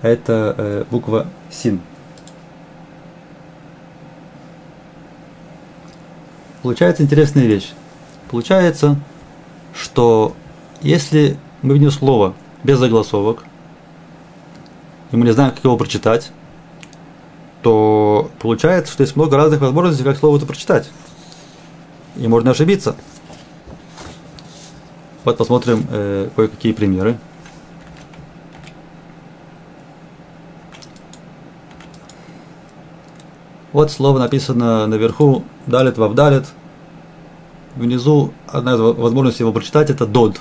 а 0.00 0.06
это 0.06 0.54
э, 0.56 0.84
буква 0.88 1.26
син. 1.50 1.80
получается 6.62 7.02
интересная 7.02 7.46
вещь. 7.46 7.70
Получается, 8.30 8.96
что 9.74 10.36
если 10.80 11.38
мы 11.62 11.74
видим 11.74 11.90
слово 11.90 12.34
без 12.62 12.78
загласовок, 12.78 13.42
и 15.10 15.16
мы 15.16 15.24
не 15.24 15.32
знаем, 15.32 15.52
как 15.52 15.64
его 15.64 15.76
прочитать, 15.76 16.30
то 17.68 18.30
получается, 18.38 18.94
что 18.94 19.02
есть 19.02 19.14
много 19.14 19.36
разных 19.36 19.60
возможностей, 19.60 20.02
как 20.02 20.16
слово 20.16 20.38
это 20.38 20.46
прочитать. 20.46 20.88
И 22.16 22.26
можно 22.26 22.52
ошибиться. 22.52 22.96
Вот 25.24 25.36
посмотрим 25.36 25.86
э, 25.90 26.30
кое-какие 26.34 26.72
примеры. 26.72 27.18
Вот 33.74 33.90
слово 33.90 34.18
написано 34.18 34.86
наверху 34.86 35.44
далит 35.66 35.98
вавдалит. 35.98 36.46
Внизу 37.76 38.32
одна 38.46 38.76
из 38.76 38.80
возможностей 38.80 39.42
его 39.42 39.52
прочитать 39.52 39.90
это 39.90 40.06
дод. 40.06 40.40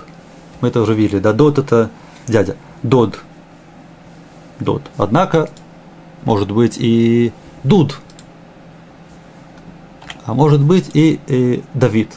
Мы 0.62 0.70
это 0.70 0.80
уже 0.80 0.94
видели. 0.94 1.20
Да, 1.20 1.34
дод 1.34 1.60
это 1.60 1.90
дядя. 2.26 2.56
Дод. 2.84 3.20
Дод. 4.62 4.84
Однако, 4.96 5.50
может 6.28 6.52
быть 6.52 6.76
и 6.78 7.32
дуд. 7.64 8.02
А 10.26 10.34
может 10.34 10.62
быть 10.62 10.92
и, 10.94 11.22
и 11.26 11.64
Давид. 11.74 12.12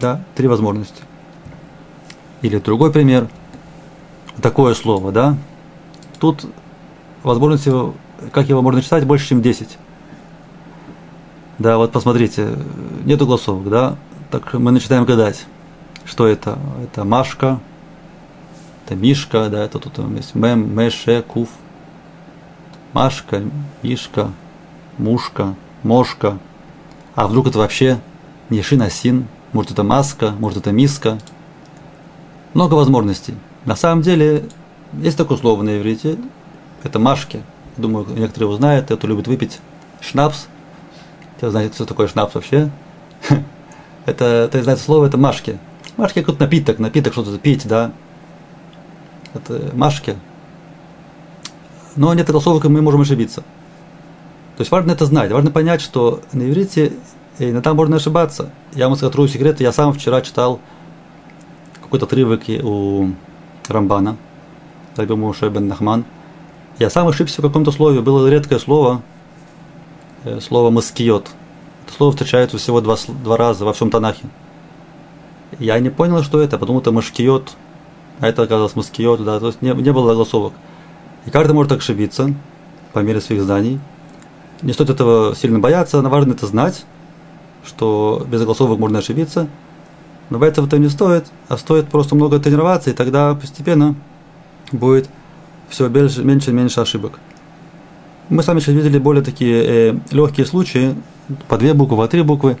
Да, 0.00 0.24
три 0.34 0.48
возможности. 0.48 1.00
Или 2.42 2.58
другой 2.58 2.90
пример. 2.90 3.28
Такое 4.42 4.74
слово, 4.74 5.12
да. 5.12 5.36
Тут 6.18 6.44
возможности 7.22 7.72
как 8.32 8.48
его 8.48 8.62
можно 8.62 8.82
читать, 8.82 9.06
больше, 9.06 9.28
чем 9.28 9.42
10. 9.42 9.78
Да, 11.60 11.76
вот 11.76 11.92
посмотрите, 11.92 12.56
нету 13.04 13.26
голосовок, 13.26 13.68
да, 13.68 13.96
так 14.32 14.54
мы 14.54 14.72
начинаем 14.72 15.04
гадать, 15.04 15.46
что 16.04 16.26
это. 16.26 16.58
Это 16.82 17.04
Машка, 17.04 17.60
это 18.84 18.96
Мишка, 18.96 19.48
да, 19.48 19.64
это 19.64 19.78
тут 19.78 19.98
есть 20.16 20.34
Мем, 20.34 20.74
Меше, 20.74 21.22
Куф. 21.22 21.48
Машка, 22.92 23.42
Мишка, 23.82 24.32
Мушка, 24.98 25.54
Мошка. 25.82 26.38
А 27.14 27.26
вдруг 27.26 27.48
это 27.48 27.58
вообще 27.58 28.00
не 28.48 28.62
Шинасин, 28.62 29.26
может 29.52 29.72
это 29.72 29.82
Маска, 29.82 30.32
может 30.38 30.58
это 30.58 30.72
Миска. 30.72 31.18
Много 32.54 32.74
возможностей. 32.74 33.34
На 33.64 33.76
самом 33.76 34.02
деле, 34.02 34.44
есть 34.94 35.16
такое 35.16 35.38
слово 35.38 35.62
на 35.62 35.78
иврите, 35.78 36.18
это 36.82 36.98
Машки– 36.98 37.42
думаю, 37.80 38.06
некоторые 38.08 38.50
узнают, 38.50 38.86
кто 38.86 39.06
любит 39.06 39.26
выпить 39.26 39.58
шнапс. 40.00 40.46
Кто 41.36 41.50
знает, 41.50 41.74
что 41.74 41.86
такое 41.86 42.08
шнапс 42.08 42.34
вообще? 42.34 42.70
это, 44.06 44.24
это 44.24 44.62
знает 44.62 44.78
слово, 44.78 45.06
это 45.06 45.16
машки. 45.16 45.58
Машки 45.96 46.22
как 46.22 46.38
напиток, 46.38 46.78
напиток 46.78 47.12
что-то 47.12 47.38
пить, 47.38 47.66
да. 47.66 47.92
Это 49.34 49.70
машки. 49.74 50.16
Но 51.96 52.12
нет 52.14 52.28
голосовок, 52.28 52.64
мы 52.64 52.82
можем 52.82 53.00
ошибиться. 53.00 53.42
То 54.56 54.62
есть 54.62 54.70
важно 54.70 54.92
это 54.92 55.06
знать, 55.06 55.32
важно 55.32 55.50
понять, 55.50 55.80
что 55.80 56.20
на 56.32 56.42
иврите 56.48 56.92
иногда 57.38 57.74
можно 57.74 57.96
ошибаться. 57.96 58.50
Я 58.74 58.88
вам 58.88 58.96
скажу 58.96 59.26
секрет, 59.28 59.60
я 59.60 59.72
сам 59.72 59.92
вчера 59.92 60.20
читал 60.20 60.60
какой-то 61.82 62.06
отрывок 62.06 62.42
у 62.62 63.10
Рамбана, 63.68 64.16
Раби 64.96 65.14
Муше 65.14 65.48
бен 65.48 65.68
Нахман– 65.68 66.04
я 66.80 66.88
сам 66.88 67.06
ошибся 67.08 67.42
в 67.42 67.44
каком-то 67.44 67.72
слове. 67.72 68.00
Было 68.00 68.26
редкое 68.26 68.58
слово, 68.58 69.02
э, 70.24 70.40
слово 70.40 70.70
«маскиот». 70.70 71.28
Это 71.86 71.94
слово 71.94 72.12
встречается 72.12 72.56
всего 72.56 72.80
два, 72.80 72.96
два 73.22 73.36
раза 73.36 73.66
во 73.66 73.74
всем 73.74 73.90
Танахе. 73.90 74.24
Я 75.58 75.78
не 75.78 75.90
понял, 75.90 76.22
что 76.22 76.40
это, 76.40 76.56
потому 76.56 76.80
что 76.80 76.90
«машкиот», 76.90 77.52
а 78.20 78.28
это 78.28 78.44
оказалось 78.44 78.76
«маскиот», 78.76 79.22
да, 79.22 79.38
то 79.38 79.48
есть 79.48 79.60
не, 79.60 79.74
не 79.74 79.92
было 79.92 80.08
загласовок. 80.08 80.54
И 81.26 81.30
каждый 81.30 81.52
может 81.52 81.72
ошибиться 81.72 82.34
по 82.92 83.00
мере 83.00 83.20
своих 83.20 83.42
знаний. 83.42 83.80
Не 84.62 84.72
стоит 84.72 84.90
этого 84.90 85.34
сильно 85.34 85.58
бояться, 85.58 86.00
но 86.02 86.10
важно 86.10 86.32
это 86.32 86.46
знать, 86.46 86.84
что 87.64 88.26
без 88.30 88.40
загласовок 88.40 88.78
можно 88.78 88.98
ошибиться. 88.98 89.48
Но 90.28 90.38
бояться 90.38 90.62
в 90.62 90.66
этом 90.66 90.80
не 90.80 90.88
стоит, 90.88 91.26
а 91.48 91.56
стоит 91.56 91.88
просто 91.88 92.14
много 92.14 92.38
тренироваться, 92.38 92.90
и 92.90 92.92
тогда 92.92 93.34
постепенно 93.34 93.96
будет 94.70 95.08
все 95.68 95.88
меньше, 95.88 96.22
меньше 96.22 96.50
и 96.50 96.54
меньше 96.54 96.80
ошибок. 96.80 97.18
Мы 98.28 98.42
с 98.42 98.46
вами 98.46 98.60
сейчас 98.60 98.74
видели 98.74 98.98
более 98.98 99.24
такие 99.24 99.64
э, 99.64 99.98
легкие 100.12 100.46
случаи, 100.46 100.94
по 101.48 101.58
две 101.58 101.74
буквы, 101.74 101.96
по 101.96 102.06
три 102.06 102.22
буквы. 102.22 102.58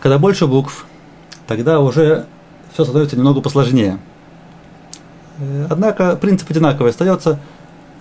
Когда 0.00 0.18
больше 0.18 0.46
букв, 0.46 0.86
тогда 1.46 1.80
уже 1.80 2.26
все 2.72 2.84
становится 2.84 3.16
немного 3.16 3.42
посложнее. 3.42 3.98
Э, 5.38 5.66
однако 5.68 6.16
принцип 6.16 6.50
одинаковый 6.50 6.92
остается. 6.92 7.38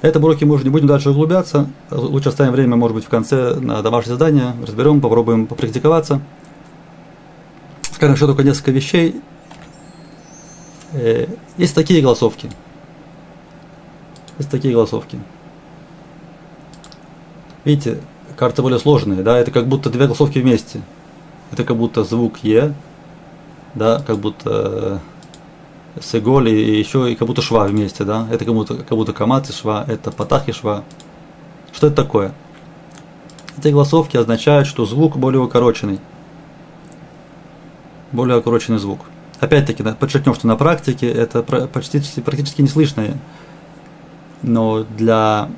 Это 0.01 0.19
уроки 0.19 0.45
мы 0.45 0.55
уже 0.55 0.63
не 0.63 0.69
будем 0.69 0.87
дальше 0.87 1.09
углубляться. 1.09 1.67
Лучше 1.91 2.29
оставим 2.29 2.53
время, 2.53 2.75
может 2.75 2.95
быть, 2.95 3.05
в 3.05 3.09
конце 3.09 3.55
на 3.55 3.81
домашнее 3.81 4.17
задание. 4.17 4.55
Разберем, 4.65 5.01
попробуем 5.01 5.45
попрактиковаться. 5.45 6.21
Скажем 7.91 8.15
еще 8.15 8.27
только 8.27 8.43
несколько 8.43 8.71
вещей. 8.71 9.21
Э, 10.93 11.27
есть 11.57 11.75
такие 11.75 12.01
голосовки– 12.01 12.49
есть 14.39 14.49
такие 14.49 14.73
голосовки. 14.73 15.19
Видите, 17.65 17.99
карта 18.37 18.61
более 18.61 18.79
сложная, 18.79 19.21
да, 19.21 19.37
это 19.37 19.51
как 19.51 19.67
будто 19.67 19.89
две 19.89 20.05
голосовки 20.05 20.39
вместе. 20.39 20.81
Это 21.51 21.63
как 21.65 21.75
будто 21.75 22.03
звук 22.03 22.37
Е, 22.37 22.73
да, 23.75 24.01
как 24.07 24.17
будто 24.17 25.01
э, 25.95 25.99
Сеголь 26.01 26.49
и 26.49 26.79
еще 26.79 27.11
и 27.11 27.15
как 27.15 27.27
будто 27.27 27.41
шва 27.41 27.65
вместе, 27.65 28.03
да. 28.03 28.27
Это 28.31 28.45
как 28.45 28.53
будто, 28.53 28.75
как 28.75 28.97
будто 28.97 29.13
камат 29.13 29.49
и 29.49 29.53
шва, 29.53 29.85
это 29.87 30.11
патах 30.11 30.47
и 30.47 30.51
шва. 30.51 30.83
Что 31.71 31.87
это 31.87 31.95
такое? 31.95 32.33
Эти 33.57 33.69
голосовки 33.69 34.17
означают, 34.17 34.67
что 34.67 34.85
звук 34.85 35.17
более 35.17 35.41
укороченный. 35.41 35.99
Более 38.11 38.37
укороченный 38.37 38.79
звук. 38.79 39.01
Опять-таки, 39.39 39.83
подчеркнем, 39.83 40.33
что 40.33 40.47
на 40.47 40.55
практике 40.55 41.09
это 41.09 41.43
почти, 41.43 42.01
практически 42.21 42.61
не 42.61 42.67
слышно 42.67 43.05
но 44.41 44.83
для, 44.97 45.49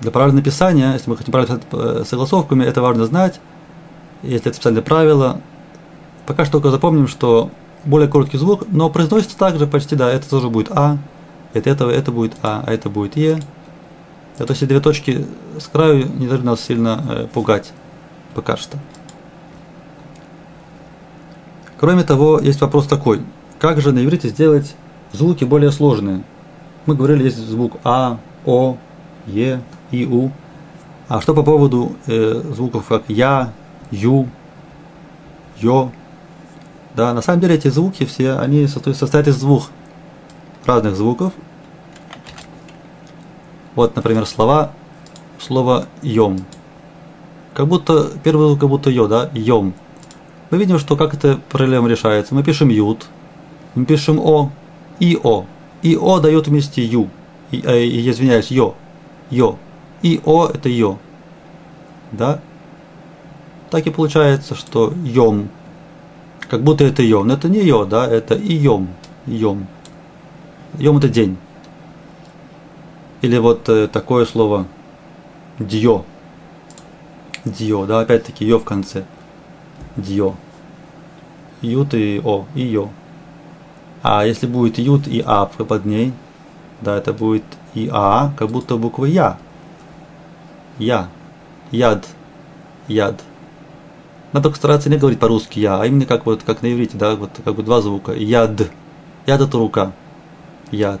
для 0.00 0.10
правильного 0.10 0.40
написания, 0.40 0.92
если 0.92 1.10
мы 1.10 1.16
хотим 1.16 1.32
правильно 1.32 1.58
писать 1.58 1.68
э, 1.72 2.04
согласовками, 2.06 2.64
это 2.64 2.82
важно 2.82 3.06
знать. 3.06 3.40
Если 4.22 4.48
это 4.48 4.54
специальное 4.54 4.82
правило, 4.82 5.40
пока 6.26 6.44
что 6.44 6.52
только 6.52 6.70
запомним, 6.70 7.06
что 7.06 7.50
более 7.86 8.08
короткий 8.08 8.38
звук, 8.38 8.64
но 8.70 8.90
произносится 8.90 9.38
также 9.38 9.66
почти, 9.66 9.96
да, 9.96 10.10
это 10.10 10.28
тоже 10.28 10.48
будет 10.48 10.70
А, 10.70 10.98
это, 11.54 11.70
это, 11.70 11.88
это 11.88 12.12
будет 12.12 12.34
А, 12.42 12.62
а 12.66 12.72
это 12.72 12.90
будет 12.90 13.16
Е. 13.16 13.40
то 14.36 14.46
есть 14.48 14.66
две 14.66 14.80
точки 14.80 15.26
с 15.58 15.66
краю 15.66 16.06
не 16.16 16.26
должны 16.26 16.46
нас 16.46 16.60
сильно 16.60 17.02
э, 17.08 17.26
пугать 17.32 17.72
пока 18.34 18.56
что. 18.56 18.78
Кроме 21.78 22.04
того, 22.04 22.40
есть 22.40 22.60
вопрос 22.60 22.86
такой, 22.86 23.20
как 23.58 23.80
же 23.80 23.92
на 23.92 24.04
иврите 24.04 24.28
сделать 24.28 24.74
звуки 25.12 25.44
более 25.44 25.72
сложные– 25.72 26.22
мы 26.86 26.94
говорили, 26.94 27.24
есть 27.24 27.38
звук 27.38 27.78
А, 27.82 28.18
О, 28.44 28.76
Е, 29.26 29.60
И, 29.90 30.06
У. 30.06 30.30
А 31.08 31.20
что 31.20 31.34
по 31.34 31.42
поводу 31.42 31.96
э, 32.06 32.42
звуков 32.54 32.86
как 32.86 33.02
Я, 33.08 33.52
Ю, 33.90 34.28
Йо? 35.58 35.90
Да, 36.96 37.12
на 37.12 37.20
самом 37.20 37.40
деле 37.40 37.56
эти 37.56 37.68
звуки 37.68 38.04
все, 38.06 38.38
они 38.38 38.66
состоят 38.66 39.28
из 39.28 39.38
двух 39.38 39.70
разных 40.64 40.96
звуков. 40.96 41.34
Вот, 43.74 43.94
например, 43.94 44.24
слова, 44.24 44.72
слово 45.38 45.86
«йом». 46.00 46.38
Как 47.52 47.68
будто, 47.68 48.10
первый 48.24 48.48
звук 48.48 48.60
как 48.60 48.68
будто 48.70 48.88
«ё», 48.88 49.08
да, 49.08 49.30
«йом». 49.34 49.74
Мы 50.50 50.56
видим, 50.56 50.78
что 50.78 50.96
как 50.96 51.12
эта 51.12 51.38
проблема 51.50 51.88
решается. 51.88 52.34
Мы 52.34 52.42
пишем 52.42 52.70
«ют», 52.70 53.06
мы 53.74 53.84
пишем 53.84 54.18
«о» 54.18 54.50
и 54.98 55.18
«о». 55.22 55.44
И 55.82 55.96
О 55.96 56.18
дает 56.18 56.48
вместе 56.48 56.82
Ю. 56.84 57.10
И, 57.50 57.60
э, 57.64 57.86
извиняюсь, 58.10 58.50
Йо. 58.50 58.74
Йо. 59.30 59.56
И 60.02 60.20
О 60.24 60.48
это 60.48 60.68
Йо. 60.68 60.98
Да? 62.10 62.40
Так 63.70 63.86
и 63.86 63.90
получается, 63.90 64.54
что 64.54 64.92
Йом. 65.04 65.48
Как 66.48 66.62
будто 66.62 66.84
это 66.84 67.02
Йом. 67.02 67.28
Но 67.28 67.34
это 67.34 67.48
не 67.48 67.60
Йо, 67.60 67.84
да, 67.84 68.06
это 68.06 68.34
и 68.34 68.54
Йом. 68.54 68.88
Йом. 69.26 69.66
Это 70.78 71.08
день. 71.08 71.36
Или 73.22 73.38
вот 73.38 73.68
э, 73.68 73.88
такое 73.88 74.26
слово 74.26 74.66
Дьо. 75.58 76.04
Дьо, 77.44 77.86
да, 77.86 78.00
опять-таки 78.00 78.44
Йо 78.44 78.58
в 78.58 78.64
конце. 78.64 79.04
Дьо. 79.96 80.34
Ют 81.62 81.94
и 81.94 82.20
О, 82.24 82.46
и 82.54 82.62
Йо. 82.62 82.90
А 84.02 84.24
если 84.24 84.46
будет 84.46 84.78
ют 84.78 85.08
и 85.08 85.20
а 85.26 85.46
под 85.46 85.84
ней, 85.84 86.12
да, 86.80 86.96
это 86.96 87.12
будет 87.12 87.42
и 87.74 87.90
а, 87.92 88.32
как 88.36 88.50
будто 88.50 88.76
буква 88.76 89.06
я. 89.06 89.36
Я. 90.78 91.08
Яд. 91.72 92.06
Яд. 92.86 93.20
Она 94.36 94.42
только 94.42 94.58
старается 94.58 94.90
не 94.90 94.98
говорить 94.98 95.18
по-русски 95.18 95.60
я, 95.60 95.80
а 95.80 95.86
именно 95.86 96.04
как 96.04 96.26
вот 96.26 96.42
как 96.42 96.60
на 96.60 96.70
иврите, 96.70 96.98
да, 96.98 97.16
вот 97.16 97.30
как 97.42 97.54
бы 97.54 97.62
два 97.62 97.80
звука. 97.80 98.12
Яд. 98.12 98.70
Яд 99.26 99.40
это 99.40 99.56
рука. 99.56 99.92
Яд. 100.70 101.00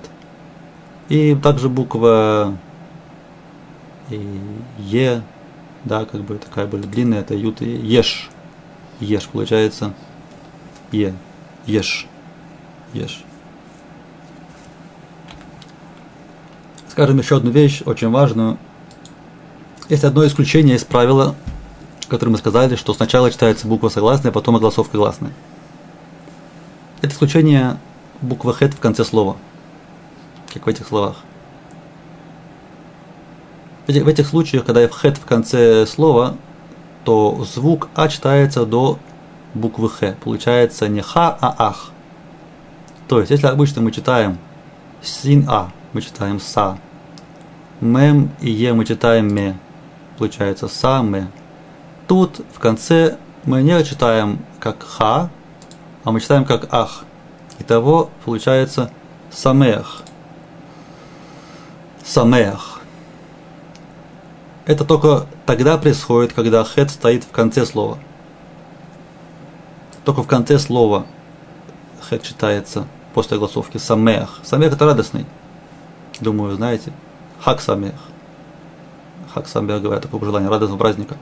И 1.10 1.34
также 1.34 1.68
буква 1.68 2.56
Е, 4.08 5.20
да, 5.84 6.06
как 6.06 6.22
бы 6.22 6.38
такая 6.38 6.66
более 6.66 6.86
длинная, 6.86 7.20
это 7.20 7.34
ют 7.34 7.60
и 7.60 7.68
еш. 7.68 8.30
Еш 9.00 9.26
получается. 9.26 9.92
Е. 10.90 11.12
Еш. 11.66 12.06
Еш. 12.94 13.22
Скажем 16.88 17.18
еще 17.18 17.36
одну 17.36 17.50
вещь, 17.50 17.82
очень 17.84 18.08
важную. 18.08 18.56
Есть 19.90 20.04
одно 20.04 20.26
исключение 20.26 20.76
из 20.76 20.84
правила, 20.84 21.34
которое 22.08 22.32
мы 22.32 22.38
сказали, 22.38 22.76
что 22.76 22.94
сначала 22.94 23.30
читается 23.30 23.66
буква 23.66 23.88
согласная, 23.88 24.32
потом 24.32 24.56
огласовка 24.56 24.96
гласная. 24.96 25.32
Это 27.02 27.12
исключение 27.12 27.78
буква 28.20 28.52
хет 28.54 28.74
в 28.74 28.80
конце 28.80 29.04
слова, 29.04 29.36
как 30.52 30.66
в 30.66 30.68
этих 30.68 30.86
словах. 30.86 31.16
В 33.86 33.90
этих, 33.90 34.04
в 34.04 34.08
этих 34.08 34.26
случаях, 34.26 34.64
когда 34.64 34.86
хет 34.88 35.18
в 35.18 35.24
конце 35.24 35.86
слова, 35.86 36.36
то 37.04 37.44
звук 37.44 37.88
а 37.94 38.08
читается 38.08 38.66
до 38.66 38.98
буквы 39.54 39.88
х. 39.88 40.16
Получается 40.22 40.88
не 40.88 41.02
ха, 41.02 41.36
а 41.40 41.54
ах. 41.58 41.90
То 43.08 43.20
есть, 43.20 43.30
если 43.30 43.46
обычно 43.46 43.82
мы 43.82 43.92
читаем 43.92 44.38
син 45.02 45.46
а, 45.48 45.70
мы 45.92 46.02
читаем 46.02 46.40
са, 46.40 46.78
мем 47.80 48.30
и 48.40 48.50
е 48.50 48.72
мы 48.72 48.84
читаем 48.84 49.32
ме, 49.32 49.56
получается 50.18 50.68
са, 50.68 51.02
ме. 51.02 51.28
Тут 52.06 52.40
в 52.52 52.58
конце 52.58 53.18
мы 53.44 53.62
не 53.62 53.82
читаем 53.84 54.44
как 54.60 54.82
ха, 54.82 55.30
а 56.04 56.12
мы 56.12 56.20
читаем 56.20 56.44
как 56.44 56.72
ах. 56.72 57.04
Итого 57.58 58.10
получается 58.24 58.90
самех. 59.30 60.02
Самех. 62.04 62.80
Это 64.66 64.84
только 64.84 65.26
тогда 65.46 65.78
происходит, 65.78 66.32
когда 66.32 66.64
хет 66.64 66.90
стоит 66.90 67.24
в 67.24 67.30
конце 67.30 67.66
слова. 67.66 67.98
Только 70.04 70.22
в 70.22 70.28
конце 70.28 70.58
слова 70.58 71.06
хет 72.08 72.22
читается 72.22 72.86
после 73.14 73.38
голосовки 73.38 73.78
самех. 73.78 74.40
Самех 74.44 74.72
это 74.72 74.84
радостный. 74.84 75.26
Думаю, 76.20 76.54
знаете. 76.54 76.92
Хак 77.40 77.60
самех. 77.60 77.94
Хак 79.34 79.48
самех 79.48 79.82
говорят 79.82 80.02
такое 80.02 80.20
пожелание, 80.20 80.48
радостного 80.48 80.78
праздника. 80.78 81.16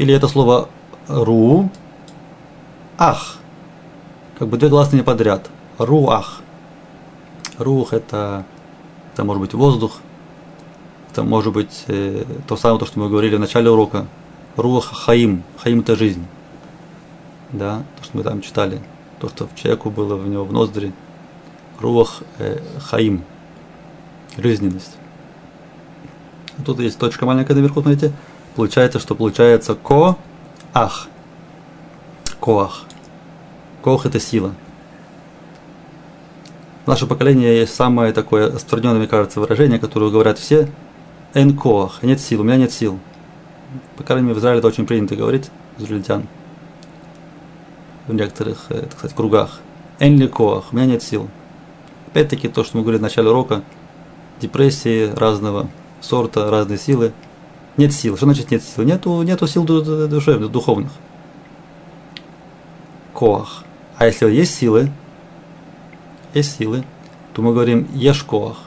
Или 0.00 0.14
это 0.14 0.28
слово 0.28 0.70
ру, 1.08 1.68
ах. 2.96 3.36
Как 4.38 4.48
бы 4.48 4.56
две 4.56 4.70
гласные 4.70 5.04
подряд. 5.04 5.50
Руах. 5.76 6.40
Рух 7.58 7.92
это, 7.92 8.46
это 9.12 9.24
может 9.24 9.42
быть 9.42 9.52
воздух, 9.52 9.98
это 11.10 11.22
может 11.22 11.52
быть 11.52 11.84
э, 11.88 12.24
то 12.48 12.56
самое, 12.56 12.80
то, 12.80 12.86
что 12.86 12.98
мы 12.98 13.10
говорили 13.10 13.36
в 13.36 13.40
начале 13.40 13.68
урока. 13.68 14.06
Руах 14.56 14.86
хаим. 14.86 15.42
Хаим 15.58 15.80
это 15.80 15.94
жизнь. 15.96 16.24
Да, 17.52 17.82
то, 17.98 18.04
что 18.04 18.16
мы 18.16 18.22
там 18.22 18.40
читали. 18.40 18.80
То, 19.18 19.28
что 19.28 19.48
в 19.48 19.54
человеку 19.54 19.90
было 19.90 20.16
в 20.16 20.26
него 20.26 20.46
в 20.46 20.52
ноздри. 20.54 20.94
Руах 21.78 22.22
э, 22.38 22.58
хаим 22.80 23.22
жизненность. 24.38 24.96
Тут 26.64 26.80
есть 26.80 26.98
точка 26.98 27.26
маленькая 27.26 27.52
наверху, 27.52 27.82
смотрите. 27.82 28.14
Получается, 28.56 28.98
что 28.98 29.14
получается 29.14 29.74
ко 29.74 30.16
ах. 30.74 31.08
Коах. 32.40 32.84
Коах 33.82 34.06
это 34.06 34.18
сила. 34.18 34.54
Наше 36.86 37.06
поколение 37.06 37.58
есть 37.58 37.74
самое 37.74 38.12
такое 38.12 38.46
распространенное, 38.46 38.98
мне 38.98 39.06
кажется, 39.08 39.40
выражение, 39.40 39.78
которое 39.78 40.10
говорят 40.10 40.38
все. 40.38 40.68
Эн 41.34 41.56
коах. 41.56 42.02
Нет 42.02 42.20
сил, 42.20 42.40
у 42.40 42.44
меня 42.44 42.56
нет 42.56 42.72
сил. 42.72 42.98
По 43.96 44.02
крайней 44.02 44.28
мере, 44.28 44.36
в 44.36 44.38
Израиле 44.38 44.58
это 44.58 44.68
очень 44.68 44.86
принято 44.86 45.14
говорить, 45.14 45.50
израильтян. 45.78 46.26
В 48.06 48.14
некоторых, 48.14 48.66
э, 48.70 48.82
так 48.82 48.92
сказать, 48.92 49.14
кругах. 49.14 49.60
Эн 50.00 50.18
ли 50.18 50.26
коах. 50.26 50.72
У 50.72 50.76
меня 50.76 50.86
нет 50.86 51.02
сил. 51.02 51.28
Опять-таки, 52.08 52.48
то, 52.48 52.64
что 52.64 52.76
мы 52.76 52.82
говорили 52.82 52.98
в 52.98 53.02
начале 53.02 53.30
урока– 53.30 53.62
депрессии 54.40 55.12
разного 55.14 55.68
сорта, 56.00 56.50
разные 56.50 56.78
силы. 56.78 57.12
Нет 57.80 57.94
сил. 57.94 58.14
Что 58.18 58.26
значит 58.26 58.50
нет 58.50 58.62
сил? 58.62 58.84
Нету, 58.84 59.22
нету 59.22 59.46
сил 59.46 59.64
душевных, 59.64 60.52
духовных. 60.52 60.92
Коах. 63.14 63.64
А 63.96 64.04
если 64.04 64.30
есть 64.30 64.54
силы, 64.54 64.92
есть 66.34 66.58
силы, 66.58 66.84
то 67.32 67.40
мы 67.40 67.54
говорим 67.54 67.88
ешь 67.94 68.22
коах. 68.22 68.58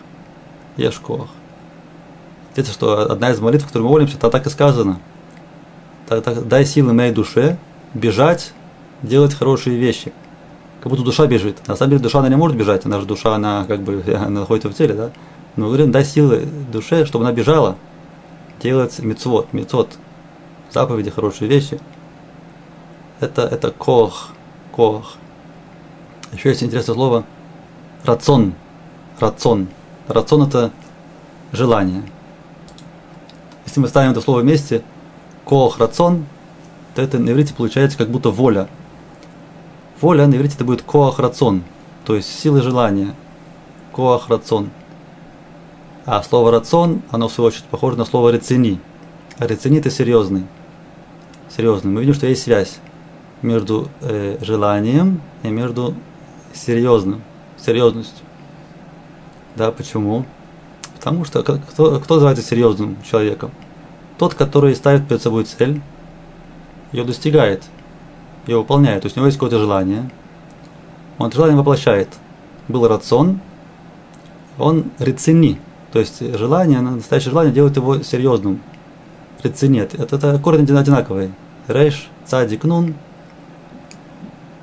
Ешь 0.77 0.97
коах. 0.97 1.27
Это 2.55 2.71
что 2.71 3.11
одна 3.11 3.29
из 3.29 3.39
молитв, 3.39 3.67
которую 3.67 3.85
мы 3.85 3.91
молимся, 3.91 4.17
это 4.17 4.31
так 4.31 4.47
и 4.47 4.49
сказано. 4.49 4.99
Дай 6.09 6.65
силы 6.65 6.93
моей 6.93 7.11
душе 7.11 7.59
бежать, 7.93 8.51
делать 9.03 9.35
хорошие 9.35 9.77
вещи. 9.77 10.11
Как 10.81 10.89
будто 10.89 11.03
душа 11.03 11.27
бежит. 11.27 11.67
На 11.67 11.75
самом 11.75 11.91
деле 11.91 12.01
душа 12.01 12.17
она 12.17 12.29
не 12.29 12.35
может 12.35 12.57
бежать, 12.57 12.83
она 12.87 12.99
же 12.99 13.05
душа, 13.05 13.35
она 13.35 13.65
как 13.67 13.83
бы 13.83 14.03
она 14.07 14.39
находится 14.39 14.69
в 14.69 14.73
теле, 14.73 14.95
да? 14.95 15.11
Мы 15.55 15.67
говорим, 15.67 15.91
дай 15.91 16.03
силы 16.03 16.47
душе, 16.71 17.05
чтобы 17.05 17.25
она 17.25 17.31
бежала, 17.31 17.75
делать 18.63 18.97
мецвод, 18.99 19.51
мецвод, 19.51 19.97
заповеди, 20.71 21.11
хорошие 21.11 21.49
вещи. 21.49 21.79
Это, 23.19 23.43
это 23.43 23.71
кох, 23.71 24.29
кох. 24.71 25.15
Еще 26.31 26.49
есть 26.49 26.63
интересное 26.63 26.95
слово 26.95 27.25
рацион, 28.05 28.53
рацион. 29.19 29.67
Рацион 30.07 30.47
это 30.47 30.71
желание. 31.51 32.03
Если 33.65 33.79
мы 33.79 33.87
ставим 33.89 34.11
это 34.11 34.21
слово 34.21 34.39
вместе, 34.39 34.81
кох, 35.43 35.79
рацион, 35.79 36.25
то 36.95 37.01
это 37.01 37.19
на 37.19 37.31
иврите 37.31 37.53
получается 37.53 37.97
как 37.97 38.09
будто 38.09 38.29
воля. 38.29 38.69
Воля 39.99 40.25
на 40.25 40.35
иврите 40.35 40.55
это 40.55 40.65
будет 40.65 40.81
коах 40.81 41.19
рацион, 41.19 41.63
то 42.05 42.15
есть 42.15 42.39
силы 42.39 42.61
желания. 42.61 43.13
Коах 43.91 44.29
рацион. 44.29 44.69
А 46.05 46.21
слово 46.21 46.51
рацион, 46.51 47.01
оно 47.11 47.29
в 47.29 47.33
свою 47.33 47.47
очередь 47.47 47.63
похоже 47.65 47.97
на 47.97 48.05
слово 48.05 48.29
рецини. 48.29 48.79
А 49.37 49.47
рецини 49.47 49.79
это 49.79 49.89
серьезный. 49.89 50.45
Серьезный. 51.55 51.91
Мы 51.91 52.01
видим, 52.01 52.13
что 52.13 52.27
есть 52.27 52.43
связь 52.43 52.79
между 53.41 53.87
э, 54.01 54.37
желанием 54.41 55.21
и 55.43 55.47
между 55.47 55.95
серьезным, 56.53 57.21
серьезностью. 57.57 58.25
Да, 59.55 59.71
почему? 59.71 60.25
Потому 60.95 61.25
что 61.25 61.41
кто, 61.43 61.99
кто 61.99 62.13
называется 62.15 62.43
серьезным 62.43 62.97
человеком? 63.03 63.51
Тот, 64.17 64.33
который 64.33 64.75
ставит 64.75 65.07
перед 65.07 65.21
собой 65.21 65.45
цель, 65.45 65.81
ее 66.91 67.03
достигает, 67.03 67.63
ее 68.45 68.57
выполняет. 68.57 69.01
То 69.01 69.05
есть 69.07 69.17
у 69.17 69.19
него 69.19 69.27
есть 69.27 69.37
какое-то 69.37 69.59
желание, 69.59 70.09
он 71.17 71.27
это 71.27 71.35
желание 71.37 71.57
воплощает. 71.57 72.09
Был 72.67 72.87
рацион, 72.87 73.39
он 74.57 74.85
рецини, 74.99 75.59
то 75.93 75.99
есть 75.99 76.21
желание, 76.37 76.81
настоящее 76.81 77.29
желание 77.29 77.53
делает 77.53 77.75
его 77.75 78.01
серьезным. 78.01 78.61
Рецинет. 79.43 79.93
Это, 79.93 80.15
это 80.15 80.39
корни 80.39 80.63
одинаковые. 80.63 81.31
Рейш, 81.67 82.09
цадик, 82.25 82.63
нун, 82.63 82.95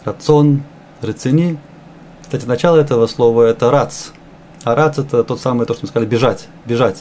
рацион, 0.04 0.64
рецини. 1.00 1.56
Кстати, 2.22 2.46
начало 2.46 2.78
этого 2.78 3.06
слова 3.06 3.44
это 3.44 3.70
рац. 3.70 4.08
А 4.64 4.74
рац 4.74 4.98
это 4.98 5.22
тот 5.22 5.40
самый, 5.40 5.66
то, 5.66 5.74
что 5.74 5.84
мы 5.84 5.88
сказали, 5.88 6.08
бежать, 6.08 6.48
бежать. 6.66 6.96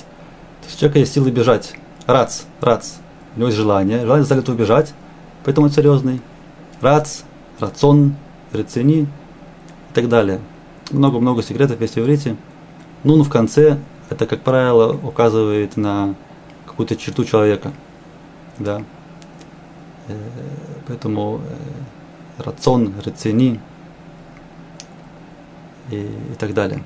То 0.61 0.65
есть 0.67 0.75
у 0.75 0.79
человека 0.79 0.99
есть 0.99 1.13
силы 1.13 1.31
бежать. 1.31 1.73
Рац, 2.05 2.41
рац. 2.61 2.97
У 3.35 3.39
него 3.39 3.47
есть 3.47 3.57
желание. 3.57 4.01
Желание 4.01 4.21
заставляет 4.21 4.47
его 4.47 4.57
бежать, 4.59 4.93
поэтому 5.43 5.65
он 5.67 5.73
серьезный. 5.73 6.21
Рац, 6.81 7.21
рацион, 7.59 8.15
рецини 8.53 9.07
и 9.89 9.93
так 9.95 10.07
далее. 10.07 10.39
Много-много 10.91 11.41
секретов 11.41 11.81
есть 11.81 11.95
в 11.95 11.99
иврите. 11.99 12.35
Нун 13.03 13.23
в 13.23 13.29
конце 13.29 13.79
это, 14.09 14.25
как 14.25 14.41
правило, 14.41 14.93
указывает 14.93 15.77
на 15.77 16.15
какую-то 16.65 16.95
черту 16.95 17.23
человека. 17.23 17.71
Да. 18.57 18.81
Э, 20.07 20.13
поэтому 20.87 21.41
э, 22.37 22.43
рацион, 22.43 22.93
рацини 23.05 23.59
и, 25.91 25.95
и 25.97 26.35
так 26.37 26.53
далее. 26.53 26.83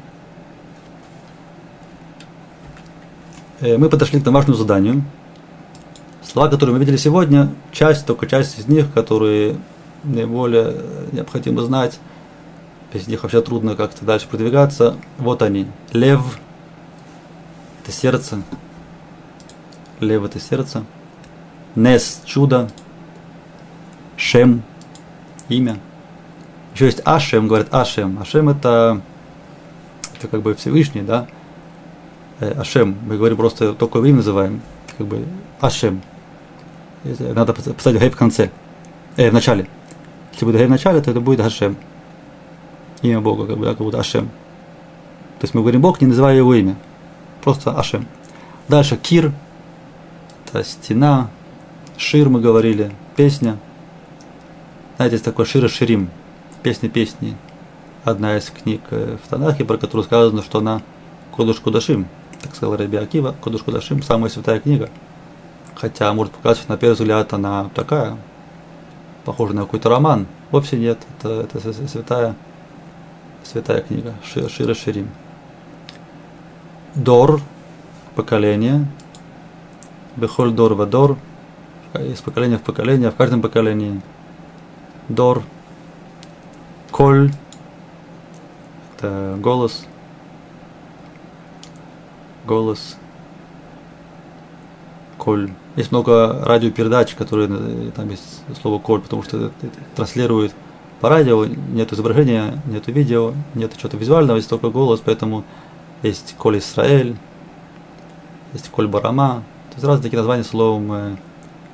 Э, 3.61 3.77
мы 3.77 3.89
подошли 3.89 4.19
к 4.19 4.23
домашнему 4.23 4.57
заданию. 4.57 5.03
Слова, 6.21 6.49
которые 6.49 6.73
мы 6.73 6.79
видели 6.79 6.97
сегодня, 6.97 7.49
часть, 7.71 8.05
только 8.05 8.27
часть 8.27 8.59
из 8.59 8.67
них, 8.67 8.91
которые 8.93 9.55
наиболее 10.03 10.75
необходимо 11.11 11.61
знать, 11.61 11.99
без 12.93 13.07
них 13.07 13.23
вообще 13.23 13.41
трудно 13.41 13.75
как-то 13.75 14.03
дальше 14.05 14.27
продвигаться. 14.27 14.97
Вот 15.17 15.41
они. 15.41 15.67
Лев– 15.93 16.39
это 17.83 17.91
сердце. 17.91 18.41
Лев 19.99 20.23
это 20.23 20.39
сердце. 20.39 20.85
Нес– 21.75 22.21
чудо. 22.25 22.69
Шем, 24.15 24.63
имя. 25.49 25.77
Еще 26.73 26.85
есть 26.85 27.01
Ашем, 27.03 27.47
говорят 27.47 27.73
Ашем. 27.73 28.19
Ашем 28.19 28.49
это, 28.49 29.01
это 30.17 30.27
как 30.27 30.41
бы 30.41 30.55
Всевышний, 30.55 31.01
да? 31.01 31.27
Э, 32.39 32.53
Ашем, 32.59 32.97
мы 33.05 33.17
говорим 33.17 33.37
просто 33.37 33.73
только 33.73 33.99
имя 33.99 34.17
называем, 34.17 34.61
как 34.97 35.07
бы 35.07 35.25
Ашем. 35.59 36.01
Надо 37.03 37.53
поставить 37.53 37.99
гей 37.99 38.09
в 38.09 38.15
конце, 38.15 38.49
э, 39.17 39.29
в 39.29 39.33
начале. 39.33 39.67
Если 40.31 40.45
будет 40.45 40.57
гей 40.57 40.67
в 40.67 40.71
начале, 40.71 41.01
то 41.01 41.11
это 41.11 41.19
будет 41.19 41.41
Ашем. 41.41 41.75
Имя 43.01 43.19
Бога, 43.19 43.45
как 43.45 43.57
бы, 43.57 43.65
да, 43.65 43.71
как 43.71 43.81
будто 43.81 43.99
Ашем. 43.99 44.27
То 45.39 45.45
есть 45.45 45.53
мы 45.53 45.61
говорим 45.61 45.81
Бог, 45.81 45.99
не 45.99 46.07
называя 46.07 46.37
его 46.37 46.53
имя. 46.53 46.77
Просто 47.43 47.77
Ашем. 47.77 48.07
Дальше 48.69 48.95
Кир, 48.95 49.33
это 50.45 50.63
стена, 50.63 51.29
Шир 51.97 52.29
мы 52.29 52.39
говорили, 52.39 52.93
песня. 53.17 53.57
Знаете, 54.95 55.15
есть 55.15 55.25
такой 55.25 55.45
Шира 55.45 55.67
Ширим, 55.67 56.09
песня 56.61 56.87
песни. 56.87 57.35
Одна 58.05 58.37
из 58.37 58.49
книг 58.49 58.81
э, 58.91 59.17
в 59.21 59.27
Танахе, 59.27 59.65
про 59.65 59.77
которую 59.77 60.05
сказано, 60.05 60.41
что 60.41 60.59
она 60.59 60.81
Кодуш 61.35 61.59
Кудашим. 61.59 62.07
Так 62.41 62.55
сказал 62.55 62.77
Раби 62.77 62.95
Акива, 62.95 63.35
Кодуш 63.41 63.63
Кудашим, 63.63 64.01
самая 64.01 64.29
святая 64.29 64.61
книга. 64.61 64.89
Хотя, 65.75 66.13
может 66.13 66.33
показаться, 66.33 66.69
на 66.69 66.77
первый 66.77 66.93
взгляд, 66.93 67.33
она 67.33 67.69
такая, 67.75 68.17
похожа 69.25 69.53
на 69.53 69.63
какой-то 69.63 69.89
роман. 69.89 70.27
Вовсе 70.51 70.77
нет, 70.77 70.99
это, 71.19 71.41
это 71.41 71.73
святая, 71.89 72.35
святая 73.43 73.81
книга, 73.81 74.13
Шира 74.23 74.73
Ширим. 74.73 75.09
Дор, 76.95 77.41
поколение, 78.15 78.85
Бехоль 80.15 80.51
Дор 80.51 80.75
Вадор, 80.75 81.17
из 81.95 82.21
поколения 82.21 82.57
в 82.57 82.61
поколение, 82.61 83.09
в 83.09 83.15
каждом 83.15 83.41
поколении. 83.41 84.01
Дор, 85.09 85.43
Коль, 86.91 87.31
это 88.95 89.35
голос, 89.39 89.85
голос, 92.45 92.97
Коль. 95.17 95.51
Есть 95.75 95.91
много 95.91 96.45
радиопередач, 96.45 97.15
которые 97.15 97.49
э, 97.49 97.91
там 97.95 98.09
есть 98.09 98.43
слово 98.61 98.79
Коль, 98.79 99.01
потому 99.01 99.23
что 99.23 99.37
это, 99.37 99.53
это 99.63 99.77
транслирует 99.95 100.53
по 101.01 101.09
радио, 101.09 101.45
нет 101.45 101.91
изображения, 101.91 102.61
нет 102.65 102.87
видео, 102.87 103.33
нет 103.55 103.75
чего-то 103.75 103.97
визуального, 103.97 104.37
есть 104.37 104.49
только 104.49 104.69
голос, 104.69 105.01
поэтому 105.03 105.43
есть 106.03 106.35
Коль 106.37 106.59
Исраэль, 106.59 107.15
есть 108.51 108.69
Коль 108.69 108.87
Барама, 108.87 109.43
то 109.69 109.75
есть 109.75 109.83
разные 109.85 110.03
такие 110.03 110.17
названия 110.17 110.43
словом 110.43 110.91
э, 110.91 111.15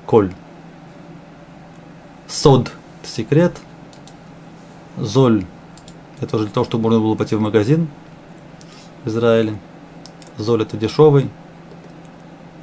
Коль. 0.05 0.31
Сод– 2.27 2.71
это 3.01 3.11
секрет, 3.11 3.57
Золь– 4.97 5.45
это 6.21 6.35
уже 6.35 6.45
для 6.45 6.53
того, 6.53 6.65
чтобы 6.65 6.83
можно 6.83 6.99
было 6.99 7.15
пойти 7.15 7.35
в 7.35 7.41
магазин 7.41 7.87
в 9.03 9.09
Израиле. 9.09 9.57
Золь– 10.37 10.61
это 10.63 10.77
дешевый. 10.77 11.29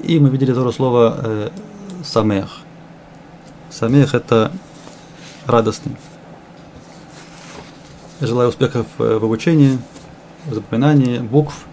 И 0.03 0.21
мы 0.21 0.29
видели 0.29 0.55
тоже 0.55 0.73
слово 0.73 1.19
э, 1.19 1.51
самех. 2.05 2.61
Самех– 3.71 4.15
это 4.15 4.53
радостный. 5.47 5.97
Желаю 8.21 8.51
успехов 8.51 8.87
э, 8.99 9.19
в 9.19 9.25
обучении– 9.25 9.79
запоминании 10.55 11.19
букв, 11.19 11.67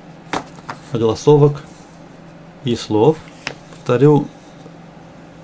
голосовок 0.91 1.61
и 2.63 2.75
слов. 2.75 3.17
Повторю, 3.71 4.27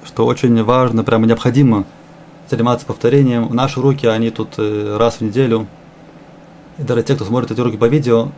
что 0.06 0.26
очень 0.26 0.64
важно, 0.64 1.04
прямо 1.04 1.28
необходимо 1.28 1.86
заниматься 2.50 2.86
повторением. 2.86 3.54
Наши 3.54 3.80
уроки, 3.80 4.06
они 4.06 4.32
тут 4.32 4.56
э, 4.58 4.98
раз 4.98 5.16
в 5.16 5.22
неделю. 5.22 5.68
И 6.78 6.84
даже 6.84 7.04
те, 7.04 7.16
кто 7.16 7.26
смотрит 7.26 7.52
эти 7.52 7.60
уроки 7.62 7.78
по 7.78 7.86
видео, 7.86 8.30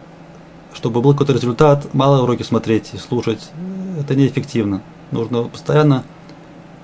чтобы 0.74 1.02
был 1.02 1.14
какой-то 1.14 1.34
результат, 1.34 1.94
мало 1.94 2.24
уроки 2.24 2.44
смотреть 2.44 2.94
и 2.94 2.98
слушать. 2.98 3.52
Это 4.00 4.16
неэффективно. 4.16 4.82
Нужно 5.12 5.44
постоянно 5.44 6.04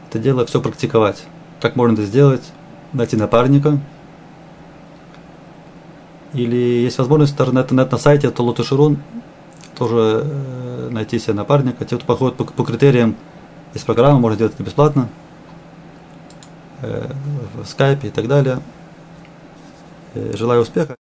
это 0.10 0.20
дело 0.20 0.46
все 0.46 0.62
практиковать. 0.62 1.24
Как 1.62 1.76
можно 1.76 1.96
это 1.96 2.04
сделать? 2.04 2.44
Найти 2.94 3.18
напарника– 3.18 3.80
или 6.38 6.56
есть 6.56 6.98
возможность 7.00 7.34
интернет, 7.34 7.66
интернет 7.66 7.92
на 7.92 7.98
сайте 7.98 8.30
Толота 8.30 8.64
Ширун 8.64 9.00
тоже 9.76 10.24
э, 10.26 10.90
найти 10.92 11.20
себе 11.20 11.34
напарника. 11.34 11.84
Те, 11.84 11.98
кто 11.98 12.06
походит 12.06 12.38
по, 12.38 12.46
по 12.46 12.64
критериям, 12.64 13.16
есть 13.74 13.86
программа, 13.86 14.20
можно 14.20 14.38
делать 14.38 14.54
это 14.54 14.64
бесплатно, 14.64 15.10
э, 16.82 17.12
в 17.56 17.66
скайпе 17.66 18.10
и 18.10 18.12
так 18.12 18.28
далее. 18.28 18.60
Э, 20.14 20.34
желаю 20.36 20.62
успеха. 20.62 20.97